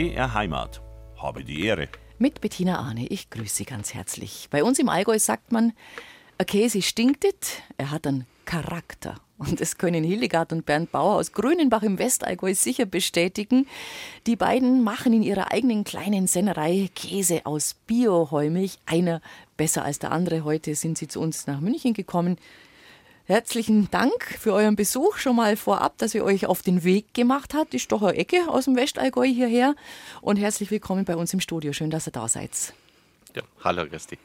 [0.00, 0.80] BR Heimat.
[1.18, 1.88] Habe die Ehre.
[2.18, 4.48] Mit Bettina Arne, ich grüße Sie ganz herzlich.
[4.50, 5.74] Bei uns im Allgäu sagt man,
[6.38, 9.16] ein Käse stinktet, er hat einen Charakter.
[9.36, 13.66] Und das können Hildegard und Bernd Bauer aus Grünenbach im Westallgäu sicher bestätigen.
[14.26, 18.78] Die beiden machen in ihrer eigenen kleinen Sennerei Käse aus Bio-Heumilch.
[18.86, 19.20] Einer
[19.58, 20.44] besser als der andere.
[20.44, 22.38] Heute sind sie zu uns nach München gekommen.
[23.30, 27.54] Herzlichen Dank für euren Besuch schon mal vorab, dass ihr euch auf den Weg gemacht
[27.54, 27.72] habt.
[27.72, 29.76] Die Stocher Ecke aus dem Westallgäu hierher.
[30.20, 31.72] Und herzlich willkommen bei uns im Studio.
[31.72, 32.50] Schön, dass ihr da seid.
[33.36, 34.18] Ja, hallo Christi.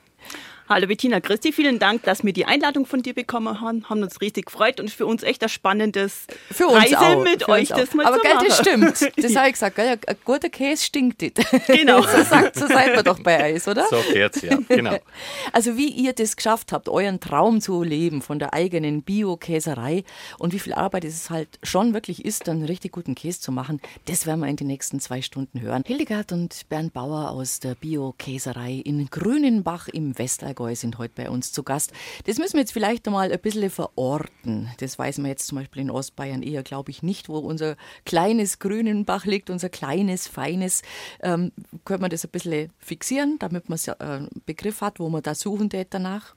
[0.68, 3.88] Hallo Bettina Christi, vielen Dank, dass wir die Einladung von dir bekommen haben.
[3.88, 7.48] Haben uns richtig gefreut und für uns echt ein spannendes für uns Reise auch, mit
[7.48, 8.48] euch das mal Aber zu gell, machen.
[8.48, 9.16] das stimmt.
[9.24, 9.76] Das habe ich gesagt.
[9.76, 10.00] Gell?
[10.08, 11.40] Ein guter Käse stinkt nicht.
[11.68, 12.02] Genau.
[12.02, 13.86] so, sagt, so seid man doch bei Eis, oder?
[13.88, 14.98] So geht's, ja, genau.
[15.54, 20.04] Also wie ihr das geschafft habt, euren Traum zu leben von der eigenen Bio-Käserei
[20.40, 23.82] und wie viel Arbeit es halt schon wirklich ist, einen richtig guten Käse zu machen,
[24.06, 25.84] das werden wir in den nächsten zwei Stunden hören.
[25.86, 30.18] Hildegard und Bernd Bauer aus der Bio-Käserei in Grünenbach im
[30.56, 31.92] Westallgäu sind heute bei uns zu Gast.
[32.26, 34.70] Das müssen wir jetzt vielleicht einmal ein bisschen verorten.
[34.80, 37.76] Das weiß man jetzt zum Beispiel in Ostbayern eher, glaube ich, nicht, wo unser
[38.06, 40.82] kleines Grünenbach liegt, unser kleines, feines.
[41.22, 41.52] Ähm,
[41.84, 45.36] könnte man das ein bisschen fixieren, damit man äh, einen Begriff hat, wo man da
[45.36, 46.34] suchen tät danach?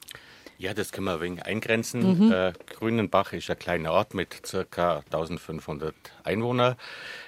[0.59, 2.27] Ja, das können wir ein wenig eingrenzen.
[2.27, 2.33] Mhm.
[2.33, 5.05] Äh, Grünenbach ist ein kleiner Ort mit ca.
[5.05, 5.95] 1500
[6.25, 6.75] Einwohnern,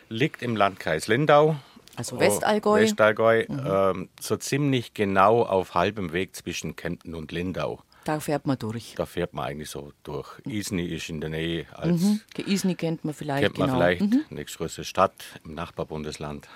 [0.09, 1.57] liegt im Landkreis Lindau.
[2.01, 2.81] Also Oh, Westallgäu.
[2.81, 7.81] Westallgäu, ähm, so ziemlich genau auf halbem Weg zwischen Kempten und Lindau.
[8.05, 8.95] Da fährt man durch.
[8.97, 10.27] Da fährt man eigentlich so durch.
[10.47, 12.21] Isny ist in der Nähe als Mhm.
[12.47, 13.43] Isny kennt man vielleicht.
[13.43, 13.79] kennt man genau.
[13.79, 14.25] vielleicht Mhm.
[14.31, 15.13] nächstgrößte Stadt
[15.45, 16.49] im Nachbarbundesland.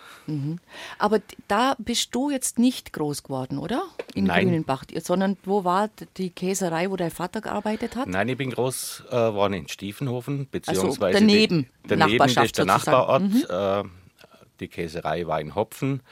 [0.99, 3.83] Aber d- da bist du jetzt nicht groß geworden, oder?
[4.15, 4.47] In Nein.
[4.47, 4.85] Grünenbach.
[5.03, 8.09] Sondern wo war die Käserei, wo dein Vater gearbeitet hat?
[8.09, 13.27] Nein, ich bin groß äh, geworden in Stiefenhofen, beziehungsweise daneben, die, daneben ist der sozusagen.
[13.27, 13.41] Mhm.
[13.45, 13.85] Nachbarort.
[13.87, 13.89] Äh,
[14.61, 16.03] die Käserei war in Hopfen.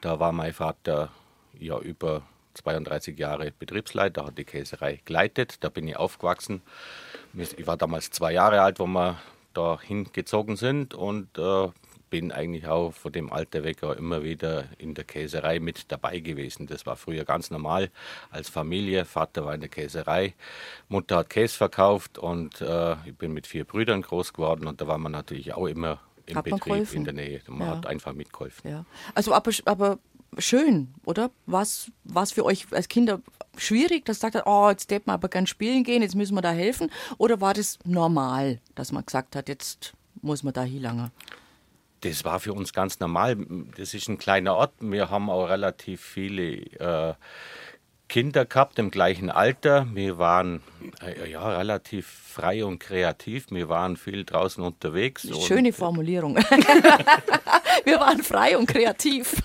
[0.00, 1.10] Da war mein Vater
[1.58, 2.22] ja über
[2.54, 5.62] 32 Jahre Betriebsleiter, hat die Käserei geleitet.
[5.62, 6.62] Da bin ich aufgewachsen.
[7.34, 9.20] Ich war damals zwei Jahre alt, wo wir
[9.54, 11.68] da hingezogen sind und äh,
[12.10, 16.18] bin eigentlich auch von dem Alter weg auch immer wieder in der Käserei mit dabei
[16.18, 16.66] gewesen.
[16.66, 17.90] Das war früher ganz normal
[18.30, 19.04] als Familie.
[19.04, 20.34] Vater war in der Käserei,
[20.88, 24.88] Mutter hat Käse verkauft und äh, ich bin mit vier Brüdern groß geworden und da
[24.88, 26.00] war man natürlich auch immer
[26.30, 26.96] im Hat Betrieb geholfen?
[26.96, 27.40] in der Nähe.
[27.48, 27.76] Man Ja.
[27.76, 28.70] hat einfach mitgeholfen.
[28.70, 28.84] Ja.
[29.14, 29.98] Also aber, aber
[30.38, 31.30] schön, oder?
[31.46, 33.20] Was was für euch als Kinder
[33.56, 36.42] schwierig, dass ihr sagt, oh, jetzt darf man aber gern spielen gehen, jetzt müssen wir
[36.42, 36.90] da helfen?
[37.18, 39.92] Oder war das normal, dass man gesagt hat, jetzt
[40.22, 41.10] muss man da hinlangen?
[42.02, 43.36] Das war für uns ganz normal.
[43.76, 44.72] Das ist ein kleiner Ort.
[44.80, 47.14] Wir haben auch relativ viele äh,
[48.10, 49.86] Kinder gehabt im gleichen Alter.
[49.94, 50.62] Wir waren
[51.00, 53.46] äh, ja relativ frei und kreativ.
[53.50, 55.28] Wir waren viel draußen unterwegs.
[55.46, 56.36] Schöne Formulierung.
[57.84, 59.36] wir waren frei und kreativ.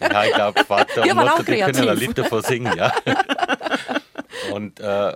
[0.00, 1.96] Ja, ich glaube, Vater Wir und Mutter, die können ein.
[1.98, 2.92] Lied davon singen, ja.
[4.52, 5.12] Und äh,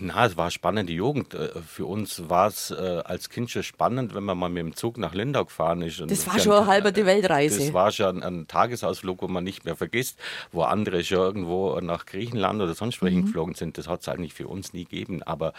[0.00, 1.34] na, es war eine spannende Jugend.
[1.34, 4.74] Äh, Für uns war es äh, als Kind schon spannend, wenn man mal mit dem
[4.74, 6.00] Zug nach Lindau gefahren ist.
[6.00, 7.58] Und Das war schon ja eine halbe die Weltreise.
[7.58, 10.18] Das war schon ein Tagesausflug, wo man nicht mehr vergisst,
[10.52, 13.06] wo andere schon irgendwo nach Griechenland oder sonst Mhm.
[13.06, 13.78] wohin geflogen sind.
[13.78, 15.22] Das hat es eigentlich für uns nie gegeben.
[15.22, 15.52] Aber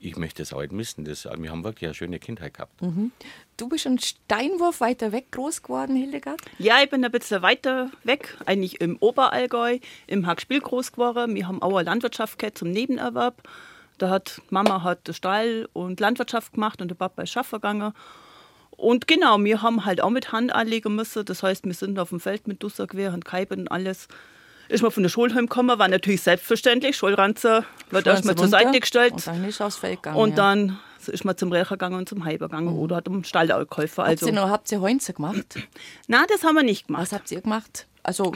[0.00, 1.04] ich möchte es heute missen.
[1.04, 2.82] Das, wir haben wirklich eine schöne Kindheit gehabt.
[2.82, 3.12] Mhm.
[3.56, 6.40] Du bist einen Steinwurf weiter weg groß geworden, Hildegard?
[6.58, 9.78] Ja, ich bin ein bisschen weiter weg, eigentlich im Oberallgäu,
[10.08, 11.36] im Hackspiel groß geworden.
[11.36, 13.42] Wir haben auch eine Landwirtschaft gehabt zum Nebenerwerb.
[13.98, 17.92] Da hat Mama hat Stall und Landwirtschaft gemacht und der Papa ist Schaffer gegangen.
[18.70, 21.24] Und genau, wir haben halt auch mit Hand anlegen müssen.
[21.24, 24.08] Das heißt, wir sind auf dem Feld mit Dusser quer und Keiben und alles.
[24.68, 26.96] Ist mal von der Schule heimgekommen, war natürlich selbstverständlich.
[26.96, 29.12] Schulranzer wird erstmal zur Seite gestellt.
[29.12, 30.16] Und dann ist aufs Feld gegangen.
[30.16, 30.36] Und ja.
[30.36, 33.64] dann ist man zum Recher gegangen und zum Heiber gegangen oder hat im Stall auch
[33.68, 33.98] geholfen.
[33.98, 35.58] Habt Also, ihr noch, habt ihr Heinze gemacht?
[36.08, 37.02] na, das haben wir nicht gemacht.
[37.02, 37.86] Was habt ihr gemacht?
[38.02, 38.32] Also,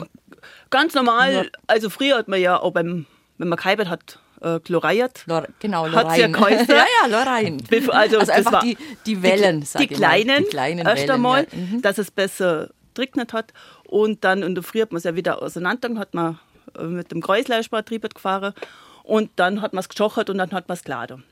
[0.69, 1.43] Ganz normal, Ja.
[1.67, 3.05] also früher hat man ja auch beim,
[3.37, 5.23] wenn man geheibert hat, äh, chloriert.
[5.25, 6.27] Lor genau, Hat's ja
[6.67, 7.57] ja, ja, Lorraine.
[7.63, 9.97] Bev- Also, das einfach die, die Wellen, die, sag die ich mal.
[9.97, 11.57] kleinen, Die kleinen erst Wellen, einmal, ja.
[11.57, 11.81] Mhm.
[11.81, 13.53] dass es besser trocknet hat.
[13.87, 16.39] Und dann in der Früh hat man es ja wieder auseinander, hat man
[16.77, 18.53] äh, mit dem Kreuzleischbartrieb gefahren.
[19.03, 21.23] Und dann hat man es geschochert und dann hat man es geladen.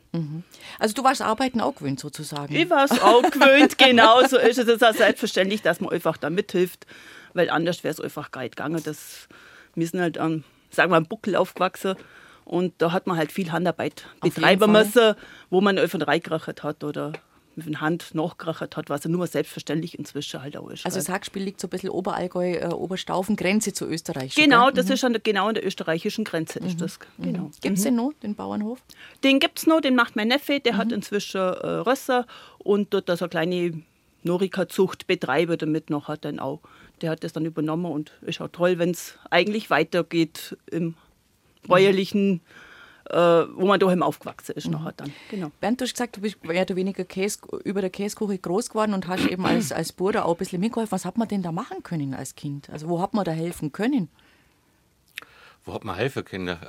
[0.79, 2.55] Also du warst Arbeiten auch gewöhnt sozusagen.
[2.55, 4.67] Ich war es auch gewöhnt, genau so ist es.
[4.67, 6.87] Es ist auch selbstverständlich, dass man einfach da mithilft,
[7.35, 8.81] weil anders wäre es einfach gar nicht gegangen.
[8.83, 9.27] Das,
[9.75, 11.95] wir sind halt am, sagen wir, am Buckel aufgewachsen
[12.47, 15.15] und da hat man halt viel Handarbeit betreiben müssen,
[15.49, 17.11] wo man einfach reingerechnet hat oder
[17.55, 20.85] mit der Hand nachgerechnet hat, was ja nur selbstverständlich inzwischen halt auch ist.
[20.85, 24.35] Also Hackspiel liegt so ein bisschen Oberallgäu, äh, Oberstaufen, Grenze zu Österreich.
[24.35, 24.75] Genau, gell?
[24.75, 26.59] das ist an der, genau an der österreichischen Grenze.
[26.59, 27.49] Ist das, genau.
[27.61, 28.79] Gibt es den noch, den Bauernhof?
[29.23, 30.77] Den gibt es noch, den macht mein Neffe, der Mhm.
[30.77, 32.27] hat inzwischen äh, Rösser
[32.59, 33.83] und dort so eine kleine
[34.23, 36.61] Norika-Zucht betreibe damit noch hat dann auch
[37.01, 40.95] der hat das dann übernommen und ist auch toll, wenn es eigentlich weitergeht im
[41.67, 42.41] bäuerlichen,
[43.09, 44.67] äh, wo man daheim aufgewachsen ist.
[44.67, 44.73] Mhm.
[44.73, 45.13] Nachher dann.
[45.29, 45.51] Genau.
[45.61, 48.93] Bernd, du hast gesagt, du bist mehr oder weniger Käse, über der Käsekuche groß geworden
[48.93, 50.91] und hast eben als, als Bruder auch ein bisschen mitgeholfen.
[50.91, 52.69] Was hat man denn da machen können als Kind?
[52.69, 54.09] Also wo hat man da helfen können?
[55.65, 56.57] Wo hat man helfen können?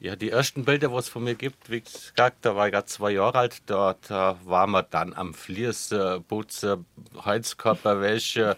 [0.00, 2.86] Ja, die ersten Bilder, was es von mir gibt, wie gesagt, da war ich gerade
[2.86, 6.86] zwei Jahre alt, da, da waren wir dann am Fließen, Putzen,
[7.24, 8.56] Heizkörperwäsche,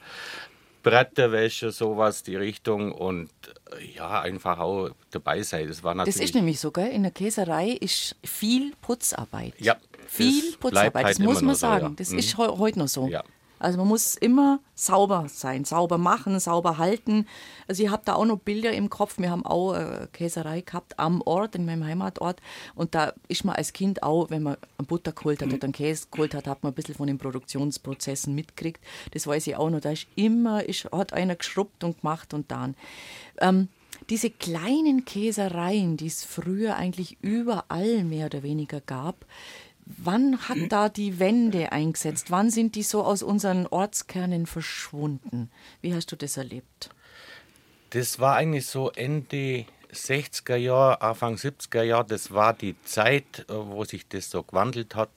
[0.82, 3.30] Bretterwäsche, sowas, die Richtung und
[3.78, 5.68] äh, ja, einfach auch dabei sein.
[5.68, 6.16] Das war natürlich.
[6.16, 6.88] Das ist nämlich so, gell?
[6.88, 9.54] In der Käserei ist viel Putzarbeit.
[9.58, 9.76] Ja.
[10.06, 11.80] Viel Putzarbeit, das muss man sagen.
[11.80, 11.94] So, ja.
[11.96, 12.18] Das mhm.
[12.18, 13.08] ist heute noch so.
[13.08, 13.22] Ja.
[13.60, 17.26] Also man muss immer sauber sein, sauber machen, sauber halten.
[17.68, 19.18] Also ich habe da auch noch Bilder im Kopf.
[19.18, 22.40] Wir haben auch äh, Käserei gehabt am Ort, in meinem Heimatort.
[22.74, 24.56] Und da ist man als Kind auch, wenn man
[24.88, 28.34] Butter geholt hat oder einen Käse geholt hat, hat man ein bisschen von den Produktionsprozessen
[28.34, 28.82] mitgekriegt.
[29.12, 29.80] Das weiß ich auch noch.
[29.80, 32.74] Da ist immer, ist, hat einer geschrubbt und gemacht und dann.
[33.40, 33.68] Ähm,
[34.08, 39.26] diese kleinen Käsereien, die es früher eigentlich überall mehr oder weniger gab,
[39.96, 42.30] Wann hat da die Wende eingesetzt?
[42.30, 45.50] Wann sind die so aus unseren Ortskernen verschwunden?
[45.80, 46.90] Wie hast du das erlebt?
[47.90, 52.06] Das war eigentlich so Ende 60er Jahre, Anfang 70er Jahre.
[52.06, 55.10] Das war die Zeit, äh, wo sich das so gewandelt hat.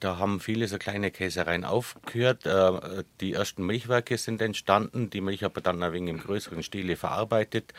[0.00, 2.46] Da haben viele so kleine Käsereien aufgehört.
[2.46, 5.10] Äh, die ersten Milchwerke sind entstanden.
[5.10, 7.72] Die Milch aber dann ein wenig im größeren Stile verarbeitet.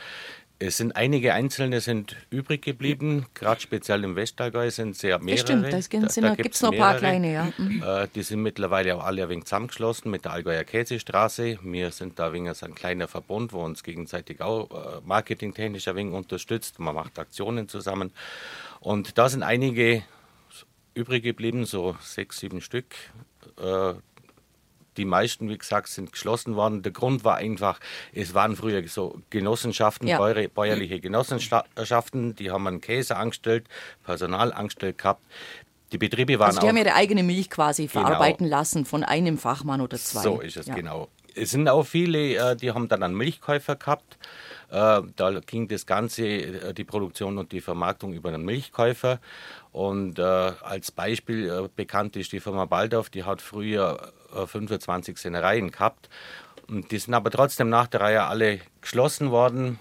[0.66, 5.62] Es sind einige einzelne sind übrig geblieben, gerade speziell im Westallgäu sind sehr mehrere.
[5.70, 7.54] Das stimmt, da, da gibt es noch ein paar kleine, ja.
[7.58, 7.84] Mhm.
[7.86, 11.60] Äh, die sind mittlerweile auch alle ein wenig zusammengeschlossen mit der Allgäuer Käsestraße.
[11.64, 16.14] Wir sind da wenig ein kleiner Verbund, wo uns gegenseitig auch äh, marketingtechnisch ein wenig
[16.14, 16.80] unterstützt.
[16.80, 18.14] Man macht Aktionen zusammen.
[18.80, 20.04] Und da sind einige
[20.94, 22.96] übrig geblieben, so sechs, sieben Stück.
[23.62, 23.96] Äh,
[24.98, 26.84] die meisten, wie gesagt, sind geschlossen worden.
[26.84, 27.80] Der Grund war einfach,
[28.14, 30.18] es waren früher so Genossenschaften, ja.
[30.18, 33.68] bäuerliche Genossenschaften, die haben einen Käse angestellt,
[34.04, 35.24] Personal angestellt gehabt.
[35.92, 39.04] Die Betriebe waren also die auch, haben ihre eigene Milch quasi genau, verarbeiten lassen von
[39.04, 40.22] einem Fachmann oder zwei.
[40.22, 40.76] So ist es, ja.
[40.76, 41.08] genau.
[41.36, 44.18] Es sind auch viele, äh, die haben dann einen Milchkäufer gehabt.
[44.74, 49.20] Äh, da ging das Ganze, äh, die Produktion und die Vermarktung über einen Milchkäufer.
[49.72, 54.14] Und als Beispiel bekannt ist die Firma Baldorf, die hat früher
[54.46, 56.10] 25 Sennereien gehabt.
[56.68, 59.80] Und die sind aber trotzdem nach der Reihe alle geschlossen worden.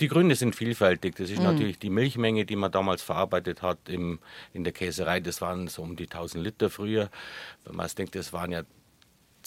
[0.00, 1.14] Die Gründe sind vielfältig.
[1.14, 1.44] Das ist mhm.
[1.44, 4.18] natürlich die Milchmenge, die man damals verarbeitet hat im,
[4.52, 5.20] in der Käserei.
[5.20, 7.08] Das waren so um die 1000 Liter früher.
[7.64, 8.62] Wenn man denkt, das waren ja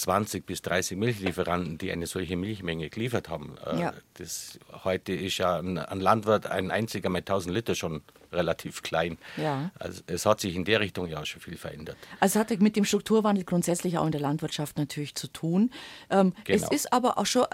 [0.01, 3.55] 20 bis 30 Milchlieferanten, die eine solche Milchmenge geliefert haben.
[3.65, 3.93] Äh, ja.
[4.15, 9.17] Das, heute ist ja ein, ein, Landwirt, ein einziger mit 1000 Liter schon relativ klein.
[9.37, 9.71] Ja.
[9.79, 11.97] Also es hat sich in der Richtung ja schon viel verändert.
[12.19, 15.71] Also es hat mit dem Strukturwandel grundsätzlich auch in der Landwirtschaft natürlich zu tun.
[16.09, 16.63] Ähm, genau.
[16.63, 17.45] Es ist aber auch schon,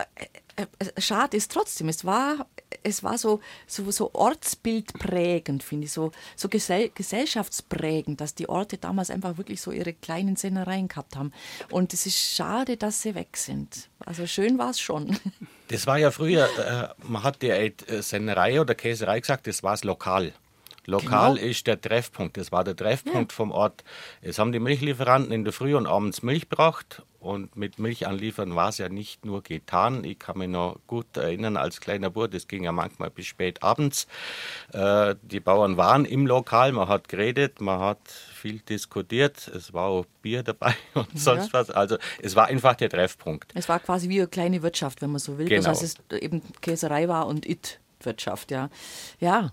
[0.55, 2.47] äh, äh, schade ist trotzdem, es war,
[2.83, 8.77] es war so, so, so ortsbildprägend, finde ich, so, so gesell gesellschaftsprägend, dass die Orte
[8.77, 11.31] damals einfach wirklich so ihre kleinen Sennereien gehabt haben.
[11.69, 13.89] Und es ist schade, dass sie weg sind.
[13.99, 15.17] Also schön war es schon.
[15.69, 19.73] Das war ja früher, äh, man hat die äh, Sennerei oder Käserei gesagt, das war
[19.73, 20.33] es lokal.
[20.87, 21.47] Lokal genau.
[21.47, 22.37] ist der Treffpunkt.
[22.37, 23.35] Das war der Treffpunkt ja.
[23.35, 23.83] vom Ort.
[24.21, 27.03] Es haben die Milchlieferanten in der Früh und abends Milch gebracht.
[27.19, 30.05] Und mit Milch anliefern war es ja nicht nur getan.
[30.05, 33.63] Ich kann mich noch gut erinnern, als kleiner Bub, das ging ja manchmal bis spät
[33.63, 34.07] abends.
[34.71, 39.45] Äh, die Bauern waren im Lokal, man hat geredet, man hat viel diskutiert.
[39.49, 41.19] Es war auch Bier dabei und ja.
[41.19, 41.69] sonst was.
[41.69, 43.51] Also es war einfach der Treffpunkt.
[43.55, 45.49] Es war quasi wie eine kleine Wirtschaft, wenn man so will.
[45.49, 45.63] Genau.
[45.63, 48.69] Das heißt, es eben Käserei war und It-Wirtschaft, ja.
[49.19, 49.51] Ja,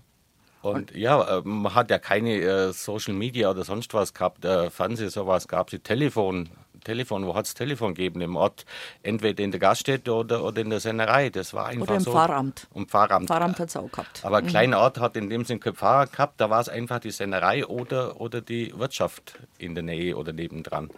[0.65, 4.71] und ja, äh, man hat ja keine äh, Social Media oder sonst was gehabt, äh,
[4.71, 6.49] Fernseh, sowas gab es, Telefon.
[6.83, 8.65] Telefon, wo hat es Telefon gegeben im Ort?
[9.03, 11.29] Entweder in der Gaststätte oder, oder in der Sennerei.
[11.29, 12.11] Das war einfach oder im so.
[12.11, 12.67] Pfarramt.
[12.73, 13.27] Und Pfarramt.
[13.27, 14.23] Pfarramt hat es auch gehabt.
[14.23, 14.49] Aber ein mhm.
[14.49, 16.39] kleiner Ort hat in dem Sinne kein Pfarrer gehabt.
[16.39, 20.89] Da war es einfach die Sennerei oder, oder die Wirtschaft in der Nähe oder nebendran.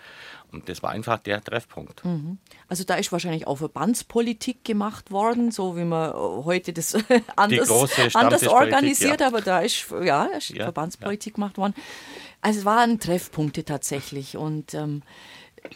[0.51, 2.05] Und das war einfach der Treffpunkt.
[2.05, 2.37] Mhm.
[2.67, 6.95] Also da ist wahrscheinlich auch Verbandspolitik gemacht worden, so wie man heute das
[7.35, 7.69] anders,
[8.15, 9.27] anders organisiert, ja.
[9.27, 11.35] aber da ist, ja, ist ja, Verbandspolitik ja.
[11.35, 11.73] gemacht worden.
[12.41, 14.37] Also es waren Treffpunkte tatsächlich.
[14.37, 15.03] Und ähm,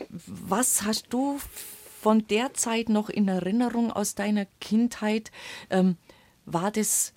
[0.09, 1.39] was hast du
[2.01, 5.31] von der Zeit noch in Erinnerung aus deiner Kindheit?
[5.69, 5.97] Ähm,
[6.45, 7.13] war das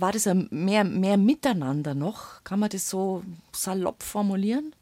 [0.00, 2.44] war das mehr, mehr Miteinander noch?
[2.44, 4.72] Kann man das so salopp formulieren?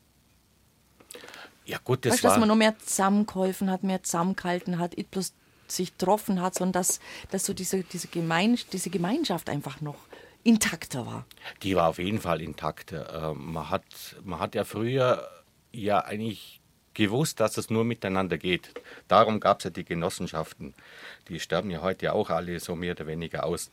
[1.67, 2.31] Ja gut, das weißt, war...
[2.31, 5.35] dass man noch mehr zusammengeholfen hat, mehr zusammengehalten hat, nicht bloß
[5.69, 9.99] sich getroffen hat, sondern dass, dass so diese, diese, Gemein, diese Gemeinschaft einfach noch
[10.45, 11.27] intakter war.
[11.63, 13.33] Die war auf jeden Fall intakter.
[13.33, 13.85] Ähm, man, hat,
[14.23, 15.29] man hat ja früher
[15.73, 16.61] ja eigentlich
[16.95, 18.73] gewusst, dass es nur miteinander geht.
[19.09, 20.75] Darum gab es ja die Genossenschaften.
[21.29, 23.71] Die sterben ja heute auch alle so mehr oder weniger aus.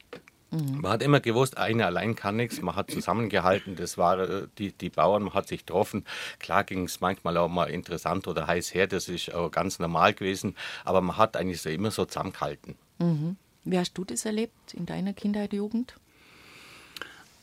[0.53, 0.81] Mhm.
[0.81, 2.61] Man hat immer gewusst, einer allein kann nichts.
[2.61, 3.75] Man hat zusammengehalten.
[3.75, 6.05] Das war äh, die, die Bauern, man hat sich getroffen.
[6.39, 8.85] Klar ging es manchmal auch mal interessant oder heiß her.
[8.87, 10.55] Das ist auch ganz normal gewesen.
[10.85, 12.75] Aber man hat eigentlich so immer so zusammengehalten.
[12.99, 13.37] Mhm.
[13.63, 15.95] Wie hast du das erlebt in deiner Kindheit, Jugend?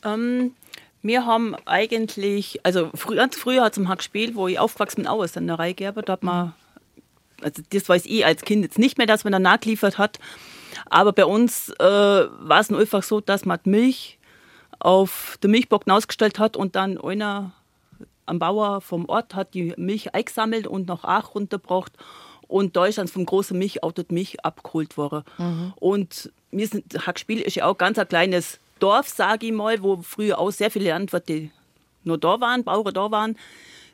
[0.05, 0.53] Ähm,
[1.01, 5.07] wir haben eigentlich, also früher, früher hat es im Hack gespielt, wo ich aufgewachsen bin,
[5.07, 6.01] auch aus der Reigerber.
[6.01, 6.53] Da hat man,
[7.41, 10.19] also das weiß ich als Kind jetzt nicht mehr, dass man danach geliefert hat.
[10.89, 14.17] Aber bei uns äh, war es einfach so, dass man Milch
[14.79, 17.51] auf der Milchbock ausgestellt hat und dann einer
[18.25, 21.91] am Bauer vom Ort hat die Milch eingesammelt und nach Ach runtergebracht.
[22.47, 25.23] Und da ist dann vom großen Milchauto die Milch abgeholt worden.
[25.37, 25.73] Mhm.
[25.77, 30.01] Und wir sind, Hackspiel ist ja auch ganz ein kleines Dorf, sage ich mal, wo
[30.01, 31.49] früher auch sehr viele Landwirte
[32.03, 33.37] nur da waren, Bauern da waren.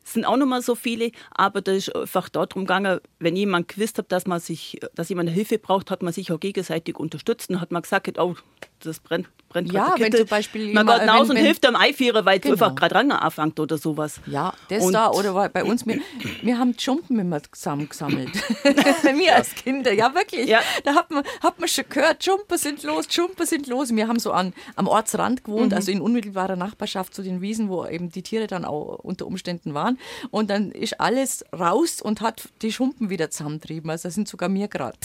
[0.08, 3.68] Es sind auch noch mal so viele, aber da ist einfach darum gegangen, wenn jemand
[3.68, 7.50] gewusst hat, dass man sich, dass jemand Hilfe braucht, hat man sich auch gegenseitig unterstützt
[7.50, 8.38] und hat man gesagt, oh,
[8.80, 12.40] das brennt brennt Ja, wenn zum Beispiel man geht raus und hilft am Eifierer, weil
[12.40, 12.56] genau.
[12.56, 14.20] es einfach gerade Ranger anfängt oder sowas.
[14.26, 16.00] Ja, das und da oder bei uns, wir,
[16.42, 18.30] wir haben Jumpen immer zusammen gesammelt.
[18.64, 20.48] wir als Kinder, ja wirklich.
[20.48, 20.62] Ja.
[20.84, 23.96] Da hat man, hat man schon gehört, Jumper sind los, Jumper sind los.
[23.96, 25.76] Wir haben so an, am Ortsrand gewohnt, mhm.
[25.76, 29.74] also in unmittelbarer Nachbarschaft zu den Wiesen, wo eben die Tiere dann auch unter Umständen
[29.74, 29.98] waren.
[30.30, 33.90] Und dann ist alles raus und hat die Schumpen wieder zusammentrieben.
[33.90, 34.98] Also das sind sogar mir gerade.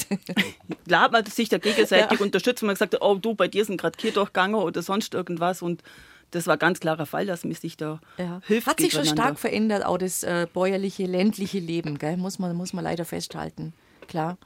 [0.87, 2.25] da hat man sich da gegenseitig ja.
[2.25, 5.62] unterstützt und man gesagt, oh du, bei dir sind gerade gegangen oder sonst irgendwas.
[5.62, 5.83] Und
[6.31, 8.40] das war ganz klarer Fall, dass man sich da ja.
[8.47, 8.66] hilft.
[8.66, 12.16] Hat sich schon stark verändert, auch das äh, bäuerliche, ländliche Leben, gell?
[12.16, 13.75] Muss, man, muss man leider festhalten.
[14.09, 14.38] Klar.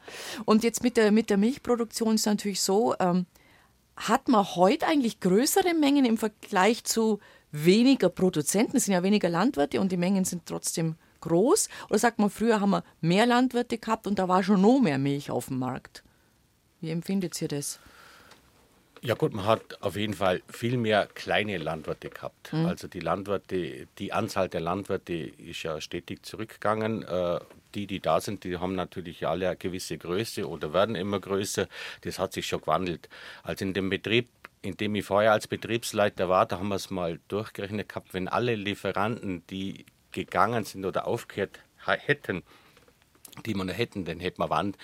[0.45, 3.27] Und jetzt mit der, mit der Milchproduktion ist es natürlich so, ähm,
[3.97, 7.21] hat man heute eigentlich größere Mengen im Vergleich zu
[7.51, 8.77] weniger Produzenten?
[8.77, 11.69] Es sind ja weniger Landwirte und die Mengen sind trotzdem groß.
[11.89, 14.99] Oder sagt man, früher haben wir mehr Landwirte gehabt und da war schon noch mehr
[14.99, 16.03] Milch auf dem Markt?
[16.81, 17.81] Wie empfindet ihr das?
[19.07, 22.53] Ja gut, man hat auf jeden Fall viel mehr kleine Landwirte gehabt.
[22.53, 22.67] Mhm.
[22.67, 27.05] Also die Landwirte, die Anzahl der Landwirte ist ja stetig zurückgegangen.
[27.05, 27.39] Äh,
[27.77, 31.69] die, die da sind, die haben natürlich alle eine gewisse Größe oder werden immer größer.
[32.01, 33.09] Das hat sich schon gewandelt.
[33.45, 34.29] Also in dem Betrieb,
[34.63, 38.27] in dem ich vorher als Betriebsleiter war, da haben wir es mal durchgerechnet gehabt, wenn
[38.27, 42.43] alle Lieferanten, die gegangen sind oder aufgehört hätten,
[43.45, 44.75] die man hätten, dann hätte man, wann,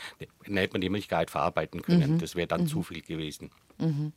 [0.47, 2.13] dann hätte man die Milch gar nicht verarbeiten können.
[2.13, 2.19] Mhm.
[2.21, 2.67] Das wäre dann mhm.
[2.69, 3.51] zu viel gewesen.
[3.83, 4.13] Mhm.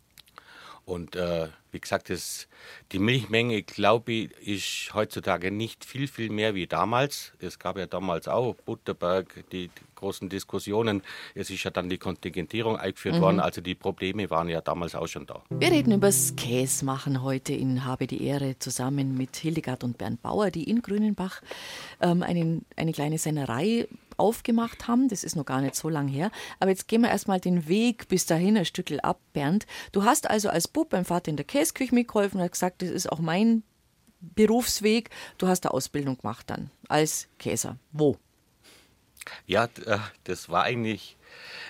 [0.86, 2.48] Und äh, wie gesagt, das,
[2.92, 7.34] die Milchmenge, glaube ich, ist heutzutage nicht viel, viel mehr wie damals.
[7.40, 11.02] Es gab ja damals auch Butterberg, die, die großen Diskussionen.
[11.34, 13.22] Es ist ja dann die Kontingentierung eingeführt mhm.
[13.22, 13.40] worden.
[13.40, 15.42] Also die Probleme waren ja damals auch schon da.
[15.50, 20.22] Wir reden über das Käsemachen heute in Habe die Ehre zusammen mit Hildegard und Bernd
[20.22, 21.42] Bauer, die in Grünenbach
[22.00, 25.08] ähm, einen, eine kleine Sennerei aufgemacht haben.
[25.08, 26.32] Das ist noch gar nicht so lang her.
[26.60, 29.66] Aber jetzt gehen wir erstmal den Weg bis dahin ein Stückel ab, Bernd.
[29.92, 32.90] Du hast also als Bub beim Vater in der Käsküche mitgeholfen und hast gesagt, das
[32.90, 33.64] ist auch mein
[34.22, 35.10] Berufsweg.
[35.38, 37.78] Du hast eine Ausbildung gemacht dann als Käser.
[37.92, 38.18] Wo?
[39.46, 41.18] Ja, äh, das war eigentlich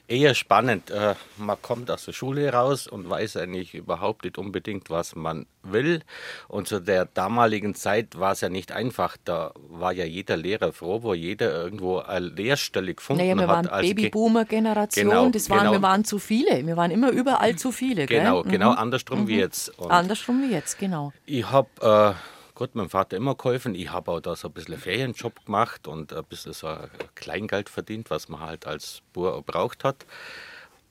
[0.07, 0.91] eher spannend.
[0.91, 5.45] Äh, man kommt aus der Schule raus und weiß eigentlich überhaupt nicht unbedingt, was man
[5.63, 6.01] will.
[6.47, 9.17] Und zu der damaligen Zeit war es ja nicht einfach.
[9.24, 13.67] Da war ja jeder Lehrer froh, wo jeder irgendwo eine Lehrstelle gefunden naja, wir waren
[13.67, 15.09] Babyboomer-Generation.
[15.09, 15.71] Genau, das waren, genau.
[15.71, 16.65] Wir waren zu viele.
[16.65, 18.05] Wir waren immer überall zu viele.
[18.05, 18.51] Genau, gell?
[18.51, 18.77] genau mhm.
[18.77, 19.27] andersrum mhm.
[19.27, 19.69] wie jetzt.
[19.79, 21.13] Und andersrum wie jetzt, genau.
[21.25, 23.75] Ich habe äh, Gott, meinem Vater immer geholfen.
[23.75, 26.75] Ich habe auch da so ein bisschen Ferienjob gemacht und ein bisschen so
[27.13, 30.05] Kleingeld verdient, was man halt als Bauer braucht hat.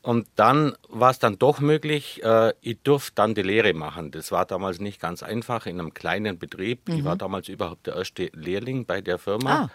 [0.03, 4.11] Und dann war es dann doch möglich, äh, ich durfte dann die Lehre machen.
[4.11, 6.87] Das war damals nicht ganz einfach in einem kleinen Betrieb.
[6.87, 6.95] Mhm.
[6.97, 9.71] Ich war damals überhaupt der erste Lehrling bei der Firma.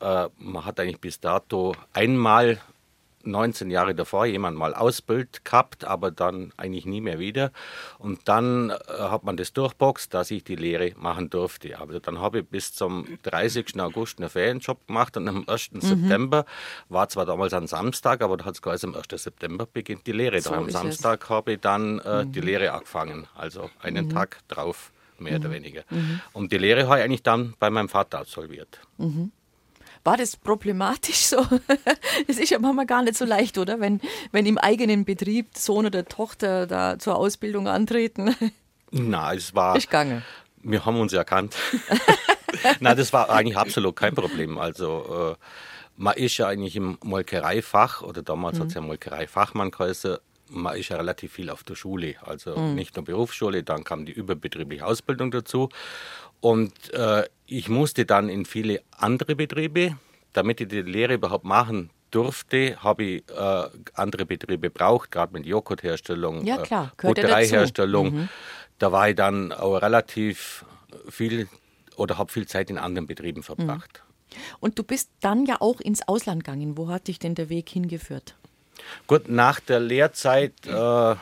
[0.00, 0.24] Ah.
[0.24, 2.60] Äh, man hat eigentlich bis dato einmal
[3.26, 7.52] 19 Jahre davor jemand mal ausbildet gehabt, aber dann eigentlich nie mehr wieder.
[7.98, 11.78] Und dann äh, hat man das durchboxt, dass ich die Lehre machen durfte.
[11.78, 13.80] Aber dann habe ich bis zum 30.
[13.80, 15.72] August einen Ferienjob gemacht und am 1.
[15.72, 15.80] Mhm.
[15.80, 16.44] September
[16.88, 19.22] war zwar damals ein Samstag, aber da hat es geheißen, am 1.
[19.22, 20.40] September beginnt die Lehre.
[20.40, 22.32] So am Samstag habe ich dann äh, mhm.
[22.32, 24.10] die Lehre angefangen, also einen mhm.
[24.10, 25.54] Tag drauf, mehr oder mhm.
[25.54, 25.82] weniger.
[25.90, 26.20] Mhm.
[26.32, 28.80] Und die Lehre habe ich eigentlich dann bei meinem Vater absolviert.
[30.04, 31.38] War das problematisch so?
[32.28, 33.80] Es ist ja manchmal gar nicht so leicht, oder?
[33.80, 34.00] Wenn,
[34.32, 38.36] wenn im eigenen Betrieb Sohn oder Tochter da zur Ausbildung antreten.
[38.90, 39.76] Na, es war.
[39.76, 40.22] Ich gange.
[40.62, 41.56] Wir haben uns erkannt.
[42.80, 44.58] Nein, das war eigentlich absolut kein Problem.
[44.58, 45.44] Also, äh,
[45.96, 48.62] man ist ja eigentlich im Molkereifach, oder damals mhm.
[48.62, 50.18] hat es ja Molkereifachmann geheißen,
[50.48, 52.74] man ist ja relativ viel auf der Schule, also mhm.
[52.74, 55.70] nicht nur Berufsschule, dann kam die überbetriebliche Ausbildung dazu
[56.44, 59.96] und äh, ich musste dann in viele andere Betriebe,
[60.34, 65.46] damit ich die Lehre überhaupt machen durfte, habe ich äh, andere Betriebe braucht, gerade mit
[65.46, 68.04] Joghurtherstellung, Ja, klar, äh, Buttereiherstellung.
[68.12, 68.16] dazu.
[68.16, 68.28] Mhm.
[68.78, 70.66] Da war ich dann auch relativ
[71.08, 71.48] viel
[71.96, 73.44] oder habe viel Zeit in anderen Betrieben Mhm.
[73.44, 74.02] verbracht.
[74.60, 76.76] Und du bist dann ja auch ins Ausland gegangen.
[76.76, 78.36] Wo hat dich denn der Weg hingeführt?
[79.06, 81.14] Gut, nach der Lehrzeit äh,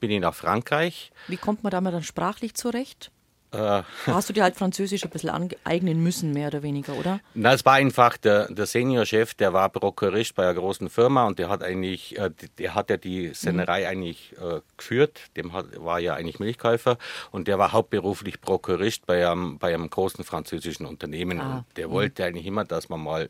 [0.00, 1.12] bin ich nach Frankreich.
[1.28, 3.12] Wie kommt man damit dann sprachlich zurecht?
[3.56, 7.20] Äh, Hast du dir halt Französisch ein bisschen aneignen müssen, mehr oder weniger, oder?
[7.34, 11.38] Na, es war einfach der, der Seniorchef, der war Prokurist bei einer großen Firma und
[11.38, 15.20] der hat eigentlich, äh, der hat ja die Sennerei eigentlich äh, geführt.
[15.36, 16.98] Dem hat, war ja eigentlich Milchkäufer
[17.30, 21.40] und der war hauptberuflich Prokurist bei einem, bei einem großen französischen Unternehmen.
[21.40, 23.28] Ah, Und der wollte eigentlich immer, dass man mal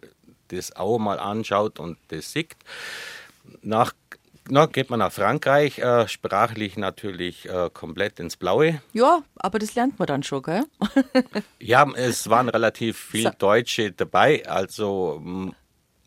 [0.48, 2.54] das auch mal anschaut und das sieht.
[3.62, 3.92] Nach
[4.48, 8.80] na, geht man nach Frankreich, äh, sprachlich natürlich äh, komplett ins Blaue.
[8.92, 10.64] Ja, aber das lernt man dann schon, gell?
[11.58, 15.20] Ja, es waren relativ viele Sa- Deutsche dabei, also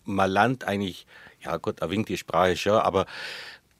[0.05, 1.05] man lernt eigentlich,
[1.41, 3.05] ja gut, er winkt die Sprache schon, aber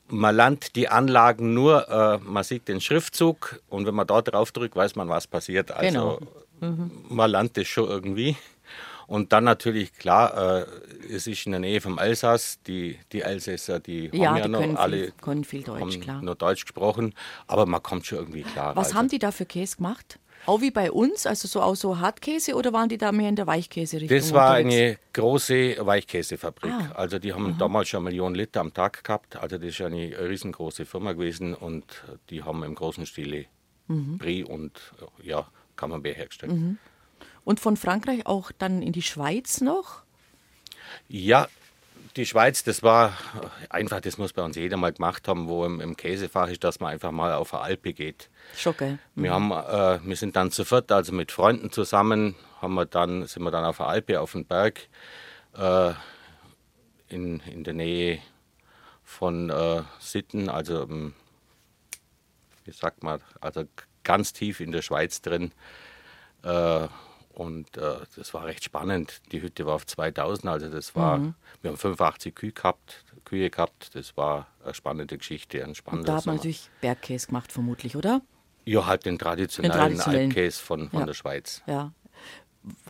[0.07, 4.51] man lernt die Anlagen nur, äh, man sieht den Schriftzug und wenn man da drauf
[4.51, 5.71] drückt, weiß man, was passiert.
[5.71, 6.19] Also
[7.09, 8.35] man lernt das schon irgendwie.
[9.09, 10.65] Und dann natürlich, klar, äh,
[11.11, 14.49] es ist in der Nähe vom Elsass, die, die Elsässer, die Ja, haben ja die
[14.49, 16.21] noch können alle viel, können viel Deutsch, klar.
[16.21, 17.15] nur Deutsch gesprochen,
[17.47, 18.75] aber man kommt schon irgendwie klar.
[18.75, 18.97] Was also.
[18.99, 20.19] haben die da für Käse gemacht?
[20.45, 23.35] Auch wie bei uns, also so auch so Hartkäse oder waren die da mehr in
[23.35, 24.15] der Weichkäse-Richtung?
[24.17, 24.75] Das war unterwegs?
[24.75, 26.71] eine große Weichkäsefabrik.
[26.71, 26.91] Ah.
[26.93, 29.35] Also die haben damals schon Millionen Liter am Tag gehabt.
[29.35, 31.83] Also das ist eine riesengroße Firma gewesen und
[32.29, 33.45] die haben im großen Stile
[33.89, 34.19] Mhm.
[34.19, 34.79] Brie und
[35.23, 36.53] äh, ja, Camembert hergestellt.
[37.43, 40.03] Und von Frankreich auch dann in die Schweiz noch?
[41.07, 41.47] Ja,
[42.15, 43.13] die Schweiz, das war
[43.69, 46.79] einfach, das muss bei uns jeder mal gemacht haben, wo im, im Käsefach ist, dass
[46.79, 48.29] man einfach mal auf eine Alpe geht.
[48.55, 48.99] Schon, gell?
[49.15, 53.25] Wir, haben, äh, wir sind dann zu viert, also mit Freunden zusammen, haben wir dann,
[53.27, 54.87] sind wir dann auf der Alpe, auf dem Berg,
[55.55, 55.93] äh,
[57.09, 58.19] in, in der Nähe
[59.03, 61.13] von äh, Sitten, also ähm,
[62.65, 63.63] wie sagt man, also
[64.03, 65.51] ganz tief in der Schweiz drin.
[66.43, 66.87] Äh,
[67.39, 69.21] und äh, das war recht spannend.
[69.31, 73.95] Die Hütte war auf 2000, also das war, wir haben 85 Kühe gehabt, Kühe gehabt.
[73.95, 76.37] Das war eine spannende Geschichte, ein Und spannender da hat man Sommer.
[76.37, 78.21] natürlich Bergkäse gemacht, vermutlich, oder?
[78.65, 80.27] Ja, halt den traditionellen, Den traditionellen.
[80.29, 81.05] Alpkäse von, von Ja.
[81.05, 81.63] der Schweiz.
[81.65, 81.93] Ja.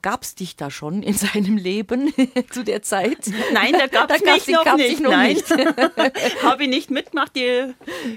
[0.01, 2.11] Gab es dich da schon in seinem Leben
[2.51, 3.29] zu der Zeit?
[3.53, 4.91] Nein, da gab es mich noch gab's nicht.
[4.91, 5.37] dich noch Nein,
[6.43, 7.35] habe ich nicht mitgemacht.
[7.35, 7.73] Die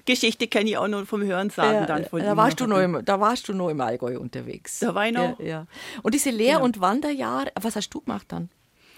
[0.07, 3.05] Geschichte kenne ich auch nur vom Hörensagen Ja, dann von da, warst du noch im,
[3.05, 4.79] da warst du noch im Allgäu unterwegs.
[4.81, 5.39] Da war ich noch.
[5.41, 5.67] Ja, ja.
[6.03, 6.65] Und diese Lehr- Genau.
[6.65, 8.49] und Wanderjahre, was hast du gemacht dann?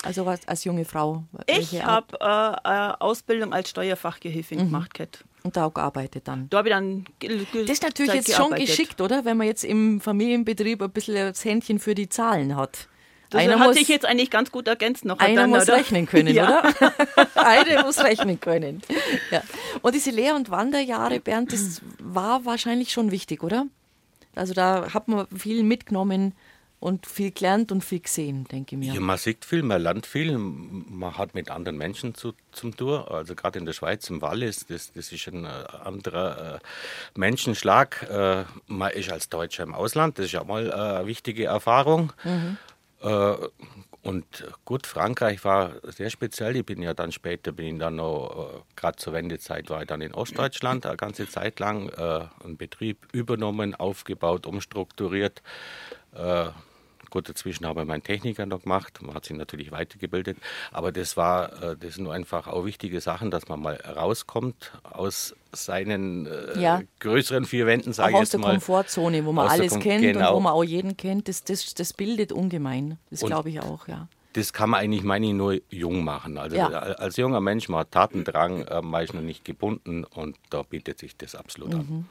[0.02, 1.24] Also was, als junge Frau?
[1.46, 4.64] Ich habe äh, äh, Ausbildung als Steuerfachgehilfin Mhm.
[4.66, 4.94] gemacht.
[4.94, 5.24] Kat.
[5.44, 6.48] Und da auch gearbeitet dann.
[6.48, 7.04] Da habe ich dann.
[7.20, 9.26] Das ist natürlich jetzt schon geschickt, oder?
[9.26, 12.88] Wenn man jetzt im Familienbetrieb ein bisschen das Händchen für die Zahlen hat.
[13.28, 15.18] Das einer hat muss, sich jetzt eigentlich ganz gut ergänzt noch.
[15.18, 15.74] einer dann, muss oder?
[15.74, 16.60] rechnen können, ja.
[16.60, 16.94] oder?
[17.34, 18.80] einer muss rechnen können.
[19.30, 19.42] Ja.
[19.82, 23.66] Und diese Lehr- und Wanderjahre, Bernd, das war wahrscheinlich schon wichtig, oder?
[24.34, 26.32] Also da hat man viel mitgenommen
[26.84, 28.92] und viel gelernt und viel gesehen, denke ich mir.
[28.92, 33.10] Ja, man sieht viel, man lernt viel, man hat mit anderen Menschen zu, zum Tour.
[33.10, 38.02] Also gerade in der Schweiz, im Wallis, das, das ist ein äh, anderer äh, Menschenschlag.
[38.02, 42.12] Äh, man ist als Deutscher im Ausland, das ist ja mal äh, eine wichtige Erfahrung.
[43.00, 43.34] Äh,
[44.02, 46.56] und gut, Frankreich war sehr speziell.
[46.56, 49.86] Ich bin ja dann später, bin ich dann noch, äh, gerade zur Wendezeit war ich
[49.86, 55.42] dann in Ostdeutschland eine ganze Zeit lang, einen Betrieb übernommen, aufgebaut, umstrukturiert.
[56.14, 56.46] Äh,
[57.10, 60.36] gut, dazwischen habe ich meinen Techniker noch gemacht, man hat sich natürlich weitergebildet,
[60.72, 64.72] aber das war, äh, das sind nur einfach auch wichtige Sachen, dass man mal rauskommt
[64.82, 66.82] aus seinen äh, Ja.
[67.00, 68.50] größeren vier Wänden, sage ich aus jetzt der mal.
[68.50, 70.34] Komfortzone, wo man Aus der alles Kom- kennt und genau.
[70.34, 72.98] wo man auch jeden kennt, das, das, das bildet ungemein.
[73.10, 74.08] Das Und- glaube ich auch, ja.
[74.34, 76.38] Das kann man eigentlich, meine ich, nur jung machen.
[76.38, 76.68] Also Ja.
[76.68, 80.98] als junger Mensch, man hat Tatendrang, äh, man ist noch nicht gebunden und da bietet
[80.98, 82.06] sich das absolut an.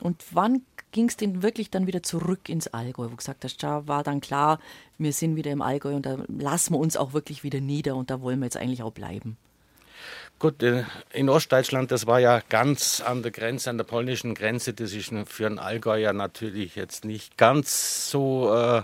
[0.00, 0.62] Und wann
[0.92, 4.02] ging es denn wirklich dann wieder zurück ins Allgäu, wo du gesagt hast, da war
[4.02, 4.58] dann klar,
[4.98, 8.10] wir sind wieder im Allgäu und da lassen wir uns auch wirklich wieder nieder und
[8.10, 9.36] da wollen wir jetzt eigentlich auch bleiben.
[10.38, 14.72] Gut, äh, in Ostdeutschland, das war ja ganz an der Grenze, an der polnischen Grenze.
[14.72, 18.82] Das ist für einen Allgäuer natürlich jetzt nicht ganz so äh,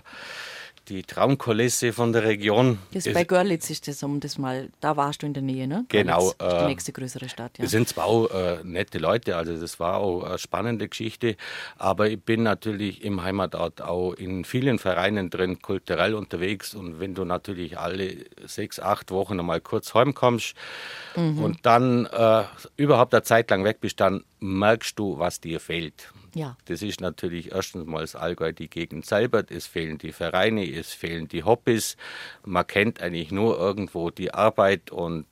[0.89, 2.79] die Traumkulisse von der Region.
[2.93, 5.67] Das Es- bei Görlitz ist das, um das mal, da warst du in der Nähe,
[5.67, 5.85] ne?
[5.89, 7.65] Genau, Görlitz ist die äh, nächste größere Stadt, ja.
[7.65, 11.37] Es sind zwar auch äh, nette Leute, also das war auch eine spannende Geschichte,
[11.79, 17.15] aber ich bin natürlich im Heimatort auch in vielen Vereinen drin, kulturell unterwegs und wenn
[17.15, 18.17] du natürlich alle
[18.47, 20.55] sechs, acht Wochen einmal kurz heimkommst
[21.17, 22.45] und dann äh,
[22.77, 26.13] überhaupt eine Zeit lang weg bist, dann merkst du, was dir fehlt.
[26.35, 26.57] Ja.
[26.67, 30.93] Das ist natürlich erstens mal das Allgäu die Gegend selber, es fehlen die Vereine, es
[30.93, 31.97] fehlen die Hobbys.
[32.45, 35.27] Man kennt eigentlich nur irgendwo die Arbeit und,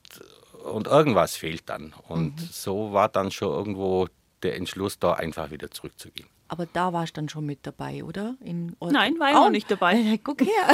[0.63, 1.93] und irgendwas fehlt dann.
[2.07, 2.47] Und Mhm.
[2.51, 4.07] so war dann schon irgendwo
[4.43, 6.27] der Entschluss, da einfach wieder zurückzugehen.
[6.53, 8.35] Aber da warst du dann schon mit dabei, oder?
[8.39, 10.19] Nein, war ich noch nicht dabei.
[10.23, 10.67] Guck her.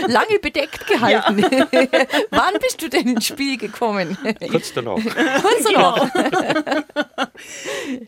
[0.08, 1.42] Lange bedeckt gehalten.
[2.30, 4.16] Wann bist du denn ins Spiel gekommen?
[4.50, 4.94] Kurz danach.
[4.96, 6.08] Kurz noch.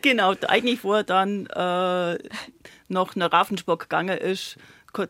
[0.01, 2.17] Genau, eigentlich wo er dann äh,
[2.87, 4.57] noch nach Ravensburg gegangen ist,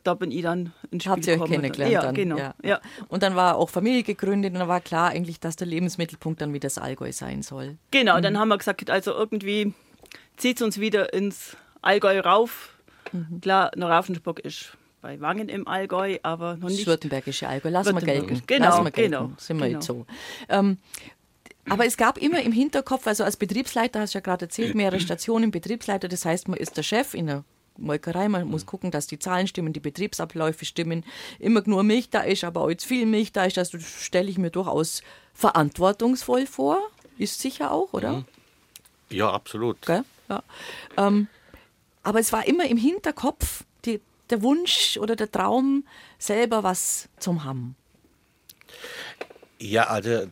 [0.03, 1.53] da bin ich dann ins Spiel Habt ihr euch gekommen.
[1.61, 2.13] kennengelernt ja, dann?
[2.15, 2.37] Genau.
[2.37, 2.53] Ja.
[2.61, 2.81] Ja.
[3.07, 6.51] Und dann war auch Familie gegründet und dann war klar eigentlich, dass der Lebensmittelpunkt dann
[6.51, 7.77] wieder das Allgäu sein soll.
[7.91, 8.23] Genau, Mhm.
[8.23, 9.73] dann haben wir gesagt, also irgendwie
[10.35, 12.69] zieht es uns wieder ins Allgäu rauf.
[13.11, 13.41] Mhm.
[13.41, 16.87] Klar, nach Ravensburg ist bei Wangen im Allgäu, aber noch Das nicht.
[16.87, 17.69] württembergische Allgäu.
[17.69, 18.41] Lassen wir gelten.
[18.45, 19.11] Genau, Lassen wir gelten.
[19.11, 19.77] genau, Sind wir genau.
[19.79, 20.05] jetzt so.
[20.49, 20.77] Ähm,
[21.69, 24.99] aber es gab immer im Hinterkopf, also als Betriebsleiter, hast du ja gerade erzählt, mehrere
[24.99, 27.43] Stationen, Betriebsleiter, das heißt, man ist der Chef in der
[27.77, 31.05] Molkerei, man muss gucken, dass die Zahlen stimmen, die Betriebsabläufe stimmen,
[31.37, 34.37] immer nur Milch da ist, aber auch jetzt viel Milch da ist, das stelle ich
[34.37, 35.01] mir durchaus
[35.33, 36.79] verantwortungsvoll vor.
[37.17, 38.25] Ist sicher auch, oder?
[39.09, 39.81] Ja, absolut.
[39.85, 40.03] Gell?
[40.27, 40.43] Ja.
[40.97, 41.27] Ähm,
[42.09, 45.85] aber es war immer im Hinterkopf die, der Wunsch oder der Traum,
[46.17, 47.75] selber was zum haben.
[49.59, 50.25] Ja, also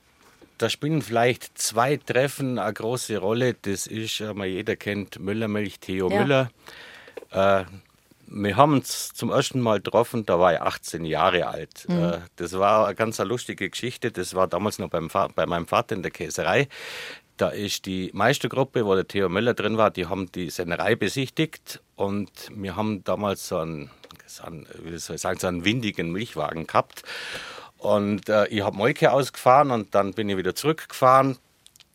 [0.57, 3.53] da spielen vielleicht zwei Treffen eine große Rolle.
[3.61, 6.19] Das ist, äh, mal jeder kennt Müllermilch, Theo Ja.
[6.19, 6.51] Müller.
[7.29, 7.65] Äh,
[8.25, 11.85] wir haben uns zum ersten Mal getroffen, da war ich 18 Jahre alt.
[11.89, 14.11] Äh, das war eine ganz lustige Geschichte.
[14.11, 16.69] Das war damals noch beim, bei meinem Vater in der Käserei.
[17.37, 21.81] Da ist die Meistergruppe, wo der Theo Müller drin war, die haben die Sennerei besichtigt
[21.95, 23.91] und wir haben damals so einen,
[24.25, 27.03] so einen wie soll ich sagen, so einen windigen Milchwagen gehabt.
[27.77, 31.37] Und äh, ich habe Molke ausgefahren und dann bin ich wieder zurückgefahren.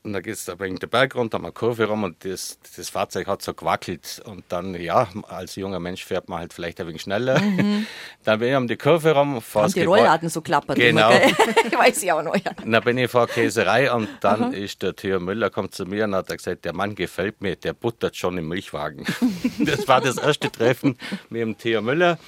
[0.05, 2.59] Und da geht es da wegen der Berg runter, haben eine Kurve rum und das,
[2.77, 4.21] das Fahrzeug hat so gewackelt.
[4.25, 7.41] Und dann, ja, als junger Mensch fährt man halt vielleicht ein wenig schneller.
[8.25, 9.41] Dann bin ich um die Kurve rum.
[9.55, 11.11] das die Rollladen so klappert Genau.
[11.71, 11.79] immer?
[11.79, 12.51] Weiß ich auch noch, ja.
[12.65, 15.85] und dann bin ich vor der Käserei und dann ist der Theo Müller kommt zu
[15.85, 19.05] mir und hat gesagt, der Mann gefällt mir, der buttert schon im Milchwagen.
[19.59, 20.97] das war das erste Treffen
[21.31, 22.19] mit dem Theo Müller.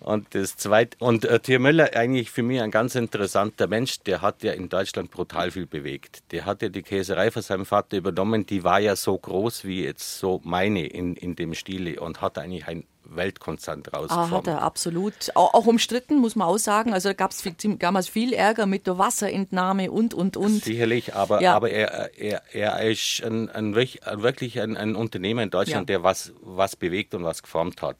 [0.00, 4.20] Und das zweite, und äh, Theo Müller eigentlich für mich ein ganz interessanter Mensch, der
[4.22, 6.20] hat ja in Deutschland brutal viel bewegt.
[6.32, 9.84] Der hat ja die Käserei von seinem Vater übernommen, die war ja so groß wie
[9.84, 14.48] jetzt so meine in, in dem Stile und hat eigentlich ein Weltkonzern draus Ah, hat
[14.48, 15.14] er absolut.
[15.36, 16.92] Auch, auch umstritten, muss man auch sagen.
[16.92, 17.42] Also gab es
[17.78, 20.64] damals viel Ärger mit der Wasserentnahme und, und, und.
[20.64, 21.54] Sicherlich, aber, Ja.
[21.54, 25.98] aber er, er, er ist ein, ein- wirklich ein, ein Unternehmer in Deutschland, Ja.
[25.98, 27.96] der was, was bewegt und was geformt hat.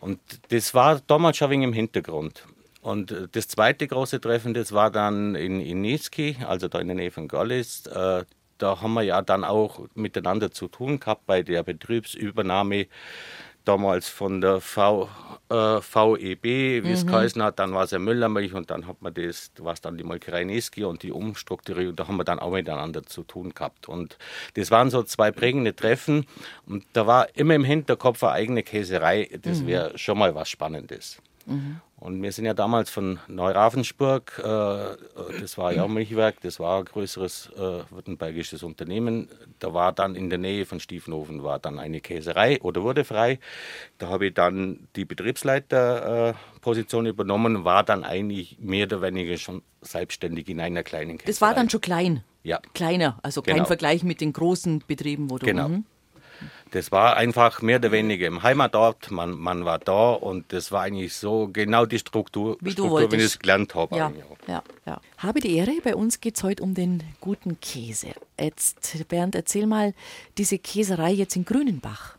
[0.00, 2.44] Und das war damals schon wenig im Hintergrund.
[2.80, 6.88] Und äh, das zweite große Treffen, das war dann in, in Niesky, also da in
[6.88, 7.86] der Nähe von Görlitz.
[7.86, 8.24] Äh,
[8.58, 12.86] da haben wir ja dann auch miteinander zu tun gehabt bei der Betriebsübernahme
[13.64, 15.08] damals von der v,
[15.50, 19.12] äh, VEB, wie es geheißen hat, dann war es ja Müllermilch und dann hat man
[19.14, 23.02] das, was dann die Molkerei Neski und die Umstrukturierung, da haben wir dann auch miteinander
[23.04, 23.88] zu tun gehabt.
[23.88, 24.18] Und
[24.54, 26.26] das waren so zwei prägende Treffen.
[26.66, 31.20] Und da war immer im Hinterkopf eine eigene Käserei, das wäre schon mal was Spannendes.
[32.00, 34.96] Und wir sind ja damals von Neuravensburg, äh,
[35.38, 39.28] das war ja auch Milchwerk, das war ein größeres äh, württembergisches Unternehmen.
[39.58, 43.38] Da war dann in der Nähe von Stiefenhofen war dann eine Käserei oder wurde frei.
[43.98, 50.48] Da habe ich dann die Betriebsleiterposition übernommen, war dann eigentlich mehr oder weniger schon selbstständig
[50.48, 51.30] in einer kleinen Käserei.
[51.30, 52.24] Das war dann schon klein.
[52.42, 52.60] Ja.
[52.72, 53.66] Kleiner, also kein Genau.
[53.66, 55.44] Vergleich mit den großen Betrieben, wo du.
[55.44, 55.68] Genau.
[55.68, 55.84] Mhm.
[56.72, 59.10] Das war einfach mehr oder weniger im Heimatort.
[59.10, 63.12] Man, man war da und das war eigentlich so genau die Struktur, Wie du Struktur
[63.12, 63.96] wie ich es gelernt habe.
[63.96, 64.12] Ja,
[64.46, 65.00] ja, ja.
[65.18, 68.08] Habe die Ehre, bei uns geht es heute um den guten Käse.
[68.38, 69.94] Jetzt, Bernd, erzähl mal,
[70.38, 72.16] diese Käserei jetzt in Grünenbach,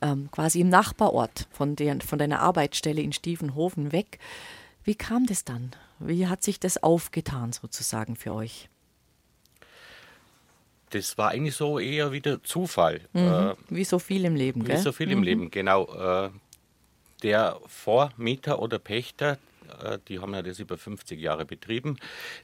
[0.00, 4.18] ähm, quasi im Nachbarort von, der, von deiner Arbeitsstelle in Stiefenhofen weg.
[4.82, 5.72] Wie kam das dann?
[5.98, 8.68] Wie hat sich das aufgetan sozusagen für euch?
[10.94, 13.00] Das war eigentlich so eher wieder Zufall.
[13.14, 14.78] Äh, Wie so viel im Leben, wie gell?
[14.78, 15.88] so viel im Leben, genau.
[15.92, 16.30] Äh,
[17.24, 19.38] der Vormieter oder Pächter,
[19.82, 21.96] äh, die haben ja das über 50 Jahre betrieben,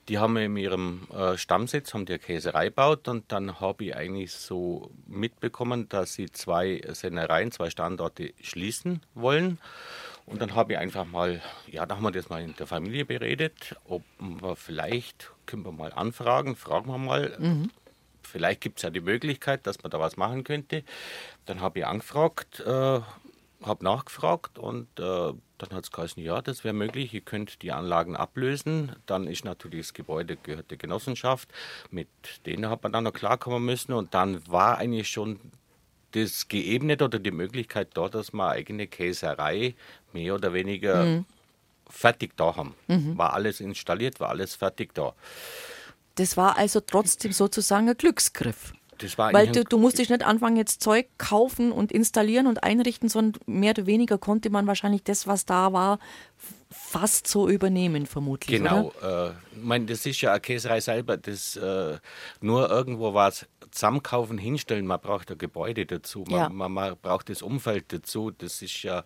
[0.08, 4.32] die haben in ihrem Stammsitz haben die eine Käserei gebaut und dann habe ich eigentlich
[4.32, 9.60] so mitbekommen, dass sie zwei Sennereien, zwei Standorte schließen wollen.
[10.26, 13.04] Und dann habe ich einfach mal, ja, da haben wir das mal in der Familie
[13.04, 17.36] beredet, ob wir vielleicht, können wir mal anfragen, fragen wir mal,
[18.30, 20.84] vielleicht gibt es ja die Möglichkeit, dass man da was machen könnte.
[21.46, 23.00] Dann habe ich angefragt, äh,
[23.62, 27.72] habe nachgefragt und äh, dann hat es geheißen, ja, das wäre möglich, ihr könnt die
[27.72, 28.96] Anlagen ablösen.
[29.06, 31.48] Dann ist natürlich das Gebäude gehört der Genossenschaft,
[31.90, 32.08] mit
[32.46, 35.38] denen hat man dann noch klarkommen müssen und dann war eigentlich schon
[36.12, 39.74] das geebnet oder die Möglichkeit da, dass wir eigene Käserei
[40.12, 41.24] mehr oder weniger mhm.
[41.88, 42.74] fertig da haben.
[42.88, 43.16] Mhm.
[43.16, 45.14] War alles installiert, war alles fertig da.
[46.14, 48.72] Das war also trotzdem sozusagen ein Glücksgriff.
[49.16, 53.70] Weil du, du musstest nicht anfangen, jetzt Zeug kaufen und installieren und einrichten, sondern mehr
[53.70, 55.98] oder weniger konnte man wahrscheinlich das, was da war,
[56.70, 58.58] fast so übernehmen, vermutlich.
[58.58, 58.92] Genau.
[59.02, 61.16] Äh, ich meine, das ist ja eine Käserei selber.
[61.16, 61.98] Das, äh,
[62.40, 64.86] nur irgendwo was zusammenkaufen, hinstellen.
[64.86, 66.24] Man braucht ein Gebäude dazu.
[66.28, 66.48] Man, ja.
[66.48, 68.30] man, man, braucht das Umfeld dazu.
[68.30, 69.04] Das ist ja,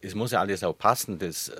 [0.00, 1.18] es muss ja alles auch passen.
[1.18, 1.54] Das, äh,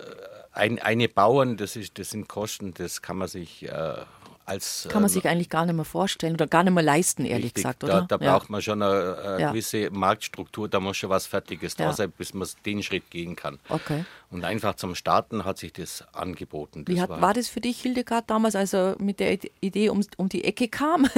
[0.53, 3.95] ein, eine Bauern, das, ist, das sind Kosten, das kann man sich äh,
[4.45, 7.25] als, Kann man ähm, sich eigentlich gar nicht mehr vorstellen oder gar nicht mehr leisten,
[7.25, 8.07] ehrlich richtig, gesagt, oder?
[8.09, 8.33] Da, da ja.
[8.33, 9.51] braucht man schon eine, eine ja.
[9.51, 11.87] gewisse Marktstruktur, da muss schon was Fertiges ja.
[11.87, 13.59] da sein, bis man den Schritt gehen kann.
[13.69, 14.05] Okay.
[14.31, 16.85] Und einfach zum Starten hat sich das angeboten.
[16.85, 19.91] Das Wie hat, war, war, das für dich, Hildegard, damals, als er mit der Idee
[19.91, 21.07] um, um die Ecke kam?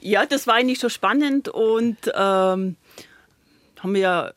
[0.00, 2.76] ja, das war eigentlich schon spannend und ähm,
[3.78, 4.34] haben wir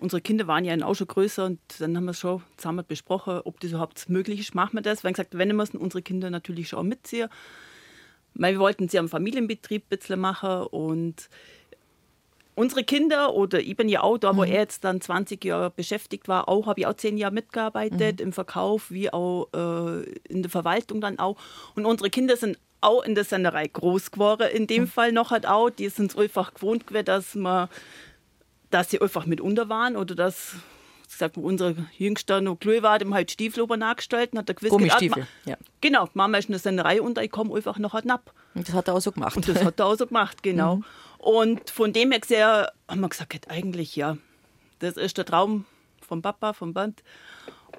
[0.00, 3.60] unsere Kinder waren ja auch schon größer und dann haben wir schon zusammen besprochen, ob
[3.60, 4.54] das überhaupt möglich ist.
[4.54, 5.02] Machen wir das?
[5.02, 7.28] Wir haben gesagt, wenn müssen unsere Kinder natürlich schon mitziehen.
[8.34, 11.28] Weil wir wollten sie am Familienbetrieb ein bisschen machen und
[12.54, 14.52] unsere Kinder oder ich bin ja auch da, wo mhm.
[14.52, 18.26] er jetzt dann 20 Jahre beschäftigt war, auch habe ich auch zehn Jahre mitgearbeitet mhm.
[18.26, 21.36] im Verkauf wie auch äh, in der Verwaltung dann auch.
[21.74, 24.48] Und unsere Kinder sind auch in der Senderei groß geworden.
[24.52, 24.88] In dem mhm.
[24.88, 27.68] Fall noch halt auch, die sind einfach gewohnt gewesen, dass man
[28.70, 30.56] dass sie einfach mit unter waren oder dass
[31.10, 34.54] gesagt, wo unsere Jüngste noch klein war, dem halt Stiefel oben nachgestellt und hat er
[34.54, 35.56] gewusst, Gummistiefel, ja.
[35.80, 38.32] Genau, Mama ist in der Sennerei und ich komme einfach noch ab.
[38.54, 39.36] Und das hat er auch so gemacht.
[39.36, 40.76] Und das hat er auch so gemacht, genau.
[40.76, 40.84] Mhm.
[41.18, 44.16] Und von dem her gesehen haben wir gesagt, eigentlich ja,
[44.78, 45.66] das ist der Traum
[46.00, 47.02] vom Papa, vom Band.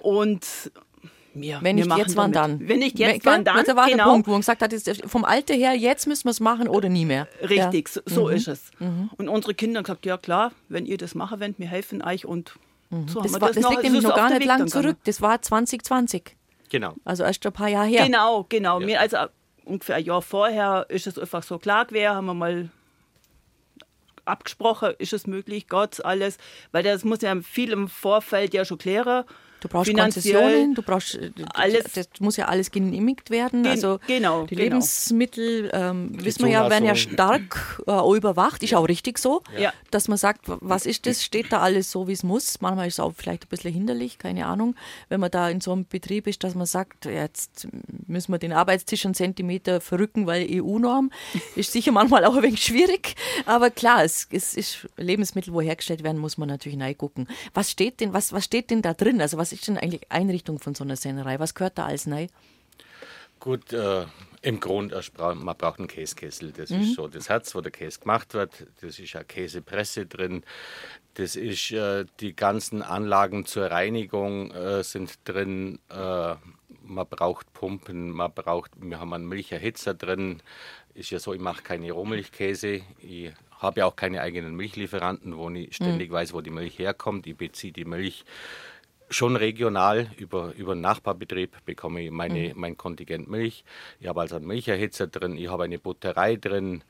[0.02, 0.72] Und
[1.34, 2.68] wir, Wenn nicht jetzt, wann dann?
[2.68, 3.64] Wenn nicht jetzt, wann dann?
[3.66, 4.06] Das war genau.
[4.06, 4.74] der Punkt, wo man gesagt hat,
[5.06, 7.28] vom Alter her, jetzt müssen wir es machen oder nie mehr.
[7.42, 8.02] Richtig, ja.
[8.06, 8.36] so, so mhm.
[8.36, 8.72] ist es.
[8.80, 9.10] Mhm.
[9.18, 12.26] Und unsere Kinder haben gesagt, ja klar, wenn ihr das machen wollt, wir helfen euch
[12.26, 12.56] und
[12.90, 13.08] mhm.
[13.08, 14.98] so das, war, das, das liegt nämlich noch gar nicht lang zurück.
[15.06, 16.36] Das war 2020.
[16.70, 16.94] Genau.
[17.04, 18.06] Also erst ein paar Jahre her.
[18.06, 18.80] Genau, genau.
[18.82, 19.00] Ja.
[19.00, 19.18] Also
[19.66, 22.70] ungefähr ein Jahr vorher ist es einfach so klar gewesen, haben wir mal
[24.26, 26.38] abgesprochen, ist es möglich, Gott, alles,
[26.72, 29.26] weil das muss ja viel im Vorfeld ja schon klären.
[29.62, 31.84] Du brauchst Konzessionen, du brauchst äh, alles.
[31.94, 33.62] Das muss ja alles genehmigt werden.
[33.62, 34.64] Gen also genau, die genau.
[34.64, 38.64] Lebensmittel, ähm, wissen wir ja, werden ja stark äh, überwacht.
[38.64, 39.72] Ist auch richtig so, ja.
[39.92, 41.24] dass man sagt, was ist das?
[41.24, 42.60] Steht da alles so, wie es muss?
[42.62, 44.76] Manchmal ist es auch vielleicht ein bisschen hinderlich, keine Ahnung,
[45.10, 47.68] wenn man da in so einem Betrieb ist, dass man sagt, jetzt
[48.08, 51.12] müssen wir den Arbeitstisch einen Zentimeter verrücken, weil EU-Norm.
[51.56, 56.04] Ist sicher manchmal auch ein wenig schwierig, aber klar, es, es ist Lebensmittel, wo hergestellt
[56.04, 57.28] werden, muss man natürlich reingucken.
[57.54, 59.22] Was steht denn, was, was steht denn da drin?
[59.22, 61.40] Also was was ist denn eigentlich Einrichtung von so einer Sennerei?
[61.40, 62.30] Was gehört da alles rein?
[63.40, 64.06] Gut, äh,
[64.44, 66.52] im Grund, man braucht einen Käsekessel.
[66.52, 66.82] Das mhm.
[66.82, 68.68] ist so das Herz, wo der Käse gemacht wird.
[68.82, 70.44] Das ist eine Käsepresse drin.
[71.16, 75.80] Das ist äh, die ganzen Anlagen zur Reinigung äh, sind drin.
[75.90, 76.36] Äh,
[76.84, 80.42] man braucht Pumpen, man braucht, wir haben einen Milcherhitzer drin.
[80.94, 82.82] Ist ja so, ich mache keine Rohmilchkäse.
[83.00, 86.14] Ich habe ja auch keine eigenen Milchlieferanten, wo ich ständig mhm.
[86.14, 87.28] weiß, wo die Milch herkommt.
[87.28, 88.24] Ich beziehe die Milch
[89.12, 92.60] schon regional über, über einen Nachbarbetrieb bekomme ich meine, mhm.
[92.60, 93.64] mein Kontingent Milch.
[94.00, 96.84] Ich habe also einen Milcherhitzer drin, ich habe eine Butterei drin.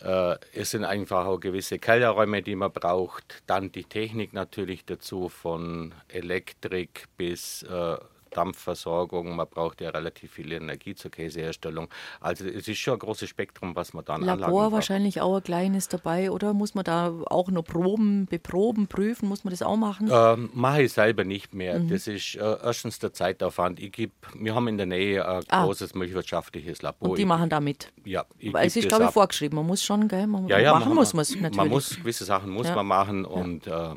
[0.00, 3.42] Äh, es sind einfach auch gewisse Kellerräume, die man braucht.
[3.46, 7.96] Dann die Technik natürlich dazu, von Elektrik bis äh,
[8.30, 11.88] Dampfversorgung, man braucht ja relativ viel Energie zur Käseherstellung.
[12.20, 15.88] Also es ist schon ein großes Spektrum, was man dann Labor wahrscheinlich auch ein kleines
[15.88, 20.08] dabei, oder muss man da auch noch Proben, beproben, prüfen, muss man das auch machen?
[20.12, 21.78] Ähm, mache ich selber nicht mehr.
[21.78, 21.90] Mhm.
[21.90, 23.80] Das ist äh, erstens der Zeitaufwand.
[23.80, 25.64] Ich geb, wir haben in der Nähe ein ah.
[25.64, 27.10] großes milchwirtschaftliches Labor.
[27.10, 27.92] Und die machen da mit?
[28.04, 28.24] Ja.
[28.52, 29.56] Weil es ist, glaube ich, vorgeschrieben.
[29.56, 30.26] Man muss schon, gell?
[30.26, 31.56] Man, ja, ja, machen man, muss man es natürlich.
[31.56, 32.74] Man muss, gewisse Sachen muss ja.
[32.74, 33.94] man machen und äh,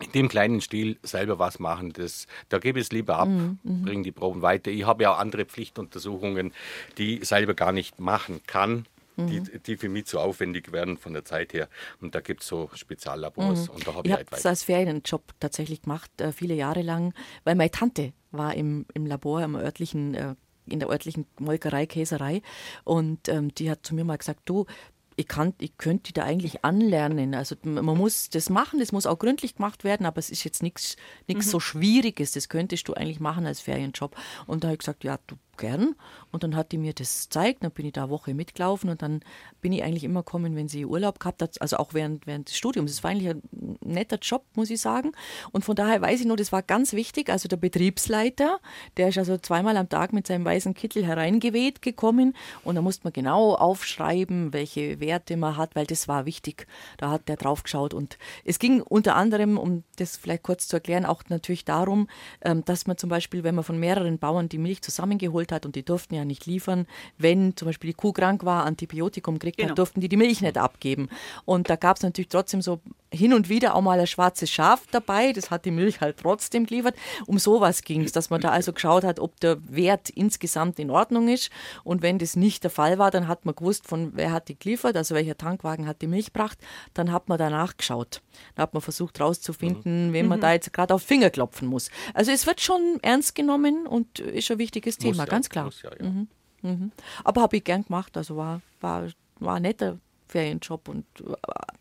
[0.00, 3.58] in dem kleinen Stil selber was machen, das, da gebe ich es lieber ab, mhm,
[3.62, 4.70] bringe die Proben weiter.
[4.70, 6.52] Ich habe ja auch andere Pflichtuntersuchungen,
[6.98, 8.86] die ich selber gar nicht machen kann.
[9.18, 9.26] Mhm.
[9.28, 11.70] Die, die für mich zu aufwendig werden von der Zeit her.
[12.02, 13.68] Und da gibt es so Speziallabors.
[13.68, 13.74] Mhm.
[13.74, 17.54] Und da habe ich, ich halt als Ferienjob tatsächlich gemacht, äh, viele Jahre lang, weil
[17.54, 20.34] meine Tante war im, im Labor, im örtlichen äh,
[20.68, 22.42] in der örtlichen Molkerei, Käserei.
[22.84, 24.66] Und ähm, die hat zu mir mal gesagt, du,
[25.16, 27.34] ich, kann, ich könnte die da eigentlich anlernen.
[27.34, 30.62] Also man muss das machen, das muss auch gründlich gemacht werden, aber es ist jetzt
[30.62, 31.40] nichts mhm.
[31.40, 32.32] so Schwieriges.
[32.32, 34.14] Das könntest du eigentlich machen als Ferienjob.
[34.46, 35.94] Und da habe ich gesagt, ja, du gern.
[36.30, 39.02] Und dann hat die mir das gezeigt, dann bin ich da eine Woche mitgelaufen und
[39.02, 39.20] dann
[39.60, 42.56] bin ich eigentlich immer gekommen, wenn sie Urlaub gehabt hat, also auch während, während des
[42.56, 42.90] Studiums.
[42.90, 45.12] Es war eigentlich ein netter Job, muss ich sagen.
[45.52, 47.30] Und von daher weiß ich nur, das war ganz wichtig.
[47.30, 48.60] Also der Betriebsleiter,
[48.96, 53.04] der ist also zweimal am Tag mit seinem weißen Kittel hereingeweht gekommen und da musste
[53.04, 56.66] man genau aufschreiben, welche Werte man hat, weil das war wichtig.
[56.98, 60.76] Da hat der drauf geschaut und es ging unter anderem, um das vielleicht kurz zu
[60.76, 62.08] erklären, auch natürlich darum,
[62.42, 65.76] ähm, dass man zum Beispiel, wenn man von mehreren Bauern die Milch zusammengeholt hat und
[65.76, 66.86] die durften ja nicht liefern,
[67.18, 69.70] wenn zum Beispiel die Kuh krank war, Antibiotikum kriegt genau.
[69.70, 71.08] hat, durften die die Milch nicht abgeben.
[71.44, 72.80] Und da gab es natürlich trotzdem so
[73.12, 76.66] hin und wieder auch mal ein schwarzes Schaf dabei, das hat die Milch halt trotzdem
[76.66, 76.96] geliefert.
[77.26, 80.90] Um sowas ging es, dass man da also geschaut hat, ob der Wert insgesamt in
[80.90, 81.50] Ordnung ist.
[81.84, 84.58] Und wenn das nicht der Fall war, dann hat man gewusst, von wer hat die
[84.58, 86.58] geliefert, also welcher Tankwagen hat die Milch gebracht.
[86.94, 88.22] Dann hat man danach geschaut.
[88.54, 90.12] Da hat man versucht herauszufinden, mhm.
[90.12, 90.42] wem man mhm.
[90.42, 91.90] da jetzt gerade auf Finger klopfen muss.
[92.14, 95.70] Also es wird schon ernst genommen und ist ein wichtiges Thema, ganz klar.
[95.82, 96.10] Ja, ja.
[96.10, 96.28] Mhm.
[96.62, 96.92] Mhm.
[97.24, 101.34] Aber habe ich gern gemacht, also war, war, war ein netter Ferienjob und äh,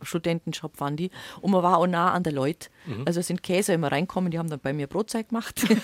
[0.04, 1.12] Studentenjob waren die.
[1.42, 2.70] Und man war auch nah an der Leute.
[2.86, 3.04] Mhm.
[3.06, 5.64] Also sind Käse immer reinkommen, die haben dann bei mir Brotzeit gemacht.
[5.70, 5.76] und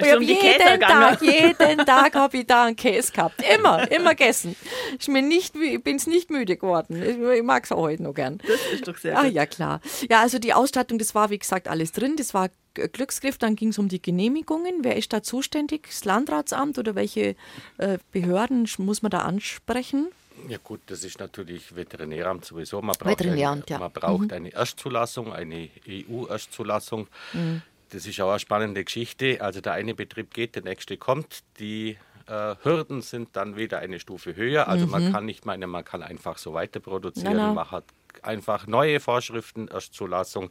[0.00, 3.42] ich habe jeden Tag, jeden Tag habe ich da einen Käse gehabt.
[3.54, 4.56] Immer, immer gegessen.
[4.98, 7.02] Ich bin es nicht müde geworden.
[7.02, 8.38] Ich mag es auch heute noch gern.
[8.46, 9.32] Das ist doch sehr ah, gut.
[9.32, 9.80] ja, klar.
[10.08, 12.16] Ja, also die Ausstattung, das war wie gesagt alles drin.
[12.16, 14.82] Das war Glücksgriff, dann ging es um die Genehmigungen.
[14.82, 15.88] Wer ist da zuständig?
[15.88, 17.34] Das Landratsamt oder welche
[17.78, 20.08] äh, Behörden muss man da ansprechen?
[20.48, 22.80] Ja gut, das ist natürlich Veterinäramt sowieso.
[22.82, 23.56] Man braucht, eine, ja.
[23.78, 24.32] man braucht mhm.
[24.32, 27.08] eine Erstzulassung, eine EU-Erstzulassung.
[27.32, 27.62] Mhm.
[27.90, 29.40] Das ist auch eine spannende Geschichte.
[29.40, 31.42] Also der eine Betrieb geht, der nächste kommt.
[31.58, 34.68] Die äh, Hürden sind dann wieder eine Stufe höher.
[34.68, 34.92] Also mhm.
[34.92, 37.36] man kann nicht meinen, man kann einfach so weiter produzieren.
[37.36, 37.54] Na, na.
[37.54, 37.84] Man hat
[38.22, 40.50] einfach neue Vorschriften, Erstzulassung.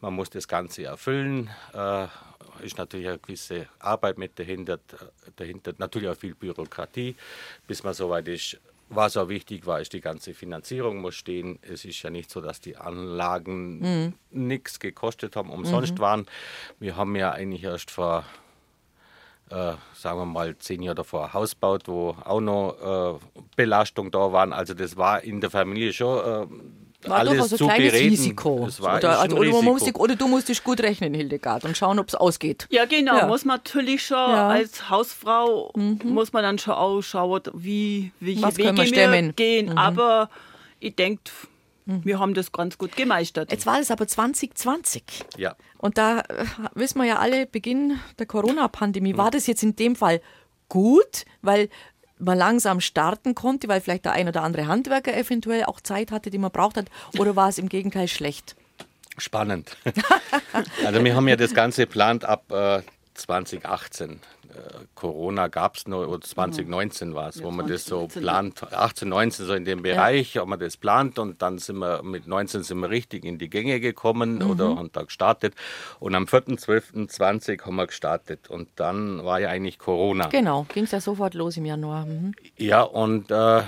[0.00, 1.50] Man muss das Ganze erfüllen.
[1.74, 2.06] Äh,
[2.62, 4.78] ist natürlich eine gewisse Arbeit mit dahinter,
[5.36, 7.14] dahinter, natürlich auch viel Bürokratie,
[7.66, 8.58] bis man soweit ist.
[8.90, 11.58] Was auch wichtig war, ist die ganze Finanzierung muss stehen.
[11.60, 14.14] Es ist ja nicht so, dass die Anlagen mhm.
[14.30, 15.98] nichts gekostet haben, umsonst mhm.
[15.98, 16.26] waren.
[16.80, 18.24] Wir haben ja eigentlich erst vor,
[19.50, 24.10] äh, sagen wir mal, zehn Jahren davor ein Haus gebaut, wo auch noch äh, Belastung
[24.10, 24.54] da waren.
[24.54, 26.46] Also das war in der Familie schon äh,
[27.04, 28.10] war alles doch also ein kleines bereden.
[28.10, 28.62] Risiko.
[28.64, 29.76] Das war oder, also, oder, Risiko.
[29.78, 32.66] Dich, oder, du musst dich gut rechnen, Hildegard, und schauen, ob es ausgeht.
[32.70, 33.16] Ja, genau.
[33.16, 33.26] Ja.
[33.26, 34.48] Muss man natürlich schon ja.
[34.48, 36.00] als Hausfrau, mhm.
[36.04, 39.70] muss man dann schon ausschauen, wie, welche Was Wege wir gehen.
[39.70, 39.78] Mhm.
[39.78, 40.28] Aber
[40.80, 41.22] ich denke,
[41.86, 42.04] mhm.
[42.04, 43.52] wir haben das ganz gut gemeistert.
[43.52, 45.02] Jetzt war es aber 2020.
[45.36, 45.54] Ja.
[45.78, 49.94] Und da äh, wissen wir ja alle, Beginn der Corona-Pandemie, war das jetzt in dem
[49.94, 50.20] Fall
[50.68, 51.68] gut, weil
[52.18, 56.30] man langsam starten konnte, weil vielleicht der ein oder andere Handwerker eventuell auch Zeit hatte,
[56.30, 56.86] die man braucht hat,
[57.18, 58.56] oder war es im Gegenteil schlecht?
[59.16, 59.76] Spannend.
[60.84, 62.82] also wir haben ja das Ganze geplant ab äh,
[63.14, 64.20] 2018.
[64.94, 69.54] Corona gab es nur, 2019 war es, wo man das so plant, 18, 19 so
[69.54, 70.42] in dem Bereich, ja.
[70.42, 73.48] ob man das plant und dann sind wir mit 19 sind wir richtig in die
[73.48, 74.50] Gänge gekommen mhm.
[74.50, 75.54] oder haben da gestartet
[76.00, 80.28] und am 4.12.20 haben wir gestartet und dann war ja eigentlich Corona.
[80.28, 82.06] Genau, ging es ja sofort los im Januar.
[82.06, 82.34] Mhm.
[82.56, 83.62] Ja und äh,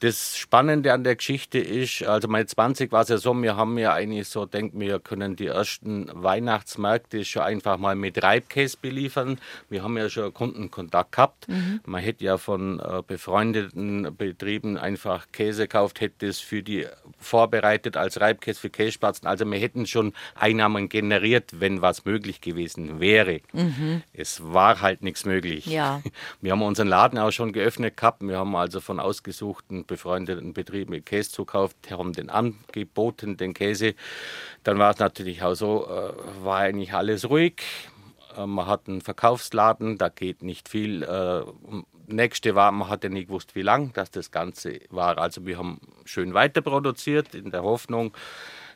[0.00, 3.76] das Spannende an der Geschichte ist, also meine 20 war es ja so, wir haben
[3.76, 9.38] ja eigentlich so, denken wir können die ersten Weihnachtsmärkte schon einfach mal mit Reibkäse beliefern.
[9.68, 11.48] Wir haben ja schon Kundenkontakt gehabt.
[11.48, 11.80] Mhm.
[11.84, 16.86] Man hätte ja von äh, befreundeten Betrieben einfach Käse gekauft, hätte es für die
[17.18, 19.28] vorbereitet als Reibkäse für Käsespatzen.
[19.28, 23.40] Also wir hätten schon Einnahmen generiert, wenn was möglich gewesen wäre.
[23.52, 24.02] Mhm.
[24.14, 25.66] Es war halt nichts möglich.
[25.66, 26.02] Ja.
[26.40, 28.22] Wir haben unseren Laden auch schon geöffnet gehabt.
[28.22, 33.94] Wir haben also von ausgesuchten befreundeten Betrieben Käse zukauft, haben den angeboten, den Käse.
[34.64, 37.62] Dann war es natürlich auch so, äh, war eigentlich alles ruhig.
[38.36, 41.02] Äh, man hat einen Verkaufsladen, da geht nicht viel.
[41.02, 41.42] Äh,
[42.06, 45.18] nächste war, man hatte nicht gewusst, wie lang das das Ganze war.
[45.18, 48.16] Also wir haben schön weiter produziert in der Hoffnung,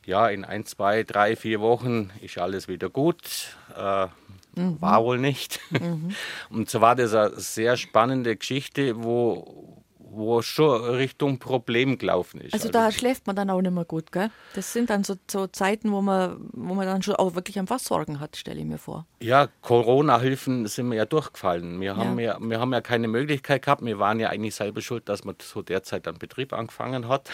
[0.06, 3.56] ja, in ein, zwei, drei, vier Wochen ist alles wieder gut.
[3.74, 4.06] Äh,
[4.54, 4.80] mhm.
[4.80, 5.60] War wohl nicht.
[5.70, 6.14] Mhm.
[6.50, 9.73] Und so war das eine sehr spannende Geschichte, wo,
[10.14, 12.54] wo schon Richtung Problem gelaufen ist.
[12.54, 14.30] Also, also da schläft man dann auch nicht mehr gut, gell?
[14.54, 17.66] Das sind dann so, so, Zeiten, wo man, wo man dann schon auch wirklich am
[17.78, 19.06] Sorgen hat, stelle ich mir vor.
[19.20, 21.80] Ja, Corona-Hilfen sind wir ja durchgefallen.
[21.80, 22.38] Wir haben ja.
[22.38, 22.38] ja.
[22.40, 23.84] wir haben ja keine Möglichkeit gehabt.
[23.84, 27.30] Wir waren ja eigentlich selber schuld, dass man zu der Zeit einen Betrieb angefangen hat.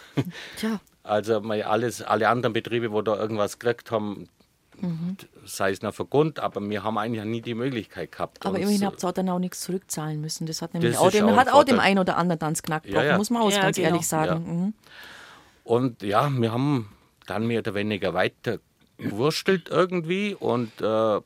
[0.56, 0.80] Tja.
[1.02, 4.28] Also alles, alle anderen Betriebe, wo da irgendwas gekriegt haben,
[4.82, 5.16] Mhm.
[5.44, 8.44] sei es noch vergund, aber wir haben eigentlich nie die Möglichkeit gehabt.
[8.44, 10.46] Aber immerhin habt ihr dann auch nichts zurückzahlen müssen.
[10.46, 12.62] Das hat nämlich das auch, dem, auch, hat auch dem einen oder anderen dann das
[12.62, 13.16] Knack ja, ja.
[13.16, 13.88] muss man auch ja, ganz genau.
[13.88, 14.44] ehrlich sagen.
[14.44, 14.74] Mhm.
[15.64, 16.88] Und ja, wir haben
[17.26, 18.58] dann mehr oder weniger weiter
[18.98, 21.20] gewurstelt irgendwie und äh,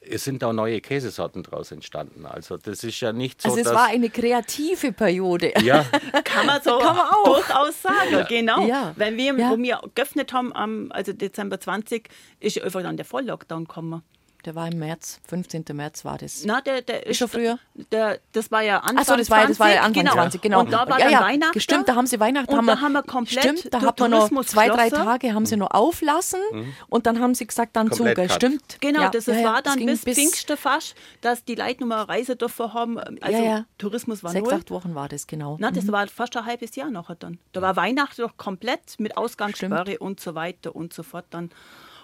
[0.00, 2.24] es sind auch neue Käsesorten daraus entstanden.
[2.26, 3.74] Also das ist ja nicht so, Also es dass...
[3.74, 5.52] war eine kreative Periode.
[5.62, 5.84] ja,
[6.24, 7.24] Kann man so Kann man auch.
[7.36, 8.66] durchaus sagen, genau.
[8.66, 8.92] Ja.
[8.96, 9.50] Wenn wir, Ja.
[9.50, 12.08] wo wir geöffnet haben, am also Dezember 20,
[12.40, 14.02] ist ja einfach dann der Volllockdown gekommen.
[14.44, 15.64] Der war im März, 15.
[15.72, 16.44] März war das.
[16.44, 17.58] Na, der, der ist schon früher?
[17.92, 20.40] Der, das war ja Anfang Achso, das war, ja- das war ja 20, Anfang 20,
[20.40, 20.60] genau.
[20.60, 21.60] Und da war ja, dann ja, Weihnachten.
[21.60, 22.50] Stimmt, da haben sie Weihnachten.
[22.50, 24.88] Und haben da haben wir komplett Stimmt, da hat man noch Tourismus zwei, drei.
[24.90, 26.40] Tage haben sie noch auflassen
[26.88, 28.36] und dann haben sie gesagt, dann zu, Komplett gell, cut.
[28.36, 28.78] stimmt.
[28.80, 32.02] Genau, ja, das ja, war dann ging bis, Pfingste fast, dass die Leute nur mal
[32.04, 32.98] Reise dürfen haben.
[32.98, 33.64] Also Ja, ja.
[33.78, 34.58] Tourismus war Sechs, null.
[34.58, 35.56] acht Wochen war das, genau.
[35.60, 37.38] Na, das war fast ein halbes Jahr nachher dann.
[37.52, 41.50] Da war Weihnachten doch komplett mit Ausgangssperre und so weiter und so fort dann.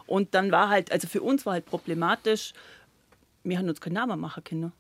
[0.07, 2.53] Und dann war halt, also für uns war halt problematisch,
[3.45, 4.73] wir haben uns keinen Namen machen können.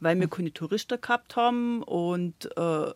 [0.00, 2.92] Weil wir keine Touristen gehabt haben und äh,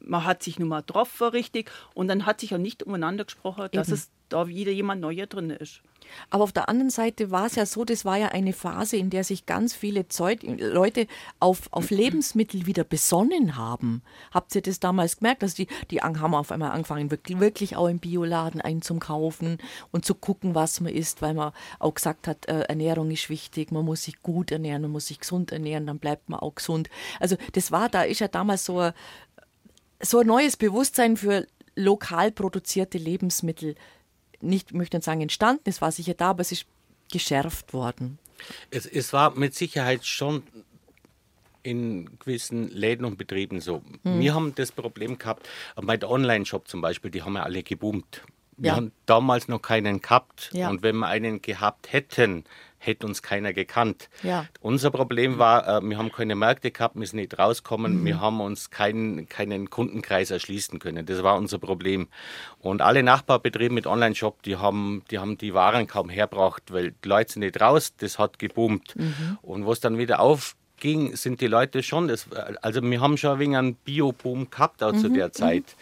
[0.00, 1.70] man hat sich nur mal getroffen, richtig.
[1.94, 3.94] Und dann hat sich auch nicht umeinander gesprochen, dass Eben.
[3.94, 5.82] es da wieder jemand Neuer drin ist.
[6.30, 9.10] Aber auf der anderen Seite war es ja so, das war ja eine Phase, in
[9.10, 11.06] der sich ganz viele Zeug, Leute
[11.38, 14.02] auf, auf Lebensmittel wieder besonnen haben.
[14.32, 15.42] Habt ihr das damals gemerkt?
[15.42, 19.58] dass die, die haben auf einmal angefangen, wirklich, wirklich auch im Bioladen einzukaufen
[19.92, 23.70] und zu gucken, was man isst, weil man auch gesagt hat, äh, Ernährung ist wichtig,
[23.70, 26.90] man muss sich gut ernähren, man muss sich gesund ernähren, dann bleibt man auch gesund.
[27.20, 28.92] Also das war, da ist ja damals so ein,
[30.02, 31.46] so ein neues Bewusstsein für
[31.76, 33.74] lokal produzierte Lebensmittel
[34.40, 36.66] nicht, ich möchte nicht sagen entstanden, es war sicher da, aber es ist
[37.12, 38.18] geschärft worden.
[38.70, 40.42] Es, es war mit Sicherheit schon
[41.62, 43.82] in gewissen Läden und Betrieben so.
[44.02, 44.20] Hm.
[44.20, 45.46] Wir haben das Problem gehabt,
[45.76, 48.22] bei der Online-Shop zum Beispiel, die haben ja alle geboomt.
[48.56, 48.76] Wir Ja.
[48.76, 50.50] haben damals noch keinen gehabt.
[50.52, 50.70] Ja.
[50.70, 52.44] Und wenn wir einen gehabt hätten,
[52.82, 54.08] hätte uns keiner gekannt.
[54.22, 54.46] Ja.
[54.60, 58.04] Unser Problem war, äh, wir haben keine Märkte gehabt, wir sind nicht rausgekommen, Mhm.
[58.06, 61.04] wir haben uns keinen, keinen Kundenkreis erschließen können.
[61.06, 62.08] Das war unser Problem.
[62.58, 67.08] Und alle Nachbarbetriebe mit Online-Shop, die haben, die haben die Waren kaum hergebracht, weil die
[67.08, 68.96] Leute sind nicht raus, das hat geboomt.
[68.96, 69.38] Mhm.
[69.42, 72.26] Und wo es dann wieder aufging, sind die Leute schon, das,
[72.62, 74.98] also wir haben schon ein wenig einen Bio-Boom gehabt auch Mhm.
[74.98, 75.76] zu der Zeit.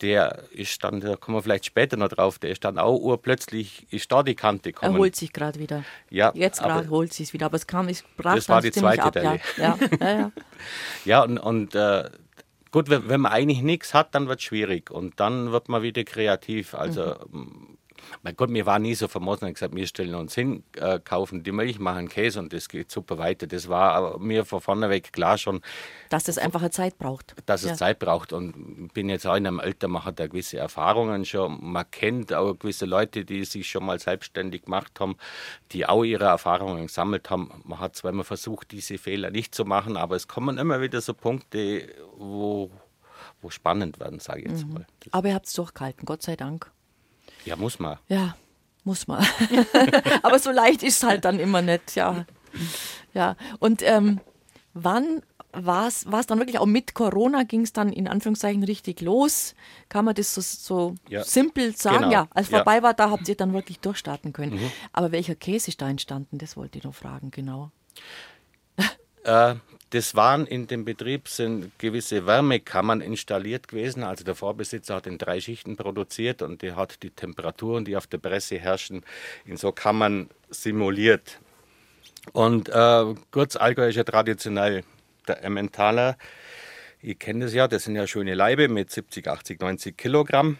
[0.00, 3.86] Der ist dann, da kommen wir vielleicht später noch drauf, der ist dann auch urplötzlich,
[3.92, 4.98] ist da die Kante Er gekommen.
[4.98, 5.84] holt sich gerade wieder.
[6.10, 8.70] Ja, Jetzt gerade holt sich es wieder, aber es kam, es brach Das war die
[8.70, 9.16] zweite ab.
[9.16, 10.32] Ja, ja, ja, ja.
[11.04, 12.10] Ja, und, und äh,
[12.70, 14.90] gut, wenn, wenn man eigentlich nichts hat, dann wird es schwierig.
[14.90, 16.74] Und dann wird man wieder kreativ.
[16.74, 17.77] Also, Mhm.
[18.22, 20.98] Mein Gott, wir waren nie so famos und haben gesagt, wir stellen uns hin, äh,
[21.00, 23.46] kaufen die Milch, machen Käse und das geht super weiter.
[23.46, 25.60] Das war mir von vorne weg klar schon,
[26.10, 27.34] Dass das einfach eine Zeit braucht.
[27.46, 27.76] dass es ja.
[27.76, 28.32] Zeit braucht.
[28.32, 31.58] Und bin jetzt auch in einem Alter, man hat da gewisse Erfahrungen schon.
[31.60, 35.16] Man kennt auch gewisse Leute, die sich schon mal selbstständig gemacht haben,
[35.72, 37.50] die auch ihre Erfahrungen gesammelt haben.
[37.64, 41.00] Man hat zwar immer versucht, diese Fehler nicht zu machen, aber es kommen immer wieder
[41.00, 42.70] so Punkte, wo,
[43.40, 44.74] wo spannend werden, sage ich jetzt Mhm.
[44.74, 44.86] mal.
[45.00, 46.70] Das, Aber ihr habt es durchgehalten, Gott sei Dank.
[47.48, 47.98] Ja, muss man.
[48.08, 48.36] Ja,
[48.84, 49.24] muss man.
[50.22, 52.24] aber so leicht ist es halt dann immer nicht, ja.
[53.14, 54.20] Ja, und ähm,
[54.74, 55.22] wann
[55.52, 59.54] war es dann wirklich auch mit Corona ging es dann in Anführungszeichen richtig los?
[59.88, 61.24] Kann man das so, so Ja.
[61.24, 61.98] simpel sagen?
[62.00, 62.12] Genau.
[62.12, 62.58] Ja, als Ja.
[62.58, 62.64] Mhm.
[62.64, 64.60] vorbei war, da habt ihr dann wirklich durchstarten können.
[64.92, 66.38] Aber welcher Käse ist da entstanden?
[66.38, 67.70] Das wollte ich noch fragen, genau.
[69.24, 69.56] Äh,
[69.90, 74.02] das waren in dem Betrieb sind gewisse Wärmekammern installiert gewesen.
[74.02, 78.06] Also der Vorbesitzer hat in drei Schichten produziert und der hat die Temperaturen, die auf
[78.06, 79.02] der Presse herrschen,
[79.44, 81.40] in so Kammern simuliert.
[82.32, 84.84] Und äh, kurz, Allgäu ist ja traditionell
[85.26, 86.18] der Emmentaler.
[87.00, 90.58] Ihr kennt es ja, das sind ja schöne Leibe mit 70, 80, 90 Kilogramm.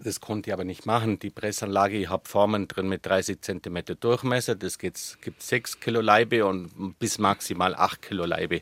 [0.00, 1.18] Das konnte ich aber nicht machen.
[1.18, 4.54] Die Pressanlage, ich habe Formen drin mit 30 cm Durchmesser.
[4.54, 8.60] Das gibt's- gibt 6 Kilo Leibe und bis maximal 8 Kilo Leibe.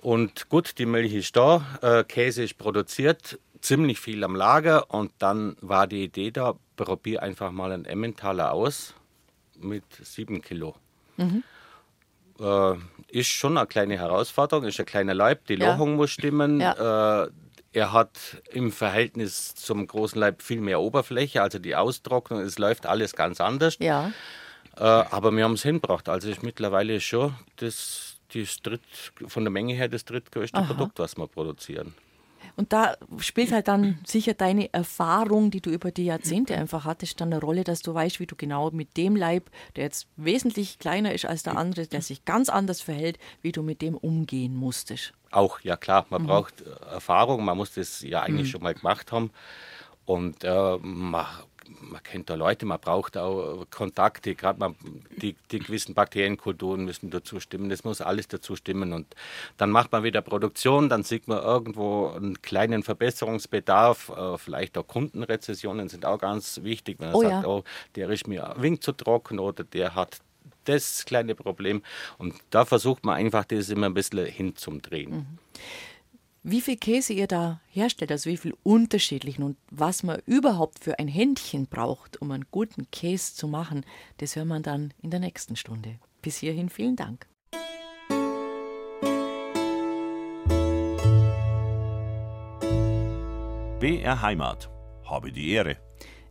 [0.00, 4.90] Und gut, die Milch ist da, äh, Käse ist produziert, ziemlich viel am Lager.
[4.92, 8.94] Und dann war die Idee da, probier einfach mal einen Emmentaler aus
[9.58, 10.74] mit 7 Kilo.
[12.40, 12.74] Äh,
[13.08, 15.72] ist schon eine kleine Herausforderung, ist ein kleiner Leib, die Ja.
[15.72, 16.60] Lochung muss stimmen.
[16.60, 17.24] Ja.
[17.24, 17.30] Äh,
[17.72, 18.18] er hat
[18.52, 23.40] im Verhältnis zum großen Leib viel mehr Oberfläche, also die Austrocknung, es läuft alles ganz
[23.40, 23.76] anders.
[23.78, 24.12] Ja,
[24.76, 26.08] Äh, aber wir haben es hingebracht.
[26.08, 28.82] Also ist mittlerweile schon das, das dritt,
[29.26, 31.94] von der Menge her das drittgrößte Produkt, was wir produzieren.
[32.60, 37.18] Und da spielt halt dann sicher deine Erfahrung, die du über die Jahrzehnte einfach hattest,
[37.18, 40.78] dann eine Rolle, dass du weißt, wie du genau mit dem Leib, der jetzt wesentlich
[40.78, 44.54] kleiner ist als der andere, der sich ganz anders verhält, wie du mit dem umgehen
[44.54, 45.14] musstest.
[45.30, 46.06] Auch, ja klar, Mhm.
[46.10, 49.30] man braucht äh, Erfahrung, man muss das ja eigentlich schon mal gemacht haben.
[50.04, 51.24] Und äh, man,
[51.80, 54.74] man kennt da Leute, man braucht auch Kontakte, gerade
[55.20, 58.92] die, die gewissen Bakterienkulturen müssen dazu stimmen, das muss alles dazu stimmen.
[58.92, 59.14] Und
[59.56, 64.86] dann macht man wieder Produktion, dann sieht man irgendwo einen kleinen Verbesserungsbedarf, äh, vielleicht auch
[64.86, 67.48] Kundenrezessionen sind auch ganz wichtig, wenn man Oh sagt, ja.
[67.48, 67.64] oh,
[67.96, 70.18] der ist mir wenig zu trocken oder der hat
[70.64, 71.82] das kleine Problem.
[72.18, 75.10] Und da versucht man einfach, das immer ein bisschen hinzumdrehen.
[75.10, 75.38] Mhm.
[76.42, 80.98] Wie viel Käse ihr da herstellt, also wie viel unterschiedlichen und was man überhaupt für
[80.98, 83.84] ein Händchen braucht, um einen guten Käse zu machen,
[84.16, 85.98] das hören wir dann in der nächsten Stunde.
[86.22, 87.26] Bis hierhin vielen Dank.
[93.78, 94.70] BR Heimat.
[95.04, 95.76] Habe die Ehre.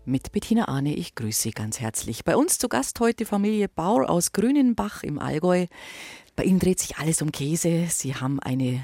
[0.06, 2.24] Mit Bettina Ahne, ich grüße Sie ganz herzlich.
[2.24, 5.68] Bei uns zu Gast heute Familie Bauer aus Grünenbach im Allgäu.
[6.36, 7.86] Bei Ihnen dreht sich alles um Käse.
[7.90, 8.84] Sie haben eine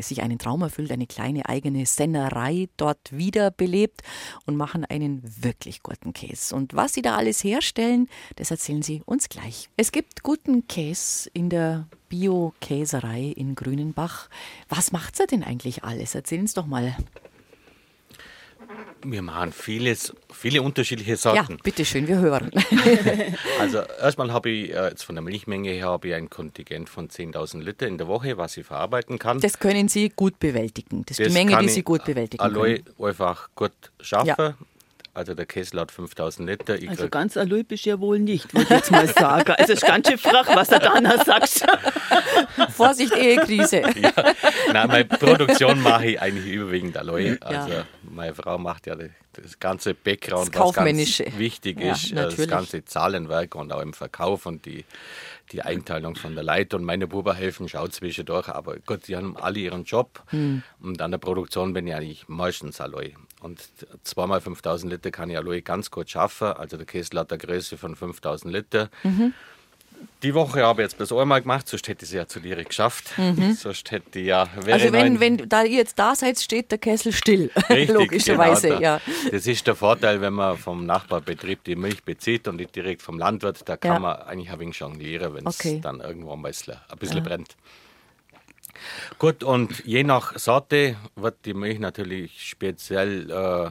[0.00, 4.02] sich einen Traum erfüllt, eine kleine eigene Sennerei dort wiederbelebt
[4.46, 6.54] und machen einen wirklich guten Käse.
[6.54, 9.68] Und was sie da alles herstellen, das erzählen sie uns gleich.
[9.76, 14.28] Es gibt guten Käse in der Bio-Käserei in Grünenbach.
[14.68, 16.14] Was macht sie denn eigentlich alles?
[16.14, 16.94] Erzählen Sie doch mal.
[19.04, 21.52] Wir machen vieles, viele unterschiedliche Sorten.
[21.52, 22.50] Ja, bitteschön, wir hören.
[23.60, 27.08] also erstmal habe ich äh, jetzt von der Milchmenge her habe ich ein Kontingent von
[27.08, 29.40] 10.000 Liter in der Woche, was ich verarbeiten kann.
[29.40, 31.04] Das können Sie gut bewältigen.
[31.06, 32.84] Das ist das die Menge, die Sie gut bewältigen können.
[33.00, 34.28] einfach gut schaffen.
[34.38, 34.54] Ja.
[35.14, 36.76] Also der Kessel hat 5000 Liter.
[36.76, 39.52] Ich also ganz erlaubt bist ja wohl nicht, würde ich jetzt mal sagen.
[39.52, 41.66] Also es ist ganz schön frach, was er da noch sagt.
[42.70, 43.82] Vorsicht, Ehekrise.
[44.02, 44.12] Ja.
[44.72, 47.36] Nein, meine Produktion mache ich eigentlich überwiegend Alloy.
[47.40, 47.84] Also ja.
[48.02, 48.96] meine Frau macht ja
[49.32, 53.92] das ganze Background, das was ganz wichtig ist, ja, das ganze Zahlenwerk und auch im
[53.92, 54.84] Verkauf und die
[55.52, 59.36] die Einteilung von der Leiter und meine Buben helfen schaut zwischendurch, aber Gott, die haben
[59.36, 60.62] alle ihren Job mhm.
[60.80, 63.14] und an der Produktion bin ich eigentlich meistens Alloy.
[63.42, 63.60] Und
[64.04, 67.76] zweimal 5000 Liter kann ich Alloy ganz gut schaffen, also der Kessel hat eine Größe
[67.76, 68.88] von 5000 Liter.
[69.02, 69.34] Mhm.
[70.22, 72.62] Die Woche habe ich jetzt bis einmal gemacht, sonst hätte ich es ja zu dir
[72.64, 73.16] geschafft.
[73.18, 73.54] Mhm.
[73.54, 74.48] Sonst hätte ich ja.
[74.66, 77.50] Also, wenn, wenn da ihr jetzt da seid, steht der Kessel still.
[77.68, 79.00] Richtig, Logischerweise, genau, ja.
[79.30, 83.18] Das ist der Vorteil, wenn man vom Nachbarbetrieb die Milch bezieht und nicht direkt vom
[83.18, 83.68] Landwirt.
[83.68, 83.98] Da kann ja.
[83.98, 85.80] man eigentlich ein wenig jonglieren, wenn es okay.
[85.80, 87.22] dann irgendwo ein bisschen, ein bisschen ja.
[87.22, 87.56] brennt.
[89.18, 93.30] Gut, und je nach Sorte wird die Milch natürlich speziell.
[93.30, 93.70] Äh,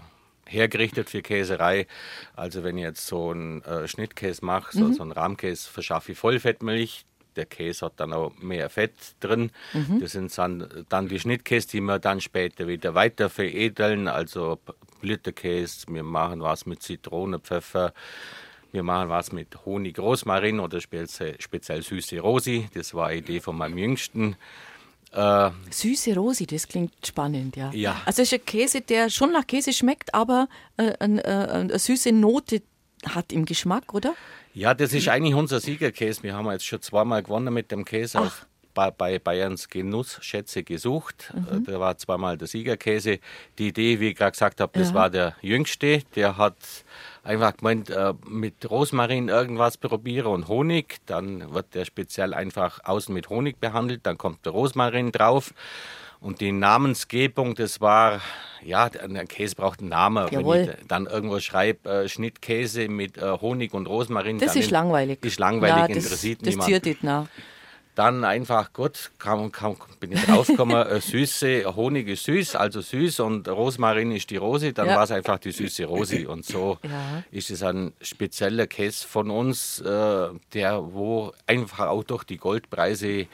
[0.52, 1.88] hergerichtet für Käserei.
[2.36, 4.94] Also wenn ich jetzt so einen äh, Schnittkäse mache, so, mhm.
[4.94, 7.06] so einen Rahmkäse, verschaffe ich Vollfettmilch.
[7.38, 9.52] Der Käse hat dann auch mehr Fett drin.
[9.74, 10.02] Mhm.
[10.02, 14.10] Das sind dann, dann die Schnittkäse, die wir dann später wieder weiter veredeln.
[14.10, 14.60] Also
[15.00, 17.94] Blütenkäse, wir machen was mit Zitrone, Pfeffer.
[18.74, 22.70] Wir machen was mit Honig, Rosmarin oder speziell, speziell süße Rosi.
[22.74, 24.36] Das war eine Idee von meinem Jüngsten.
[25.12, 27.72] Äh, Süße Rosi, das klingt spannend, ja.
[27.74, 28.02] ja.
[28.06, 30.48] Also es ist ein Käse, der schon nach Käse schmeckt, aber
[30.78, 32.62] äh, eine, äh, eine süße Note
[33.06, 34.14] hat im Geschmack, oder?
[34.54, 36.24] Ja, das ist eigentlich unser Siegerkäse.
[36.24, 38.46] Wir haben jetzt schon zweimal gewonnen mit dem Käse Ach.
[38.74, 41.34] Bei Bayerns Genussschätze gesucht.
[41.34, 41.66] Mhm.
[41.66, 43.20] Da war zweimal der Siegerkäse.
[43.58, 44.96] Die Idee, wie ich gerade gesagt habe, das ja.
[44.96, 46.02] war der Jüngste.
[46.16, 46.56] Der hat
[47.24, 50.98] einfach gemeint, äh, mit Rosmarin irgendwas probieren und Honig.
[51.06, 54.02] Dann wird der speziell einfach außen mit Honig behandelt.
[54.04, 55.54] Dann kommt der Rosmarin drauf.
[56.22, 58.22] Und die Namensgebung, das war,
[58.64, 60.28] ja, der Käse braucht einen Namen.
[60.32, 60.56] Jawohl.
[60.56, 64.38] Wenn ich dann irgendwo schreibe, äh, Schnittkäse mit äh, Honig und Rosmarin.
[64.38, 65.18] Das ist langweilig.
[65.26, 66.72] Ist langweilig, ja, interessiert das niemand.
[66.72, 67.28] Das nicht nach.
[67.96, 73.20] Dann einfach, gut, kam, kam, bin ich draufgekommen, äh, süße, Honig ist süß, also süß
[73.20, 74.96] und Rosmarin ist die Rose, dann ja.
[74.96, 76.28] war es einfach die süße Rose.
[76.30, 77.24] Und so ja.
[77.32, 83.28] ist es ein spezieller Käse von uns, äh, der wo einfach auch durch die Goldpreise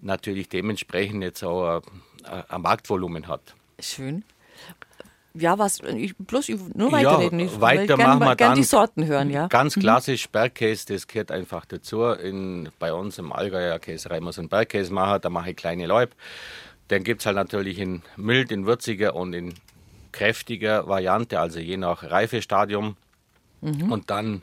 [0.00, 1.82] natürlich dementsprechend jetzt auch
[2.24, 3.54] ein, ein Marktvolumen hat.
[3.80, 4.22] Schön
[5.40, 7.40] ja, was, ich, bloß nur weiterreden.
[7.40, 9.46] Ja, ich weiter machen wir gern die Sorten hören, ja.
[9.48, 9.80] Ganz mhm.
[9.80, 12.04] klassisch Bergkäse, das gehört einfach dazu.
[12.04, 16.14] In, bei uns im Allgäuer Käserei muss ein Bergkäse machen, da mache ich kleine Leib.
[16.90, 19.54] Den gibt es halt natürlich in mild, in würziger und in
[20.12, 22.96] kräftiger Variante, also je nach Reifestadium.
[23.60, 23.92] Mhm.
[23.92, 24.42] Und dann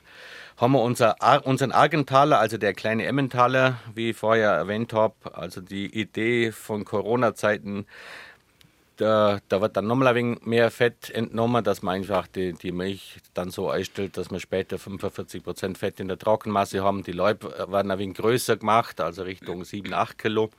[0.58, 1.16] haben wir unser,
[1.46, 5.16] unseren Argentaler, also der kleine Emmentaler, wie ich vorher erwähnt habe.
[5.34, 7.86] Also die Idee von Corona-Zeiten
[8.98, 12.72] da, da wird dann nochmal ein wenig mehr Fett entnommen, dass man einfach die, die
[12.72, 17.04] Milch dann so einstellt, dass man später 45% Fett in der Trockenmasse haben.
[17.04, 20.50] Die Leute werden ein wenig größer gemacht, also Richtung 7, 8 Kilo,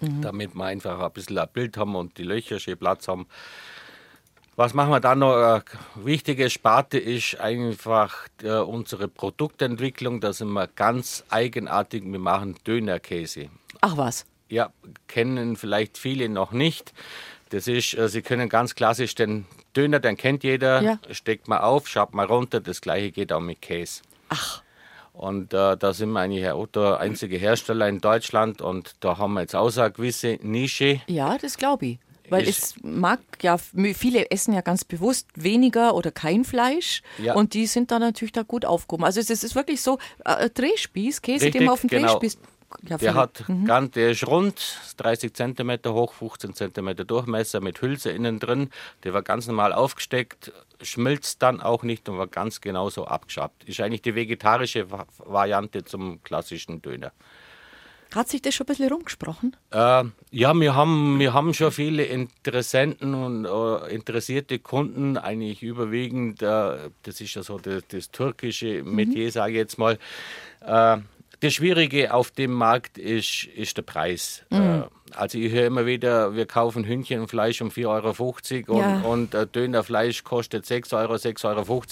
[0.00, 0.22] mhm.
[0.22, 3.26] damit wir einfach ein bisschen ein Bild haben und die Löcher schön Platz haben.
[4.56, 5.34] Was machen wir dann noch?
[5.34, 5.62] Eine
[5.94, 10.20] wichtige Sparte ist einfach äh, unsere Produktentwicklung.
[10.20, 12.02] Da sind wir ganz eigenartig.
[12.04, 13.48] Wir machen Dönerkäse.
[13.80, 14.26] Ach was?
[14.50, 14.70] Ja,
[15.06, 16.92] kennen vielleicht viele noch nicht.
[17.50, 19.44] Das ist, äh, Sie können ganz klassisch den
[19.76, 20.98] Döner, den kennt jeder, ja.
[21.10, 22.60] steckt mal auf, schaut mal runter.
[22.60, 24.02] Das gleiche geht auch mit Käse.
[24.28, 24.62] Ach.
[25.12, 29.42] Und äh, da sind wir eigentlich der einzige Hersteller in Deutschland und da haben wir
[29.42, 31.00] jetzt auch eine gewisse Nische.
[31.08, 31.98] Ja, das glaube ich.
[32.30, 37.34] Weil es mag ja, viele essen ja ganz bewusst weniger oder kein Fleisch ja.
[37.34, 39.04] und die sind da natürlich da gut aufgehoben.
[39.04, 42.18] Also es ist wirklich so, äh, Drehspieß, Käse, Richtig, den man auf dem genau.
[42.18, 42.38] Drehspieß
[42.82, 43.64] ja, der hat mhm.
[43.64, 48.70] ganz, der ist rund, 30 cm hoch, 15 cm Durchmesser mit Hülse innen drin.
[49.04, 50.52] Der war ganz normal aufgesteckt,
[50.82, 53.64] schmilzt dann auch nicht und war ganz genauso abgeschabt.
[53.64, 57.12] Ist eigentlich die vegetarische Variante zum klassischen Döner.
[58.14, 59.56] Hat sich das schon ein bisschen rumgesprochen?
[59.70, 66.42] Äh, ja, wir haben, wir haben schon viele Interessenten und äh, interessierte Kunden, eigentlich überwiegend,
[66.42, 69.30] äh, das ist ja so das, das türkische Metier, mhm.
[69.30, 69.98] sage ich jetzt mal.
[71.40, 74.42] Das Schwierige auf dem Markt ist, ist der Preis.
[74.50, 74.58] Mhm.
[74.58, 74.82] Äh,
[75.16, 79.00] also ich höre immer wieder, wir kaufen Hühnchenfleisch um 4,50 Euro und, ja.
[79.00, 81.82] und äh, Dönerfleisch kostet 6 Euro, 6,50 Euro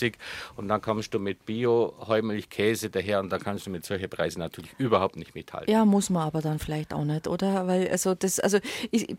[0.56, 4.08] und dann kommst du mit Bio, Heumilch, Käse daher und da kannst du mit solchen
[4.08, 5.72] Preisen natürlich überhaupt nicht mithalten.
[5.72, 7.66] Ja, muss man aber dann vielleicht auch nicht, oder?
[7.66, 8.58] Weil also das, also
[8.90, 9.16] ich,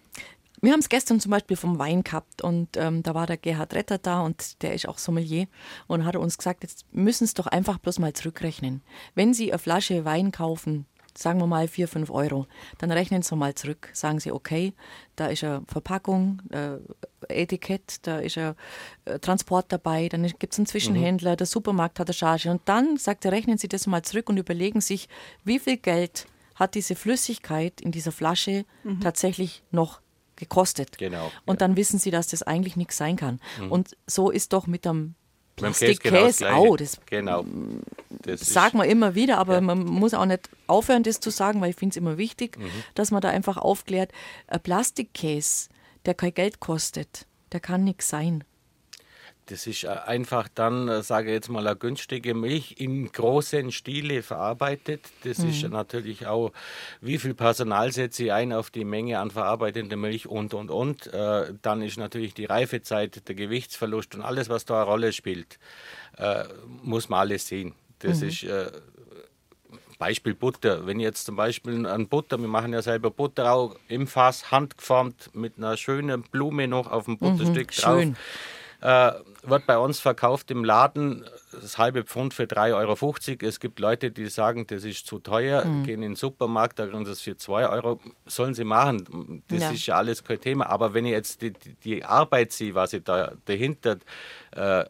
[0.62, 3.74] wir haben es gestern zum Beispiel vom Wein gehabt und ähm, da war der Gerhard
[3.74, 5.48] Retter da und der ist auch Sommelier
[5.88, 8.82] und hat uns gesagt, jetzt müssen Sie doch einfach bloß mal zurückrechnen.
[9.16, 10.86] Wenn Sie eine Flasche Wein kaufen,
[11.18, 12.48] sagen wir mal 4, 5 Euro,
[12.78, 13.90] dann rechnen Sie mal zurück.
[13.94, 14.74] Sagen Sie, okay,
[15.16, 16.78] da ist eine Verpackung, äh,
[17.28, 18.56] Etikett, da ist ein
[19.06, 21.38] äh, Transport dabei, dann gibt es einen Zwischenhändler, mhm.
[21.38, 24.38] der Supermarkt hat eine Charge und dann sagt er, rechnen Sie das mal zurück und
[24.38, 25.10] überlegen sich,
[25.44, 29.00] wie viel Geld hat diese Flüssigkeit in dieser Flasche mhm.
[29.00, 30.02] tatsächlich noch
[30.40, 30.98] gekostet.
[30.98, 31.32] Genau.
[31.46, 31.68] Und ja.
[31.68, 33.40] dann wissen sie, dass das eigentlich nichts sein kann.
[33.60, 33.72] Mhm.
[33.72, 35.16] Und so ist doch mit dem
[35.60, 36.78] Plastikkäse genau auch.
[36.78, 37.46] Das, genau.
[38.24, 39.62] Das sagen wir immer wieder, aber ja.
[39.62, 42.70] man muss auch nicht aufhören, das zu sagen, weil ich finde es immer wichtig, mhm.
[42.96, 44.12] dass man da einfach aufklärt.
[44.48, 45.70] Ein Plastikkäse,
[46.06, 48.44] der kein Geld kostet, der kann nichts sein.
[49.50, 53.72] Das ist äh, einfach dann, äh, sage ich jetzt mal, eine günstige Milch in großen
[53.72, 55.02] Stile verarbeitet.
[55.24, 55.50] Das mhm.
[55.50, 56.52] ist natürlich auch,
[57.02, 61.08] wie viel Personal setze ich ein auf die Menge an verarbeitender Milch und, und, und.
[61.08, 65.58] Äh, dann ist natürlich die Reifezeit, der Gewichtsverlust und alles, was da eine Rolle spielt,
[66.82, 67.74] muss man alles sehen.
[68.00, 68.28] Das mhm.
[68.28, 68.46] ist
[69.98, 70.86] Beispiel Butter.
[70.86, 75.34] Wenn jetzt zum Beispiel an Butter, wir machen ja selber Butter auch im Fass, handgeformt,
[75.34, 78.02] mit einer schönen Blume noch auf dem Butterstück mhm, drauf.
[78.02, 78.16] Schön
[78.82, 79.12] äh,
[79.44, 83.16] wird bei uns verkauft im Laden das halbe Pfund für 3,50 Euro.
[83.48, 85.84] Es gibt Leute, die sagen, das ist zu teuer, mhm.
[85.84, 88.00] gehen in den Supermarkt, da kriegen sie es für 2 Euro.
[88.26, 89.44] Sollen sie machen.
[89.50, 89.72] Das ja.
[89.72, 90.70] ist ja alles kein Thema.
[90.70, 91.54] Aber wenn ich jetzt die,
[91.84, 93.98] die Arbeit sehe, was ich da dahinter
[94.52, 94.86] äh,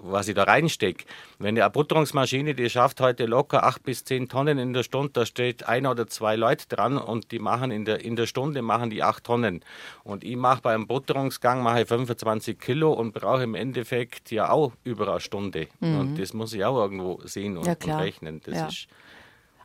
[0.00, 1.04] was ich da reinstecke.
[1.38, 5.26] Wenn eine Butterungsmaschine, die schafft heute locker acht bis zehn Tonnen in der Stunde, da
[5.26, 8.90] steht ein oder zwei Leute dran und die machen in der, in der Stunde machen
[8.90, 9.64] die acht Tonnen.
[10.04, 15.08] Und ich mache beim Butterungsgang mache 25 Kilo und brauche im Endeffekt ja auch über
[15.08, 15.68] eine Stunde.
[15.80, 15.98] Mhm.
[15.98, 18.40] Und das muss ich auch irgendwo sehen und, ja, und rechnen.
[18.44, 18.66] Das ja.
[18.68, 18.88] ist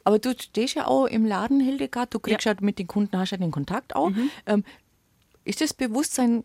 [0.03, 3.16] aber du stehst ja auch im Laden, Hildegard, du kriegst ja, ja mit den Kunden,
[3.18, 4.10] hast ja den Kontakt auch.
[4.10, 4.32] Mhm.
[4.47, 4.64] Ähm,
[5.43, 6.43] ist das Bewusstsein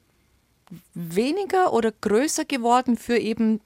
[0.94, 3.60] weniger oder größer geworden für eben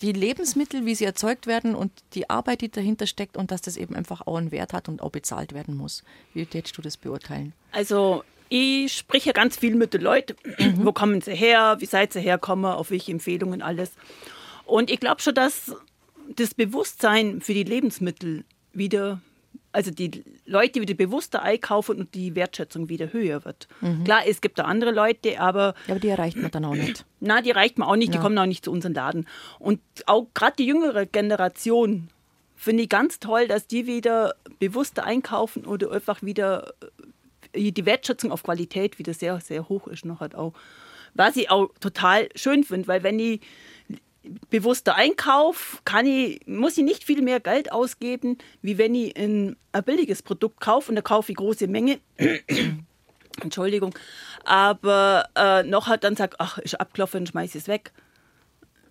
[0.00, 3.76] die Lebensmittel, wie sie erzeugt werden und die Arbeit, die dahinter steckt und dass das
[3.76, 6.04] eben einfach auch einen Wert hat und auch bezahlt werden muss.
[6.34, 7.52] Wie würdest du das beurteilen?
[7.72, 10.36] Also ich spreche ganz viel mit den Leuten.
[10.58, 10.84] Mhm.
[10.84, 11.76] Wo kommen sie her?
[11.80, 12.66] Wie seid ihr herkommen?
[12.66, 13.90] Auf welche Empfehlungen alles?
[14.64, 15.74] Und ich glaube schon, dass
[16.28, 19.20] das Bewusstsein für die Lebensmittel wieder
[19.78, 23.68] also die Leute wieder bewusster einkaufen und die Wertschätzung wieder höher wird.
[23.80, 24.02] Mhm.
[24.02, 25.74] Klar, es gibt da andere Leute, aber.
[25.86, 27.06] Ja, aber die erreicht man dann auch nicht.
[27.20, 28.18] Na, die erreicht man auch nicht, ja.
[28.18, 29.28] die kommen auch nicht zu unserem Laden.
[29.60, 32.08] Und auch gerade die jüngere Generation
[32.56, 36.74] finde ich ganz toll, dass die wieder bewusster einkaufen oder einfach wieder
[37.54, 40.54] äh, die Wertschätzung auf Qualität wieder sehr, sehr hoch ist noch halt auch.
[41.14, 43.42] Was ich auch total schön finde, weil wenn ich
[44.50, 49.56] bewusster Einkauf kann ich, muss ich nicht viel mehr Geld ausgeben, wie wenn ich ein,
[49.72, 52.00] ein billiges Produkt kaufe und da kaufe ich große Menge.
[53.42, 53.94] Entschuldigung.
[54.44, 57.92] Aber äh, noch halt dann sagt, ach, ist abgelaufen, schmeiße es weg.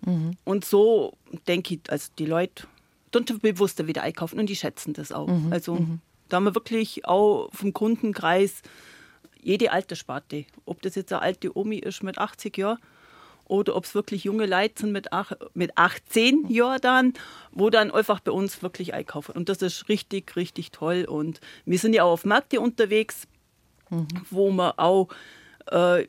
[0.04, 0.36] Mhm.
[0.44, 1.14] Und so
[1.46, 2.66] denke ich, also die Leute
[3.10, 5.28] tun bewusster wieder einkaufen und die schätzen das auch.
[5.28, 5.52] Mhm.
[5.52, 6.00] Also mhm.
[6.28, 8.62] da haben wir wirklich auch vom Kundenkreis
[9.40, 10.44] jede Alterssparte.
[10.64, 12.78] Ob das jetzt eine alte Omi ist mit 80 Jahren
[13.48, 17.14] oder ob es wirklich junge Leute sind mit, ach, mit 18 Jahren dann,
[17.50, 19.32] wo dann einfach bei uns wirklich einkaufen.
[19.32, 21.04] Und das ist richtig, richtig toll.
[21.08, 23.26] Und wir sind ja auch auf Märkte unterwegs,
[23.90, 24.06] mhm.
[24.30, 25.08] wo wir auch
[25.70, 26.06] äh,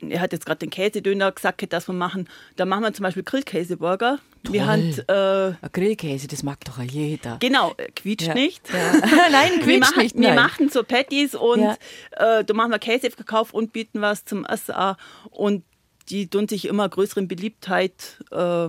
[0.00, 2.28] er hat jetzt gerade den Käsedöner gesagt, dass wir machen.
[2.56, 4.18] Da machen wir zum Beispiel Grillkäseburger.
[4.42, 4.52] Toll.
[4.52, 7.38] Wir haben, äh, Grillkäse, das mag doch jeder.
[7.40, 8.34] Genau, äh, quietscht ja.
[8.34, 8.62] nicht.
[8.72, 8.92] Ja.
[9.30, 10.16] nein, quietscht wir machen, nicht.
[10.16, 10.34] Nein.
[10.34, 11.76] Wir machen so Patties und ja.
[12.12, 14.96] äh, da machen wir Käse gekauft und bieten was zum Essen an.
[15.30, 15.64] Und
[16.08, 18.68] die tun sich immer größeren Beliebtheit äh,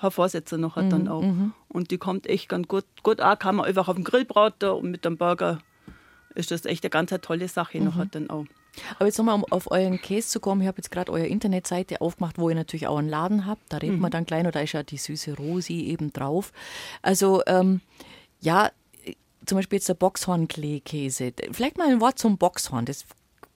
[0.00, 1.22] hervorsetzen noch hat mhm, dann auch.
[1.22, 1.52] Mhm.
[1.68, 4.70] Und die kommt echt ganz gut, gut an, kann man einfach auf dem Grill braten
[4.70, 5.58] und mit dem Burger
[6.34, 7.84] ist das echt eine ganz tolle Sache mhm.
[7.84, 8.44] noch hat dann auch.
[8.96, 12.00] Aber jetzt nochmal, um auf euren Käse zu kommen, ich habe jetzt gerade eure Internetseite
[12.00, 13.62] aufgemacht, wo ihr natürlich auch einen Laden habt.
[13.68, 14.02] Da redet mhm.
[14.02, 16.52] man dann gleich noch, da ist ja die süße Rosi eben drauf.
[17.02, 17.82] Also, ähm,
[18.40, 18.70] ja,
[19.44, 21.32] zum Beispiel jetzt der Boxhornklee-Käse.
[21.50, 22.86] Vielleicht mal ein Wort zum Boxhorn.
[22.86, 23.04] Das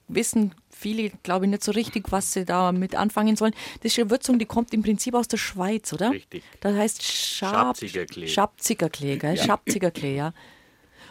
[0.07, 3.53] wissen viele, glaube ich, nicht so richtig, was sie damit anfangen sollen.
[3.81, 6.11] Das ist eine Würzung, die kommt im Prinzip aus der Schweiz, oder?
[6.11, 6.43] Richtig.
[6.61, 8.27] Das heißt Schab Schabzigerklee.
[8.27, 9.35] Schabzigerklee, gell?
[9.35, 9.43] Ja.
[9.43, 10.33] Schabzigerklee, ja.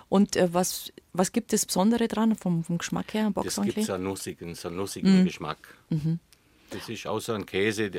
[0.09, 3.33] Und äh, was, was gibt es Besondere dran vom, vom Geschmack her?
[3.35, 5.25] Das gibt so einen nussigen, so einen nussigen mhm.
[5.25, 5.59] Geschmack.
[5.91, 6.21] Mhm.
[6.71, 7.91] Das ist auch so ein Käse.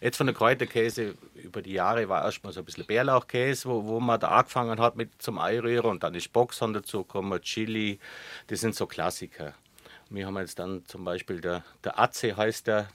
[0.00, 4.00] jetzt von der Kräuterkäse über die Jahre war erstmal so ein bisschen Bärlauchkäse, wo, wo
[4.00, 7.98] man da angefangen hat mit zum Eirühren und dann ist Boxhorn dazu gekommen, Chili.
[8.46, 9.54] Das sind so Klassiker.
[10.12, 12.88] Wir haben jetzt dann zum Beispiel der, der Aze heißt der,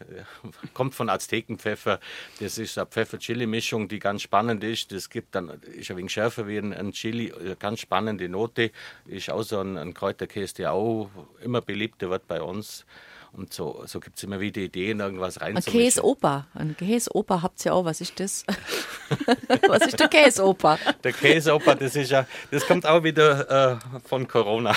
[0.74, 2.02] kommt von Aztekenpfeffer.
[2.42, 4.92] Das ist eine Pfeffer-Chili-Mischung, die ganz spannend ist.
[4.92, 8.72] Das gibt dann, ist ein wenig schärfer wie ein, ein Chili, eine ganz spannende Note.
[9.06, 11.10] Ist auch so ein, ein Kräuterkäse, der auch
[11.42, 12.86] immer beliebter wird bei uns.
[13.36, 15.74] Und so, so gibt es immer wieder Ideen, irgendwas reinzumischen.
[15.74, 16.48] Ein Käseoper.
[16.54, 17.84] Ein Käseoper habt ihr auch.
[17.84, 18.46] Was ist das?
[19.68, 20.80] Was ist der Käseoper?
[21.04, 23.78] Der Käseoper, das ist ja, das kommt auch wieder äh,
[24.08, 24.74] von Corona.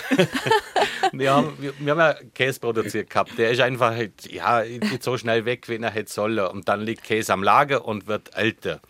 [1.13, 3.39] wir, haben, wir, wir, haben ja Käse produziert gehabt.
[3.39, 3.95] Der ist einfach
[4.29, 6.47] ja, nicht so schnell weg, wie er hätte sollen.
[6.49, 8.81] Und dann liegt Käse am Lager und wird älter.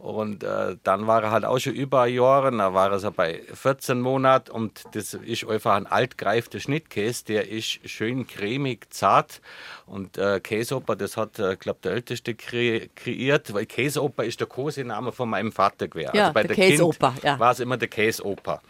[0.00, 3.42] Und äh, dann war er halt auch schon über Jahre, da war er so bei
[3.52, 9.42] 14 Monaten und das ist einfach ein altgreifter Schnittkäse, der ist schön cremig, zart
[9.84, 14.46] und äh, Käseoper, das hat, äh, glaube der Älteste kre kreiert, weil Käseoper ist der
[14.46, 16.12] Kosename von meinem Vater gewesen.
[16.14, 17.38] Ja, also bei der, der Käseoper, ja.
[17.38, 18.62] war es immer der Käseoper.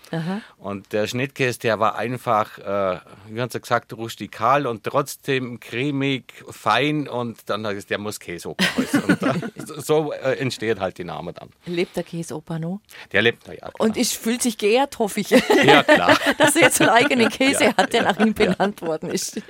[0.59, 6.25] Und der Schnittkäse, der war einfach, äh, wie haben sie gesagt, rustikal und trotzdem cremig,
[6.51, 9.05] fein und dann hat es, der muss Käseoper heißen.
[9.05, 9.35] und da,
[9.77, 11.20] so äh, entsteht halt die Name.
[11.21, 11.51] Name dann.
[11.67, 12.81] Lebt der Käseoper noch?
[13.13, 13.71] Der lebt noch, ja.
[13.71, 13.75] Klar.
[13.79, 15.31] Und ich fühlt sich geehrt, hoffe ich.
[15.65, 16.19] Ja, klar.
[16.39, 17.77] Dass er jetzt einen eigenen Käse ja.
[17.77, 18.87] hat, der nach ihm benannt ja.
[18.87, 19.43] worden ist.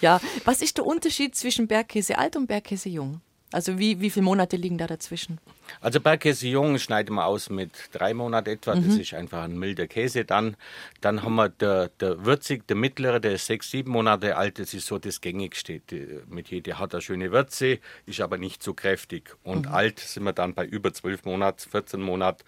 [0.00, 3.20] Ja, was ist der Unterschied zwischen Bergkäse alt und Bergkäse jung?
[3.50, 5.38] Also wie, wie viele Monate liegen da dazwischen?
[5.80, 8.74] Also Bergkäse jung schneiden wir aus mit drei Monaten etwa.
[8.74, 8.86] Mhm.
[8.86, 10.24] Das ist einfach ein milder Käse.
[10.24, 10.56] Dann,
[11.00, 14.58] dann haben wir der, der würzig, der mittlere, der ist sechs, sieben Monate alt.
[14.58, 15.80] Das ist so das gängigste.
[16.28, 19.34] Mit jeder hat eine schöne Würze, ist aber nicht so kräftig.
[19.44, 19.72] Und mhm.
[19.72, 22.44] alt sind wir dann bei über zwölf Monaten, 14 Monaten.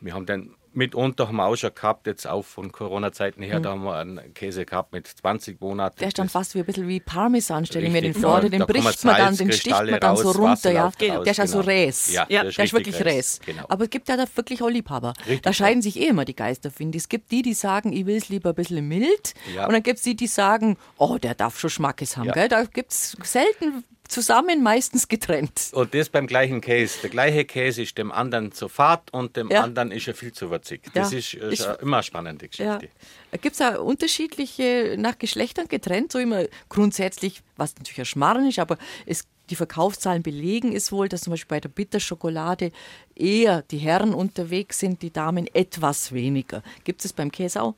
[0.00, 3.62] Wir haben dann mitunter haben wir auch schon gehabt, jetzt auch von Corona-Zeiten her, mhm.
[3.62, 5.96] da haben wir einen Käse gehabt mit 20 Monaten.
[5.98, 8.40] Der ist dann fast wie ein bisschen wie Parmesan, stelle ich mir den vor.
[8.40, 10.72] Den bricht man dann, den sticht man dann so runter.
[10.72, 10.92] Ja.
[10.98, 11.22] Genau.
[11.22, 11.70] Der ist ja so genau.
[11.70, 12.12] Räs.
[12.12, 13.40] Ja, ja, der, ist, der ist wirklich Räs.
[13.44, 13.64] Genau.
[13.68, 15.14] Aber es gibt ja da wirklich auch Liebhaber.
[15.20, 17.04] Richtig, da scheiden sich eh immer die Geister, finde ich.
[17.04, 19.34] Es gibt die, die sagen, ich will es lieber ein bisschen mild.
[19.54, 19.66] Ja.
[19.66, 22.30] Und dann gibt es die, die sagen, oh, der darf schon Schmackes haben.
[22.32, 22.48] Gell?
[22.48, 25.70] Da gibt es selten zusammen, meistens getrennt.
[25.72, 26.98] Und das beim gleichen Käse.
[27.02, 29.62] Der gleiche Käse ist dem anderen zu fad und dem ja.
[29.62, 30.82] anderen ist er viel zu würzig.
[30.94, 31.18] Das ja.
[31.18, 32.88] ist, ist ich, immer eine spannende Geschichte.
[33.32, 33.38] Ja.
[33.38, 38.58] Gibt es auch unterschiedliche, nach Geschlechtern getrennt, so immer grundsätzlich, was natürlich ein Schmarrn ist,
[38.58, 42.72] aber es die Verkaufszahlen belegen ist wohl, dass zum Beispiel bei der Bitterschokolade
[43.14, 46.62] eher die Herren unterwegs sind, die Damen etwas weniger.
[46.84, 47.74] Gibt es beim Käse auch?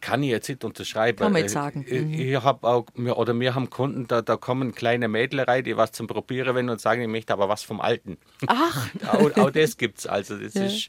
[0.00, 1.18] Kann ich jetzt nicht unterschreiben.
[1.18, 1.84] Kann man jetzt sagen.
[1.88, 2.12] Ich, mhm.
[2.14, 5.92] ich habe auch, oder wir haben Kunden, da, da kommen kleine Mädel rein, die was
[5.92, 8.18] zum Probieren wollen und sagen, ich möchte aber was vom Alten.
[8.46, 8.88] Ach.
[9.12, 10.06] auch, auch das gibt es.
[10.06, 10.64] Also das ja.
[10.64, 10.88] ist,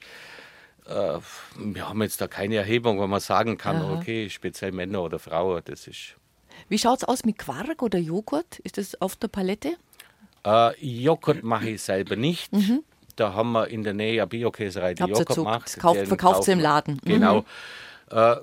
[0.88, 1.20] äh,
[1.58, 3.98] wir haben jetzt da keine Erhebung, wo man sagen kann, Aha.
[3.98, 6.16] okay, speziell Männer oder Frauen, das ist...
[6.68, 8.58] Wie schaut es aus mit Quark oder Joghurt?
[8.60, 9.78] Ist das auf der Palette?
[10.44, 12.52] Äh, Joghurt mache ich selber nicht.
[12.52, 12.84] Mhm.
[13.16, 15.46] Da haben wir in der Nähe eine Biokäserei, die Joghurt Zug.
[15.46, 15.80] macht.
[15.80, 17.00] Kauft, verkauft sie im Laden.
[17.04, 17.42] Genau.
[17.42, 17.46] Mhm.
[18.10, 18.38] Äh,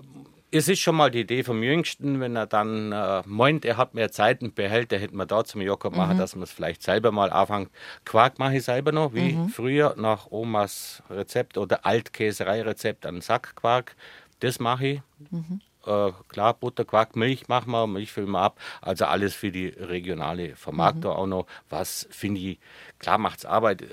[0.56, 3.94] es ist schon mal die Idee vom Jüngsten, wenn er dann äh, meint, er hat
[3.94, 6.20] mehr Zeit und behält, der hätte man da zum Joghurt machen, mhm.
[6.20, 7.70] dass man es vielleicht selber mal anfängt.
[8.04, 9.48] Quark mache ich selber noch, wie mhm.
[9.48, 13.96] früher nach Omas Rezept oder Altkäserei-Rezept an Sackquark.
[14.40, 15.02] Das mache ich.
[15.30, 15.60] Mhm.
[15.86, 18.60] Äh, klar, Butterquark, Milch machen wir, Milch füllen wir ab.
[18.80, 21.18] Also alles für die regionale Vermarktung mhm.
[21.18, 21.46] auch noch.
[21.68, 22.58] Was finde ich,
[23.00, 23.86] klar macht es Arbeit, äh,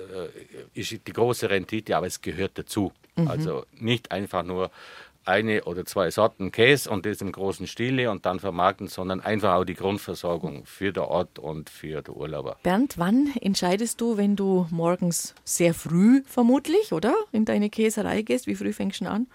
[0.73, 2.93] ist die große Rendite, aber es gehört dazu.
[3.15, 3.27] Mhm.
[3.27, 4.69] Also nicht einfach nur
[5.25, 9.55] eine oder zwei Sorten Käse und das im großen Stile und dann vermarkten, sondern einfach
[9.55, 12.57] auch die Grundversorgung für den Ort und für den Urlauber.
[12.63, 17.15] Bernd, wann entscheidest du, wenn du morgens sehr früh vermutlich, oder?
[17.31, 18.47] In deine Käserei gehst?
[18.47, 19.27] Wie früh fängst du an?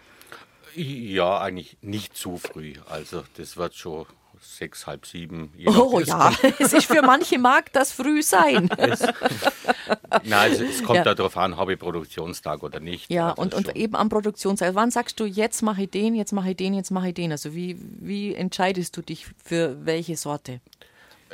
[0.75, 2.75] Ja, eigentlich nicht zu früh.
[2.89, 4.07] Also das wird schon
[4.41, 5.53] sechs, halb sieben.
[5.67, 8.69] oh ja, es ist für manche mag das früh sein.
[8.77, 9.01] es,
[10.25, 11.15] nein, es, es kommt ja.
[11.15, 13.11] darauf an, habe ich Produktionstag oder nicht.
[13.11, 14.75] Ja, also und, und eben am Produktionstag.
[14.75, 17.33] Wann sagst du, jetzt mache ich den, jetzt mache ich den, jetzt mache ich den?
[17.33, 20.61] Also wie, wie entscheidest du dich für welche Sorte?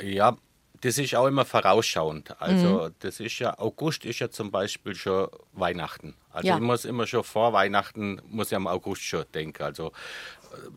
[0.03, 0.37] Ja,
[0.83, 2.41] das ist auch immer vorausschauend.
[2.41, 2.95] Also mhm.
[2.99, 6.15] das ist ja, August ist ja zum Beispiel schon Weihnachten.
[6.33, 6.57] Also ja.
[6.57, 9.63] ich muss immer schon vor Weihnachten, muss ich am August schon denken.
[9.63, 9.93] Also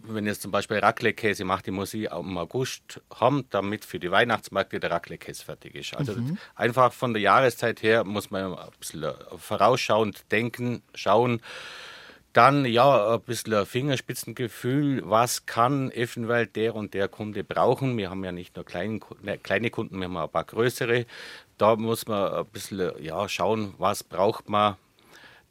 [0.04, 4.12] wenn jetzt zum Beispiel Raclette-Käse macht, die muss ich im August haben, damit für die
[4.12, 5.96] Weihnachtsmärkte der Raclette-Käse fertig ist.
[5.96, 6.38] Also mhm.
[6.56, 11.42] einfach von der Jahreszeit her muss man ein bisschen vorausschauend denken, schauen.
[12.34, 17.98] Dann ja, ein bisschen Fingerspitzengefühl, was kann eventuell der und der Kunde brauchen.
[17.98, 21.06] Wir haben ja nicht nur kleine, ne, kleine Kunden, wir haben ein paar größere.
[21.58, 24.76] Da muss man ein bisschen ja, schauen, was braucht man.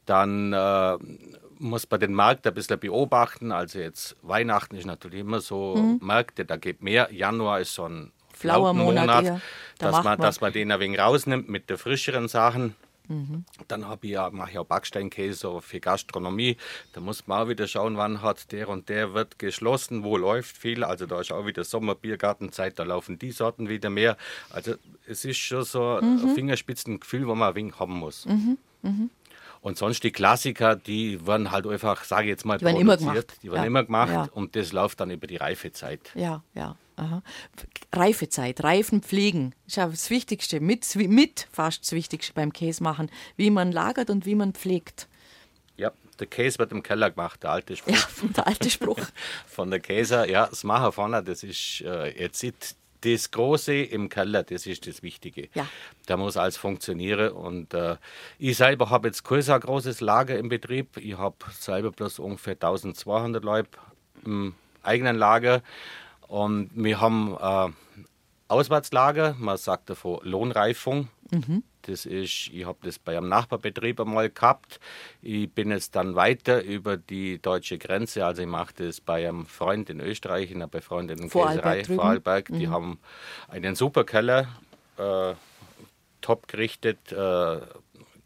[0.05, 0.99] Dann äh,
[1.59, 3.53] muss man den Markt ein bisschen beobachten.
[3.53, 6.01] Also jetzt Weihnachten ist natürlich immer so mhm.
[6.03, 7.09] Märkte, da geht mehr.
[7.13, 9.41] Januar ist so ein flauer Monat, Monat
[9.79, 12.75] da dass, man, dass man den ein wenig rausnimmt mit den frischeren Sachen.
[13.09, 13.45] Mhm.
[13.69, 16.57] Dann habe ich ja, mache ich auch Backsteinkäse für Gastronomie.
[16.95, 20.57] Da muss man auch wieder schauen, wann hat der und der wird geschlossen, wo läuft
[20.57, 20.83] viel.
[20.85, 24.17] Also da ist auch wieder Sommerbiergartenzeit, da laufen die Sorten wieder mehr.
[24.51, 24.75] Also
[25.07, 26.21] es ist schon so mhm.
[26.23, 28.25] ein Fingerspitzengefühl, wo man ein wenig haben muss.
[28.25, 28.59] Mhm.
[29.65, 32.99] Und sonst die Klassiker, die werden halt einfach, sage ich jetzt mal, die werden immer
[32.99, 33.39] gemacht.
[33.43, 33.67] Die werden ja.
[33.67, 34.29] immer gemacht ja.
[34.35, 36.12] und das läuft dann über die Reifezeit.
[36.15, 36.77] Ja, ja.
[36.97, 37.23] Aha.
[37.91, 43.11] Reifezeit, Reifen pflegen, ist ja das Wichtigste, mit, mit fast das Wichtigste beim Käse machen,
[43.37, 45.09] wie man lagert und wie man pflegt.
[45.79, 47.95] Ja, der Käse wird im Keller gemacht, der alte Spruch.
[47.95, 49.01] Ja, der alte Spruch.
[49.47, 54.43] Von der Käse, ja, das Machen vorne, das ist äh, jetzt das Große im Keller,
[54.43, 55.49] das ist das Wichtige.
[55.55, 55.67] Ja.
[56.07, 57.31] Da muss alles funktionieren.
[57.31, 57.97] Und äh,
[58.39, 60.97] ich selber habe jetzt kein so großes Lager im Betrieb.
[60.97, 63.71] Ich habe selber bloß ungefähr 1200 Leute
[64.25, 65.63] im eigenen Lager.
[66.29, 67.73] Und wir haben äh,
[68.49, 71.09] Auswärtslager, man sagt davon Lohnreifung.
[71.31, 71.63] Mhm.
[71.87, 74.80] Das ist, ich habe das bei einem Nachbarbetrieb einmal gehabt.
[75.22, 78.24] Ich bin jetzt dann weiter über die deutsche Grenze.
[78.24, 82.51] Also ich mache das bei einem Freund in Österreich, in einer befreundeten Vorarlberg Käserei, Vorarlberg.
[82.51, 82.59] Mhm.
[82.59, 82.99] Die haben
[83.49, 84.49] einen super Keller,
[84.99, 85.35] äh,
[86.20, 87.61] top gerichtet, äh,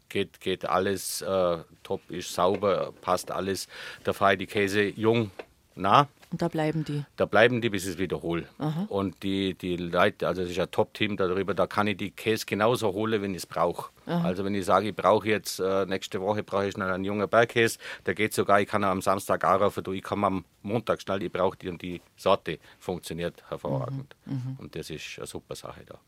[0.07, 3.67] geht, geht alles äh, top, ist sauber, passt alles.
[4.03, 5.31] Da fahre ich die Käse jung
[5.75, 6.07] nah.
[6.31, 7.03] Und da bleiben die?
[7.15, 8.45] Da bleiben die, bis ich es wiederhole.
[8.87, 12.45] Und die, die Leute, also es ist ein Top-Team darüber, da kann ich die Käse
[12.45, 13.91] genauso holen, wenn ich es brauche.
[14.05, 17.29] Also wenn ich sage, ich brauche jetzt, äh, nächste Woche brauche ich schnell einen jungen
[17.29, 21.21] Bergkäse, der geht sogar, ich kann am Samstag auch rauf, ich kann am Montag schnell,
[21.21, 24.15] ich brauche die und die Sorte, funktioniert hervorragend.
[24.25, 24.33] Mhm.
[24.33, 24.55] Mhm.
[24.59, 25.99] Und das ist eine super Sache da.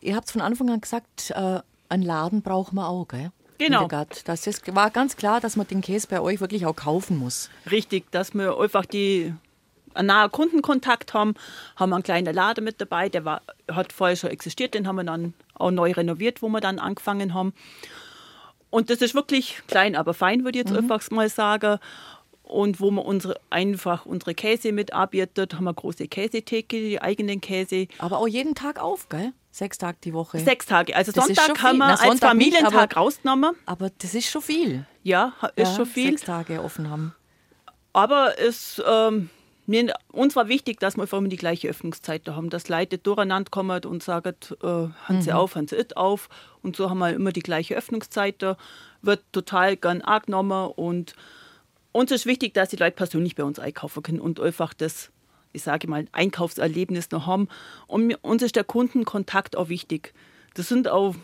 [0.00, 3.30] Ihr habt von Anfang an gesagt, äh, einen Laden braucht man auch, gell?
[3.58, 3.88] Genau.
[4.24, 7.50] Das ist, war ganz klar, dass man den Käse bei euch wirklich auch kaufen muss.
[7.70, 9.32] Richtig, dass wir einfach die
[9.94, 11.34] einen nahen Kundenkontakt haben,
[11.76, 14.96] haben wir einen kleinen Laden mit dabei, der war, hat vorher schon existiert, den haben
[14.96, 17.54] wir dann auch neu renoviert, wo wir dann angefangen haben.
[18.70, 20.90] Und das ist wirklich klein, aber fein, würde ich jetzt mhm.
[20.90, 21.78] einfach mal sagen.
[22.46, 27.40] Und wo man unsere, einfach unsere Käse mit arbeitet, haben wir große Käsetheke, die eigenen
[27.40, 27.88] Käse.
[27.98, 29.32] Aber auch jeden Tag auf, gell?
[29.50, 30.38] Sechs Tage die Woche.
[30.38, 30.94] Sechs Tage.
[30.94, 33.56] Also das Sonntag haben wir Na, als Familientag nicht, aber, rausgenommen.
[33.64, 34.86] Aber das ist schon viel.
[35.02, 36.10] Ja, ist ja, schon viel.
[36.10, 37.14] Sechs Tage offen haben.
[37.92, 39.30] Aber es, ähm,
[39.64, 43.50] mir, uns war wichtig, dass wir einfach immer die gleiche Öffnungszeit haben, dass Leute durcheinander
[43.50, 45.36] kommen und sagen, äh, haben sie mhm.
[45.36, 46.28] auf, haben sie it auf.
[46.62, 48.36] Und so haben wir immer die gleiche Öffnungszeit.
[48.42, 48.56] Da
[49.02, 50.68] wird total gern angenommen.
[50.76, 51.14] Und
[51.96, 55.10] uns ist wichtig, dass die Leute persönlich bei uns einkaufen können und einfach das
[55.56, 57.48] ich sage mal, Einkaufserlebnis noch haben.
[57.86, 60.12] Und uns ist der Kundenkontakt auch wichtig.
[60.54, 61.14] Das sind auch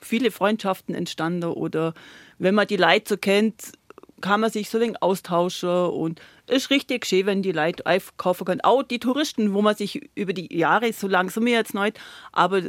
[0.00, 1.94] viele Freundschaften entstanden oder
[2.38, 3.72] wenn man die Leute so kennt,
[4.20, 8.60] kann man sich so ein austauschen und ist richtig schön, wenn die Leute einkaufen können.
[8.60, 11.98] Auch die Touristen, wo man sich über die Jahre, so langsam jetzt nicht,
[12.32, 12.62] aber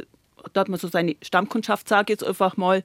[0.52, 2.82] da hat man so seine Stammkundschaft, sage ich jetzt einfach mal.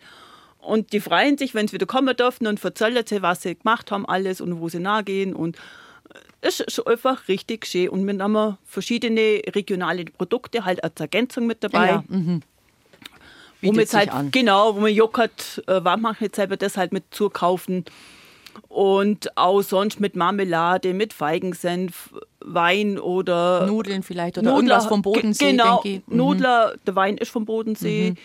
[0.60, 3.92] Und die freuen sich, wenn sie wieder kommen dürfen und erzählen sie, was sie gemacht
[3.92, 5.58] haben, alles und wo sie nachgehen und
[6.42, 7.90] es ist einfach richtig schön.
[7.90, 11.88] Und wir haben verschiedene regionale Produkte halt als Ergänzung mit dabei.
[11.88, 12.42] Ja, mhm.
[13.62, 14.30] Wo wir halt, an.
[14.32, 17.86] genau, wo wir Joghurt äh, warm machen, jetzt selber das halt mit zukaufen.
[18.68, 23.66] Und auch sonst mit Marmelade, mit Feigensenf, Wein oder.
[23.66, 25.52] Nudeln vielleicht oder Nudler, irgendwas vom Bodensee.
[25.52, 26.02] Genau, mhm.
[26.08, 28.12] Nudler, der Wein ist vom Bodensee.
[28.12, 28.16] Mhm.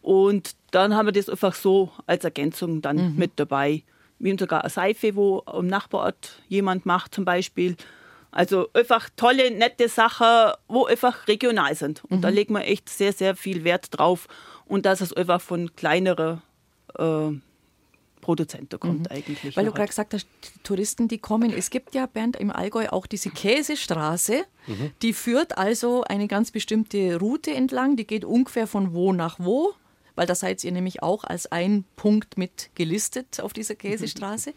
[0.00, 3.16] Und dann haben wir das einfach so als Ergänzung dann mhm.
[3.16, 3.82] mit dabei.
[4.18, 7.76] Wir haben sogar eine Seife, wo am Nachbarort jemand macht zum Beispiel.
[8.30, 12.04] Also einfach tolle, nette Sachen, wo einfach regional sind.
[12.04, 12.22] Und mhm.
[12.22, 14.28] da legen wir echt sehr, sehr viel Wert drauf.
[14.66, 16.42] Und dass es einfach von kleineren
[16.98, 17.30] äh,
[18.20, 19.16] Produzenten kommt mhm.
[19.16, 19.56] eigentlich.
[19.56, 21.50] Weil du gerade gesagt hast, die Touristen, die kommen.
[21.50, 24.44] Es gibt ja, Bernd, im Allgäu auch diese Käsestraße.
[24.66, 24.90] Mhm.
[25.00, 27.96] Die führt also eine ganz bestimmte Route entlang.
[27.96, 29.74] Die geht ungefähr von wo nach wo
[30.18, 34.52] weil da seid ihr nämlich auch als ein Punkt mit gelistet auf dieser Käsestraße.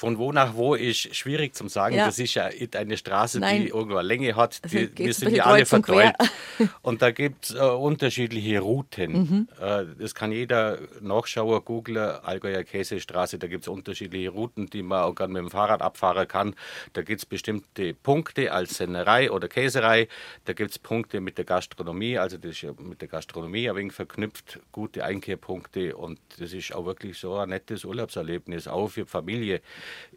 [0.00, 1.94] Von wo nach wo ist schwierig zu sagen.
[1.94, 2.06] Ja.
[2.06, 3.64] Das ist ja eine Straße, Nein.
[3.64, 4.58] die irgendwo Länge hat.
[4.62, 6.16] Also Die, geht's wir sind ja alle und verteilt.
[6.82, 9.12] Und da gibt es äh, unterschiedliche Routen.
[9.12, 9.48] Mhm.
[9.60, 13.38] Äh, das kann jeder nachschauen, googlen, Allgäuer Käsestraße.
[13.38, 16.54] Da gibt es unterschiedliche Routen, die man auch gerne mit dem Fahrrad abfahren kann.
[16.94, 20.08] Da gibt es bestimmte Punkte als Sennerei oder Käserei.
[20.46, 22.16] Da gibt es Punkte mit der Gastronomie.
[22.16, 25.94] Also das ist ja mit der Gastronomie ein wenig verknüpft, gute Einkehrpunkte.
[25.94, 29.60] Und das ist auch wirklich so ein nettes Urlaubserlebnis, auch für Familie.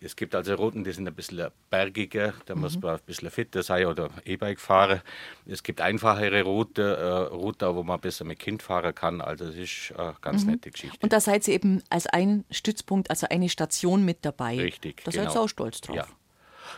[0.02, 3.64] Es gibt also Routen, die sind ein bisschen bergiger, da muss man ein bisschen fitter
[3.64, 5.02] sein oder E-Bike fahren.
[5.46, 9.22] Es gibt einfachere Routen, äh, Routen, wo man besser mit Kind fahren kann.
[9.22, 10.98] Also das ist eine ganz nette Geschichte.
[11.02, 14.58] Und da seid ihr eben als ein Stützpunkt, also eine Station mit dabei.
[14.60, 15.34] Richtig, Da seid genau.
[15.34, 15.96] ihr auch stolz drauf.
[15.96, 16.08] Ja.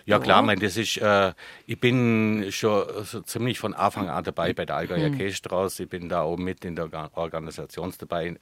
[0.06, 1.34] Ja, klar, mein, das ist, äh,
[1.68, 5.20] ich bin schon so ziemlich von Anfang an dabei bei der Allgäuer Mhm.
[5.22, 8.36] Ich bin da auch mit in der Organ- Organisation dabei, äh,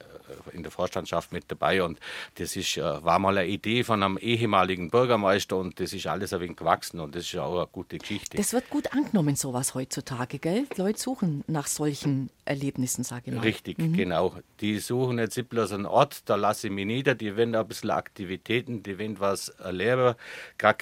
[0.52, 1.82] in der Vorstandschaft mit dabei.
[1.82, 1.98] Und
[2.36, 6.32] das ist, äh, war mal eine Idee von einem ehemaligen Bürgermeister und das ist alles
[6.32, 8.36] ein wenig gewachsen und das ist auch eine gute Geschichte.
[8.36, 10.66] Das wird gut angenommen, sowas heutzutage, gell?
[10.76, 13.40] Die Leute suchen nach solchen Erlebnissen, sage ich mal.
[13.40, 13.92] Richtig, Mhm.
[13.94, 14.34] genau.
[14.60, 17.14] Die suchen jetzt bloß einen Ort, da lasse ich mich nieder.
[17.14, 20.14] Die wollen ein bisschen Aktivitäten, die wollen was erleben.
[20.58, 20.78] Gerade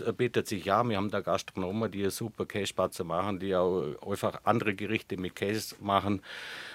[0.00, 0.82] Käsestraße bietet sich ja.
[0.88, 5.76] Wir haben da Gastronomen, die super Käsespatzen machen, die auch einfach andere Gerichte mit Käse
[5.80, 6.22] machen.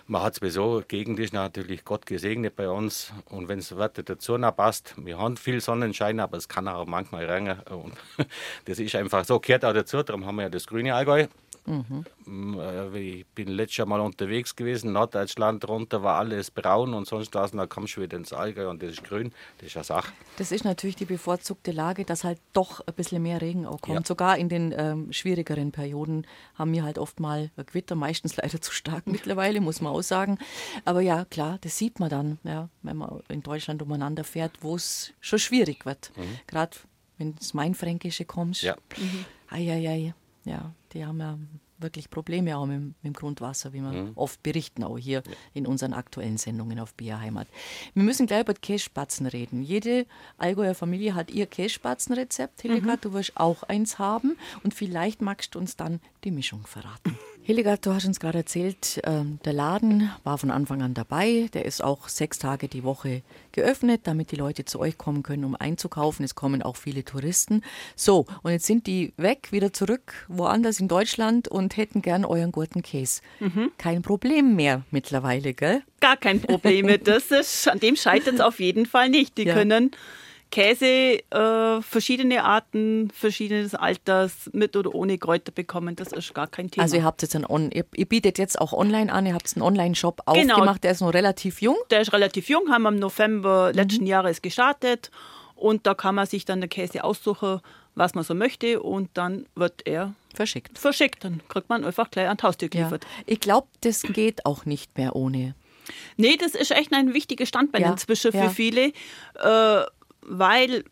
[0.07, 3.11] Man hat sowieso, Gegend ist natürlich Gott gesegnet bei uns.
[3.29, 6.85] Und wenn das Wetter dazu noch passt, wir haben viel Sonnenschein, aber es kann auch
[6.85, 7.59] manchmal regnen.
[7.61, 7.93] Und
[8.65, 10.03] das ist einfach so, gehört auch dazu.
[10.03, 11.27] Darum haben wir ja das grüne Allgäu.
[11.65, 17.07] Mm, äh, Ich bin letztes Jahr mal unterwegs gewesen, Norddeutschland runter war alles braun und
[17.07, 19.77] sonst was, und dann kommst du wieder ins Allgäu und das ist grün, das ist
[19.77, 20.13] eine Sache.
[20.37, 23.99] Das ist natürlich die bevorzugte Lage, dass halt doch ein bisschen mehr Regen auch kommt.
[23.99, 24.05] Ja.
[24.05, 28.61] Sogar in den ähm, schwierigeren Perioden haben wir halt oft mal ein Gewitter, meistens leider
[28.61, 30.37] zu stark mittlerweile, muss man auch sagen.
[30.83, 34.75] Aber ja, klar, das sieht man dann, ja, wenn man in Deutschland umeinander fährt, wo
[34.75, 36.11] es schon schwierig wird.
[36.47, 36.77] Gerade
[37.17, 38.61] wenn ins Mainfränkische kommst.
[38.61, 38.75] Ja.
[39.49, 40.13] Eieiei,
[40.43, 41.37] ja, die haben ja
[41.77, 45.21] wirklich Probleme auch mit, dem- mit dem Grundwasser, wie wir oft berichten, auch hier
[45.53, 47.47] in unseren aktuellen Sendungen auf BR Heimat.
[47.93, 49.61] Wir müssen gleich über die Kässpatzen reden.
[49.61, 50.05] Jede
[50.37, 52.61] Allgäuer Familie hat ihr Kässpatzenrezept.
[52.61, 57.19] Hildegard, du wirst auch eins haben und vielleicht magst du uns dann die Mischung verraten.
[57.47, 61.47] Hildegard, du hast uns gerade erzählt, ähm, der Laden war von Anfang an dabei.
[61.53, 63.21] Der ist auch sechs Tage die Woche
[63.51, 66.25] geöffnet, damit die Leute zu euch kommen können, um einzukaufen.
[66.25, 67.61] Es kommen auch viele Touristen.
[67.95, 72.51] So, und jetzt sind die weg, wieder zurück, woanders in Deutschland und hätten gern euren
[72.51, 73.21] guten Käse.
[73.77, 75.83] Kein Problem mehr mittlerweile, gell?
[76.01, 76.87] Gar kein Problem.
[77.03, 79.37] Das ist, an dem scheitert es auf jeden Fall nicht.
[79.37, 79.53] Die Ja.
[79.53, 79.91] können
[80.55, 85.97] Käse, äh, verschiedene Arten, verschiedenes Alters, mit oder ohne Kräuter bekommen.
[85.97, 86.83] Das ist gar kein Thema.
[86.83, 89.51] Also ihr habt jetzt einen On ihr, ihr bietet jetzt auch online an, ihr habt
[89.55, 90.53] einen Online-Shop Genau.
[90.53, 91.75] aufgemacht, der ist noch relativ jung.
[91.89, 93.75] Der ist relativ jung, haben wir im November Mhm.
[93.75, 95.11] letzten Jahres gestartet.
[95.55, 97.59] Und da kann man sich dann den Käse aussuchen,
[97.95, 98.81] was man so möchte.
[98.81, 100.79] Und dann wird er Verschickt.
[100.79, 101.23] verschickt.
[101.25, 102.79] Dann kriegt man einfach gleich an die Haustür Ja.
[102.79, 103.05] geliefert.
[103.25, 105.53] Ich glaube, das geht auch nicht mehr ohne.
[106.17, 108.43] Nee, das ist echt ein wichtiges Standbein Ja, inzwischen ja.
[108.43, 108.91] für viele,
[109.35, 109.83] äh,
[110.25, 110.83] weil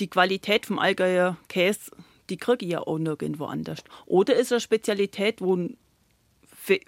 [0.00, 1.90] die Qualität vom Allgäuer Käse,
[2.30, 3.80] die kriege ich ja auch nirgendwo anders.
[4.06, 5.76] Oder ist eine Spezialität, wo ein-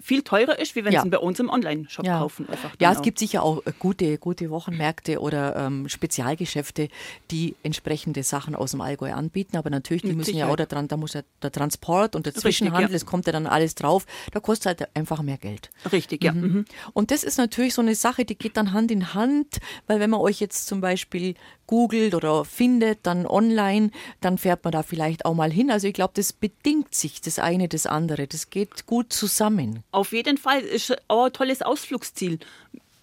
[0.02, 1.02] viel teurer ist, wie wenn Ja.
[1.02, 2.46] sie bei uns im Online-Shop Ja, kaufen.
[2.78, 3.02] Ja es auch.
[3.02, 6.88] gibt sicher auch äh, gute, gute Wochenmärkte oder ähm, Spezialgeschäfte,
[7.30, 9.56] die entsprechende Sachen aus dem Allgäu anbieten.
[9.56, 10.52] Aber natürlich, die Mit müssen ja Sicherheit.
[10.52, 12.96] auch da dran, da muss ja der Transport und der Richtig, Zwischenhandel, ja.
[12.96, 14.06] es kommt ja dann alles drauf.
[14.32, 15.70] Da kostet halt einfach mehr Geld.
[15.92, 16.32] Richtig, ja.
[16.32, 16.64] Mhm.
[16.92, 20.10] Und das ist natürlich so eine Sache, die geht dann Hand in Hand, weil wenn
[20.10, 21.34] man euch jetzt zum Beispiel
[21.66, 25.70] googelt oder findet, dann online, dann fährt man da vielleicht auch mal hin.
[25.70, 28.26] Also ich glaube, das bedingt sich das eine das andere.
[28.26, 29.69] Das geht gut zusammen.
[29.90, 32.38] Auf jeden Fall ist auch ein tolles Ausflugsziel.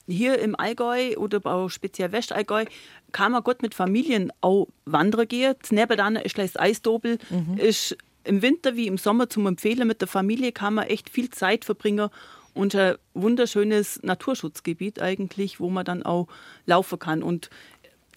[0.07, 2.65] Hier im Allgäu oder auch speziell Westallgäu
[3.11, 5.55] kann man gut mit Familien auch wandern gehen.
[5.69, 7.19] Nebenan ist gleich das Eisdobel.
[7.57, 11.29] Ist im Winter wie im Sommer zum Empfehlen mit der Familie kann man echt viel
[11.29, 12.09] Zeit verbringen
[12.53, 16.27] und ein wunderschönes Naturschutzgebiet eigentlich, wo man dann auch
[16.65, 17.23] laufen kann.
[17.23, 17.49] Und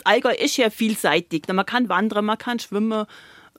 [0.04, 1.46] Allgäu ist ja vielseitig.
[1.48, 3.06] Man kann wandern, man kann schwimmen,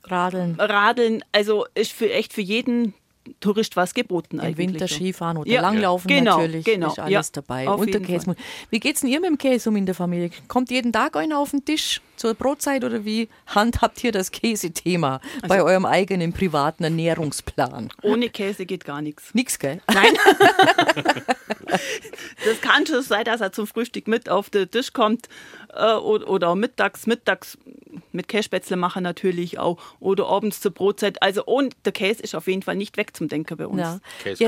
[0.04, 0.60] Radeln.
[0.60, 1.24] radeln.
[1.32, 2.94] Also ist für echt für jeden
[3.40, 4.70] Tourist was geboten Im eigentlich.
[4.70, 4.88] Winter.
[4.88, 6.66] Skifahren oder Ja, Langlaufen genau, natürlich.
[6.66, 7.68] genau, ist alles ja, dabei.
[7.68, 8.36] auf Und der Käse.
[8.70, 10.32] Wie geht's denn ihr mit dem Käse um in der Familie?
[10.48, 15.20] Kommt jeden Tag einer auf den Tisch zur Brotzeit oder wie handhabt ihr das Käsethema
[15.42, 17.90] Also bei eurem eigenen privaten Ernährungsplan?
[18.04, 19.34] Ohne Käse geht gar nichts.
[19.34, 19.82] Nix, gell?
[19.92, 20.14] Nein.
[22.46, 25.30] das kann schon sein, dass er zum Frühstück mit auf den Tisch kommt
[25.74, 27.58] äh, oder, mittags, mittags
[28.14, 31.22] mit Kässpätzle machen natürlich auch oder abends zur Brotzeit.
[31.22, 33.12] Also ohne der Käse ist auf jeden Fall nicht wegzumachen.
[33.12, 33.82] zum Denken bei uns.
[33.82, 34.00] Ja.
[34.24, 34.46] Käse,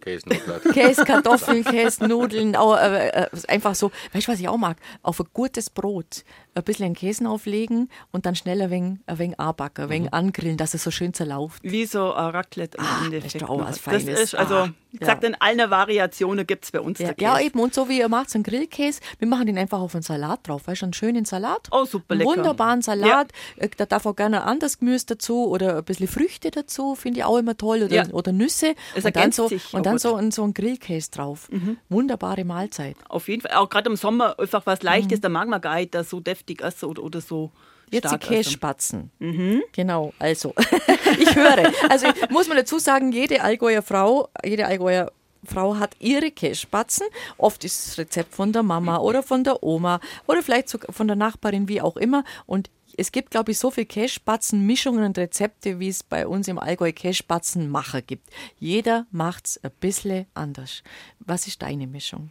[0.00, 0.60] Käsenudler.
[0.72, 4.78] Käse, Kartoffeln, Käse, Nudeln, auch, äh, einfach so, weißt du, was ich auch mag?
[5.02, 6.24] Auf ein gutes Brot
[6.54, 9.92] ein bisschen Käse auflegen und dann schnell ein wenig, ein wenig anbacken, ein Mhm.
[9.92, 11.62] wenig angrillen, dass es so schön zerlauft.
[11.62, 13.34] Wie so ein Raclette im Ah, Endeffekt.
[13.34, 14.20] ist auch was das Feines.
[14.20, 15.00] ist, also, Ah, wie ja.
[15.00, 17.60] gesagt, in allen Variationen gibt es bei uns Ja, der ja, eben.
[17.60, 20.40] Und so wie ihr macht, so einen Grillkäse, wir machen den einfach auf einen Salat
[20.48, 20.65] drauf.
[20.66, 21.68] Weißt du, einen schönen Salat.
[21.70, 22.30] Oh, super lecker.
[22.30, 23.28] wunderbaren Salat.
[23.56, 27.24] Äh, Da darf auch gerne anderes Gemüse dazu oder ein bisschen Früchte dazu, finde ich
[27.24, 27.82] auch immer toll.
[27.84, 28.06] Oder, Ja.
[28.12, 28.74] oder Nüsse.
[28.94, 30.00] Es und dann, so, sich und dann gut.
[30.02, 31.48] so, ein, so ein Grillkäse drauf.
[31.88, 32.96] Wunderbare Mahlzeit.
[33.08, 33.52] Auf jeden Fall.
[33.56, 36.60] Auch gerade im Sommer einfach was Leichtes, da mag man gar nicht das so deftig
[36.62, 37.50] essen oder, oder so
[37.88, 37.92] Mhm.
[37.92, 38.18] Jetzt die.
[38.18, 39.10] Kässpatzen.
[39.72, 40.52] Genau, also.
[41.20, 41.70] ich höre.
[41.88, 45.12] Also muss man dazu sagen, jede Allgäuer Frau, jede Allgäuer
[45.46, 47.06] Frau hat ihre Kässpatzen.
[47.38, 51.06] Oft ist das Rezept von der Mama oder von der Oma oder vielleicht sogar von
[51.06, 52.24] der Nachbarin, wie auch immer.
[52.46, 56.58] Und es gibt, glaube ich, so viele Kässpatzen-Mischungen und Rezepte, wie es bei uns im
[56.58, 58.28] Allgäu Kässpatzen-Macher gibt.
[58.58, 60.82] Jeder macht's ein bisschen anders.
[61.20, 62.30] Was ist deine Mischung?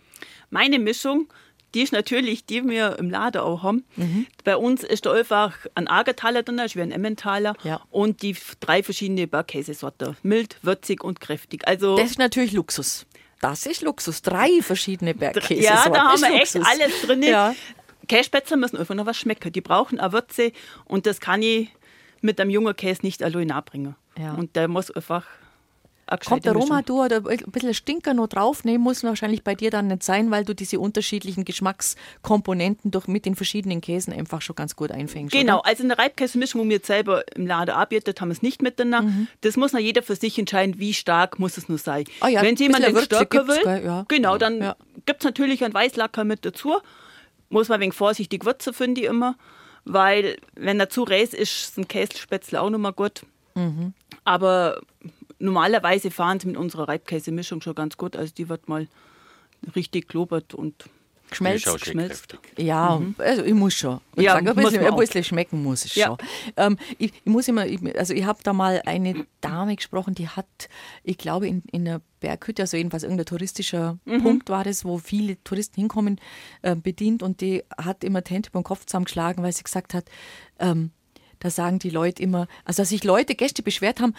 [0.50, 1.28] Meine Mischung,
[1.76, 3.86] die ist natürlich, die wir im Laden auch haben.
[3.98, 4.26] Mhm.
[4.44, 7.56] Bei uns ist da einfach ein Argentaler drin, ist wie ein Emmentaler.
[7.64, 7.82] Ja.
[7.92, 10.18] Und die drei verschiedene Bergkäsesorten.
[10.24, 11.68] Mild, würzig und kräftig.
[11.68, 13.06] Also, Das ist natürlich Luxus.
[13.42, 14.22] Das ist Luxus.
[14.22, 15.62] Drei verschiedene Bergkäse.
[15.62, 16.72] ja, da haben wir echt Luxus.
[16.72, 17.22] alles drin.
[17.24, 17.54] Ja.
[18.08, 19.52] Kässpätzle müssen einfach noch was schmecken.
[19.52, 20.52] Die brauchen eine Würze
[20.86, 21.70] und das kann ich
[22.22, 23.96] mit einem jungen Käse nicht allein nachbringen.
[24.18, 24.34] Ja.
[24.34, 25.26] Und der muss einfach
[26.28, 29.88] Kommt der Roma durch oder ein bisschen Stinker noch draufnehmen, muss wahrscheinlich bei dir dann
[29.88, 34.76] nicht sein, weil du diese unterschiedlichen Geschmackskomponenten durch mit den verschiedenen Käsen einfach schon ganz
[34.76, 35.34] gut einfängst.
[35.34, 35.68] Genau, Oder?
[35.68, 39.10] also eine Reibkäsemischung, wo wir jetzt selber im Laden arbeitet, haben wir es nicht miteinander.
[39.12, 39.28] Mhm.
[39.42, 42.06] Das muss noch jeder für sich entscheiden, wie stark muss es nur sein.
[42.20, 44.06] Ah ja, Wenn ein jemand einen stärker will, gell, ja.
[44.08, 44.76] genau, dann Ja.
[45.06, 46.76] gibt es natürlich einen Weißlacker mit dazu.
[47.50, 49.36] Muss man ein wenig vorsichtig würzen, finde ich immer.
[49.86, 53.22] Weil, wenn er zu reis ist, sind Käsespätzle auch noch mal gut.
[53.54, 53.94] Mhm.
[54.24, 54.82] Aber
[55.40, 58.16] normalerweise fahren sie mit unserer Reibkäsemischung schon ganz gut.
[58.16, 58.88] Also die wird mal
[59.76, 60.86] richtig klobert und
[61.28, 61.66] Geschmelzt.
[61.80, 62.38] Geschmelzt.
[62.56, 64.00] Ja, also ich muss schon.
[64.16, 66.06] Ich Ja, sag, ein, muss bisschen, ein bisschen schmecken muss es Ja.
[66.06, 66.18] schon.
[66.56, 70.30] Ähm, ich, ich muss immer, ich, also ich habe da mal eine Dame gesprochen, die
[70.30, 70.46] hat,
[71.04, 74.22] ich glaube, in, in einer Berghütte, also jedenfalls irgendein touristischer Mhm.
[74.22, 76.22] Punkt war das, wo viele Touristen hinkommen,
[76.62, 80.06] äh, bedient und die hat immer die Hände beim Kopf zusammengeschlagen, weil sie gesagt hat,
[80.60, 80.92] ähm,
[81.40, 84.14] da sagen die Leute immer, also dass sich Leute, Gäste beschwert haben,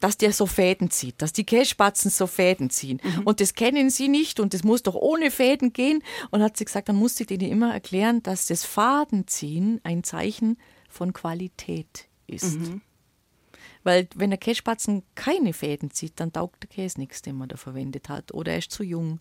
[0.00, 3.00] dass der so Fäden zieht, dass die Kässpatzen so Fäden ziehen.
[3.24, 6.02] Und das kennen sie nicht und das muss doch ohne Fäden gehen.
[6.30, 10.58] Und hat sie gesagt, dann musste ich denen immer erklären, dass das Fadenziehen ein Zeichen
[10.88, 12.58] von Qualität ist.
[13.84, 17.56] Weil wenn der Kässpatzen keine Fäden zieht, dann taugt der Käse nichts, den man da
[17.56, 18.34] verwendet hat.
[18.34, 19.20] Oder er ist zu jung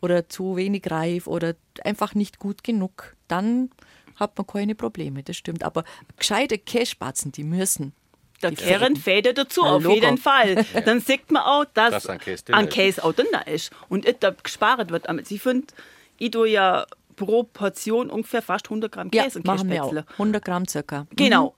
[0.00, 1.54] oder zu wenig reif oder
[1.84, 3.14] einfach nicht gut genug.
[3.28, 3.68] Dann
[4.14, 5.62] hat man keine Probleme, das stimmt.
[5.64, 5.84] Aber
[6.16, 7.92] gescheite Kässpatzen, die müssen.
[8.40, 9.34] Da Die kehren Fäden.
[9.34, 9.94] Dazu, Ah, auf Logo.
[9.94, 10.64] jeden Fall.
[10.84, 12.74] Dann sieht man auch, dass Dass ein Käse ein ist.
[12.74, 13.70] Käse auch drin ist.
[13.88, 15.06] Und da gespart wird.
[15.30, 15.66] Ich finde,
[16.18, 19.88] ich tue ja pro Portion ungefähr fast 100 Gramm Ja, Käse und machen wir auch.
[19.88, 20.12] Käsespätzle.
[20.18, 21.06] 100 Gramm circa.
[21.16, 21.54] Genau.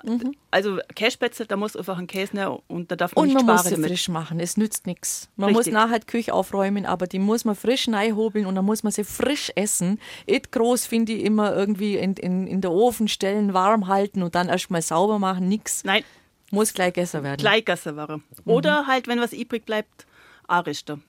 [0.52, 3.46] Also Käsespätzle, da muss einfach ein Käse rein und da darf man Und nicht man
[3.46, 3.90] muss sparen sie damit.
[3.90, 4.38] frisch machen.
[4.38, 5.28] Es nützt nichts.
[5.34, 5.72] Man Richtig.
[5.74, 8.92] muss nachher die Küche aufräumen, aber die muss man frisch reinhobeln und dann muss man
[8.92, 9.98] sie frisch essen.
[10.28, 14.36] Nicht groß finde ich immer irgendwie in, in, in der Ofen stellen, warm halten und
[14.36, 15.48] dann erstmal sauber machen.
[15.48, 15.82] Nix.
[15.82, 16.04] Nein,
[16.50, 17.38] Muss gleich gegessen werden.
[17.40, 18.18] Gleichgasse wäre.
[18.18, 18.24] Mhm.
[18.46, 20.06] Oder halt, wenn was übrig bleibt,
[20.46, 21.00] Arichte.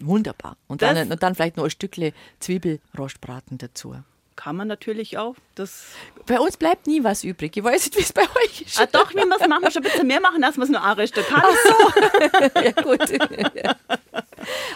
[0.00, 0.56] Wunderbar.
[0.66, 3.94] Und Das- dann, und dann vielleicht noch ein Stückle Zwiebelrostbraten dazu.
[4.36, 5.34] Kann man natürlich auch.
[5.56, 5.86] Das
[6.26, 7.56] Bei uns bleibt nie was übrig.
[7.56, 8.80] Ich weiß nicht, wie es bei euch ist.
[8.80, 10.80] ah, doch, wir müssen machen wir schon ein bisschen mehr machen, als man es nur
[10.80, 11.42] Arichte kann.
[12.64, 13.00] Ja, gut.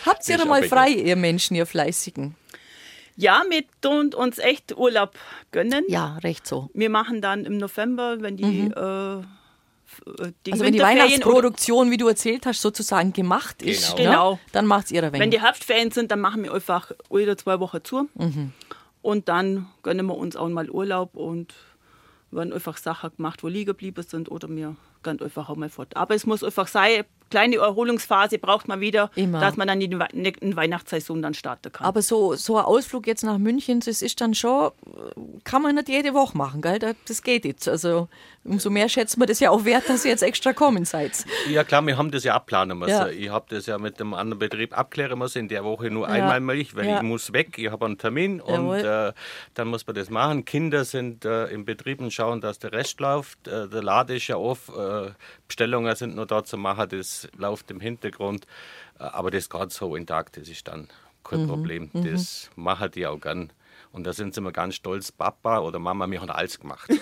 [0.07, 2.35] Habt ihr mal frei, ihr Menschen, ihr Fleißigen?
[3.17, 5.17] Ja, wir tun uns echt Urlaub
[5.53, 5.85] gönnen.
[5.89, 6.71] Ja, recht so.
[6.75, 9.27] Wir machen dann im November, wenn die, f- äh,
[10.47, 14.03] die Also wenn die Weihnachtsproduktion, wie du erzählt hast, sozusagen gemacht ist, Genau.
[14.03, 14.39] ne, Genau.
[14.53, 15.21] dann macht ihr ein wenig.
[15.23, 18.09] wenn die Herbstferien sind, dann machen wir einfach oder zwei Wochen zu.
[19.03, 21.55] Und dann gönnen wir uns auch mal Urlaub und
[22.31, 25.97] werden einfach Sachen gemacht, wo liegen geblieben sind oder wir gehen einfach auch mal fort.
[25.97, 29.41] Aber es muss einfach sein, kleine Erholungsphase braucht man wieder, Immer.
[29.41, 31.87] dass man dann in die in die Weihnachtssaison dann starten kann.
[31.87, 34.71] Aber so, so ein Ausflug jetzt nach München, das ist dann schon,
[35.45, 36.79] kann man nicht jede Woche machen, gell?
[36.79, 37.69] Das- geht jetzt.
[37.69, 38.09] Also
[38.45, 41.25] umso mehr schätzt man das ja auch wert, dass ihr jetzt extra kommen seid.
[41.49, 42.91] Ja klar, wir haben das ja abplanen müssen.
[42.91, 43.09] Ja.
[43.09, 46.41] Ich habe das ja mit dem anderen Betrieb abklären müssen, in der Woche nur einmal
[46.41, 46.97] Milch, weil Ja.
[46.97, 48.79] ich muss weg, ich habe einen Termin und Jawohl.
[48.79, 49.13] äh,
[49.55, 50.45] dann muss man das machen.
[50.45, 53.47] Kinder sind äh, im Betrieb und schauen, dass der Rest läuft.
[53.47, 54.69] Äh, der Laden ist ja auf,
[55.53, 58.47] Bestellungen sind nur da zu machen, das läuft im Hintergrund.
[58.99, 60.89] Äh, aber das geht so intakt, das ist dann
[61.23, 61.47] kein Mhm.
[61.47, 61.91] Problem.
[61.93, 63.51] Das machen die auch gern.
[63.93, 66.91] Und da sind sie immer ganz stolz, Papa oder Mama, wir haben alles gemacht.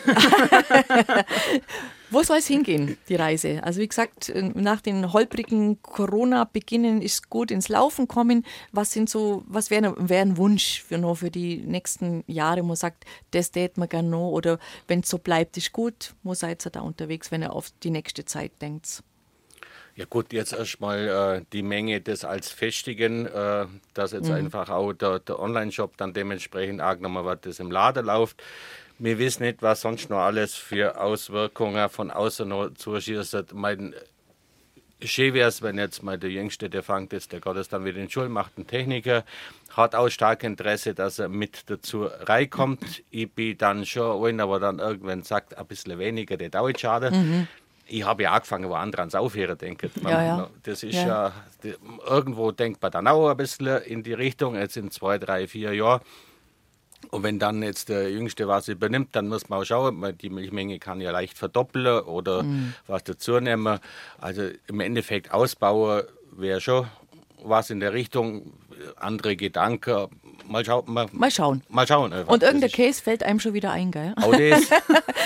[2.10, 3.62] Wo soll es hingehen, die Reise?
[3.62, 8.44] Also wie gesagt, nach den holprigen Corona-Beginnen ist gut ins Laufen kommen.
[8.72, 12.66] Was sind so, was wäre wär ein Wunsch für noch für die nächsten Jahre, wo
[12.66, 14.58] man sagt, das tät man gerne noch oder
[14.88, 16.14] wenn es so bleibt, ist gut.
[16.24, 19.04] Wo seid ihr da unterwegs, wenn ihr auf die nächste Zeit denkt?
[20.00, 24.34] Ja gut, jetzt erstmal äh, die Menge des als festigen, äh, dass jetzt mhm.
[24.34, 28.42] einfach auch der, der Online-Shop dann dementsprechend nochmal was das im Laden läuft.
[28.98, 33.52] Wir wissen nicht, was sonst noch alles für Auswirkungen von außen noch zuschießt.
[33.52, 33.94] Mein
[35.02, 38.00] schön wäre es, wenn jetzt mal der Jüngste, der fängt jetzt, der Gott dann wieder
[38.00, 39.26] in Schule, macht einen Techniker,
[39.76, 43.02] hat auch stark Interesse, dass er mit dazu reinkommt.
[43.10, 47.10] Ich bin dann schon einer, aber dann irgendwann sagt, ein bisschen weniger, der dauert schade.
[47.10, 47.48] Mhm
[47.90, 49.90] ich habe ja angefangen, wo andere ans Aufhören denken.
[50.00, 50.50] Man, ja, ja.
[50.62, 51.74] Das ist ja, ja die,
[52.06, 55.74] irgendwo denkt man dann auch ein bisschen in die Richtung, jetzt in zwei, drei, vier
[55.74, 56.00] Jahren.
[57.10, 60.78] Und wenn dann jetzt der Jüngste was übernimmt, dann muss man auch schauen, die Milchmenge
[60.78, 62.74] kann ja leicht verdoppeln oder mhm.
[62.86, 63.80] was dazu nehmen.
[64.18, 66.86] Also im Endeffekt ausbauen wäre schon
[67.42, 68.52] was in der Richtung,
[68.96, 70.08] andere Gedanken.
[70.48, 71.62] Mal, schau, mal, mal schauen.
[71.68, 72.12] Mal schauen.
[72.12, 72.32] Einfach.
[72.32, 74.14] Und irgendein Käse fällt einem schon wieder ein, gell?
[74.16, 74.62] Das.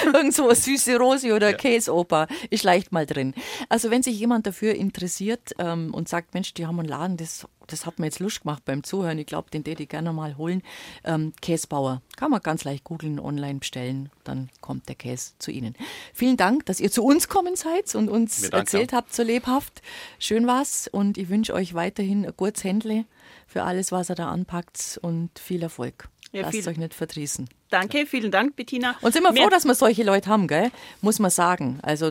[0.14, 1.56] Irgend so süße Rose oder ja.
[1.56, 3.34] Käseoper ist leicht mal drin.
[3.68, 7.46] Also wenn sich jemand dafür interessiert ähm, und sagt, Mensch, die haben einen Laden, das,
[7.66, 10.36] das hat mir jetzt Lust gemacht beim Zuhören, ich glaube, den hätte ich gerne mal
[10.36, 10.62] holen.
[11.04, 12.02] Ähm, Käsebauer.
[12.16, 15.74] Kann man ganz leicht googeln, online bestellen, dann kommt der Käse zu Ihnen.
[16.12, 19.82] Vielen Dank, dass ihr zu uns kommen seid und uns erzählt habt so lebhaft.
[20.18, 23.04] Schön war's und ich wünsche euch weiterhin ein gutes Händle
[23.46, 26.08] für alles, was er da anpackt und viel Erfolg.
[26.32, 26.68] Ja, Lasst viel.
[26.68, 27.48] euch nicht verdrießen.
[27.70, 28.96] Danke, vielen Dank, Bettina.
[29.02, 30.70] Und sind wir froh, dass wir solche Leute haben, gell?
[31.00, 31.78] Muss man sagen.
[31.82, 32.10] Also,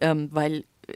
[0.00, 0.94] ähm, weil äh,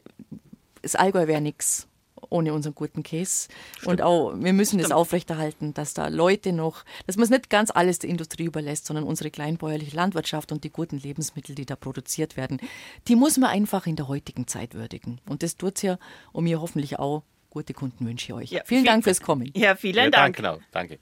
[0.82, 1.88] das Allgäu wäre nichts
[2.30, 3.48] ohne unseren guten Käse.
[3.76, 3.86] Stimmt.
[3.86, 7.70] Und auch, wir müssen das aufrechterhalten, dass da Leute noch, dass man es nicht ganz
[7.70, 12.36] alles der Industrie überlässt, sondern unsere kleinbäuerliche Landwirtschaft und die guten Lebensmittel, die da produziert
[12.36, 12.60] werden,
[13.08, 15.20] die muss man einfach in der heutigen Zeit würdigen.
[15.28, 15.98] Und das tut es ja
[16.32, 17.22] und mir hoffentlich auch
[17.56, 18.50] gute Kundenwünsche euch.
[18.50, 19.50] Ja, vielen, vielen Dank fürs Kommen.
[19.54, 20.36] Ja, vielen ja, Dank.
[20.36, 20.58] Danke, genau.
[20.72, 20.98] Danke.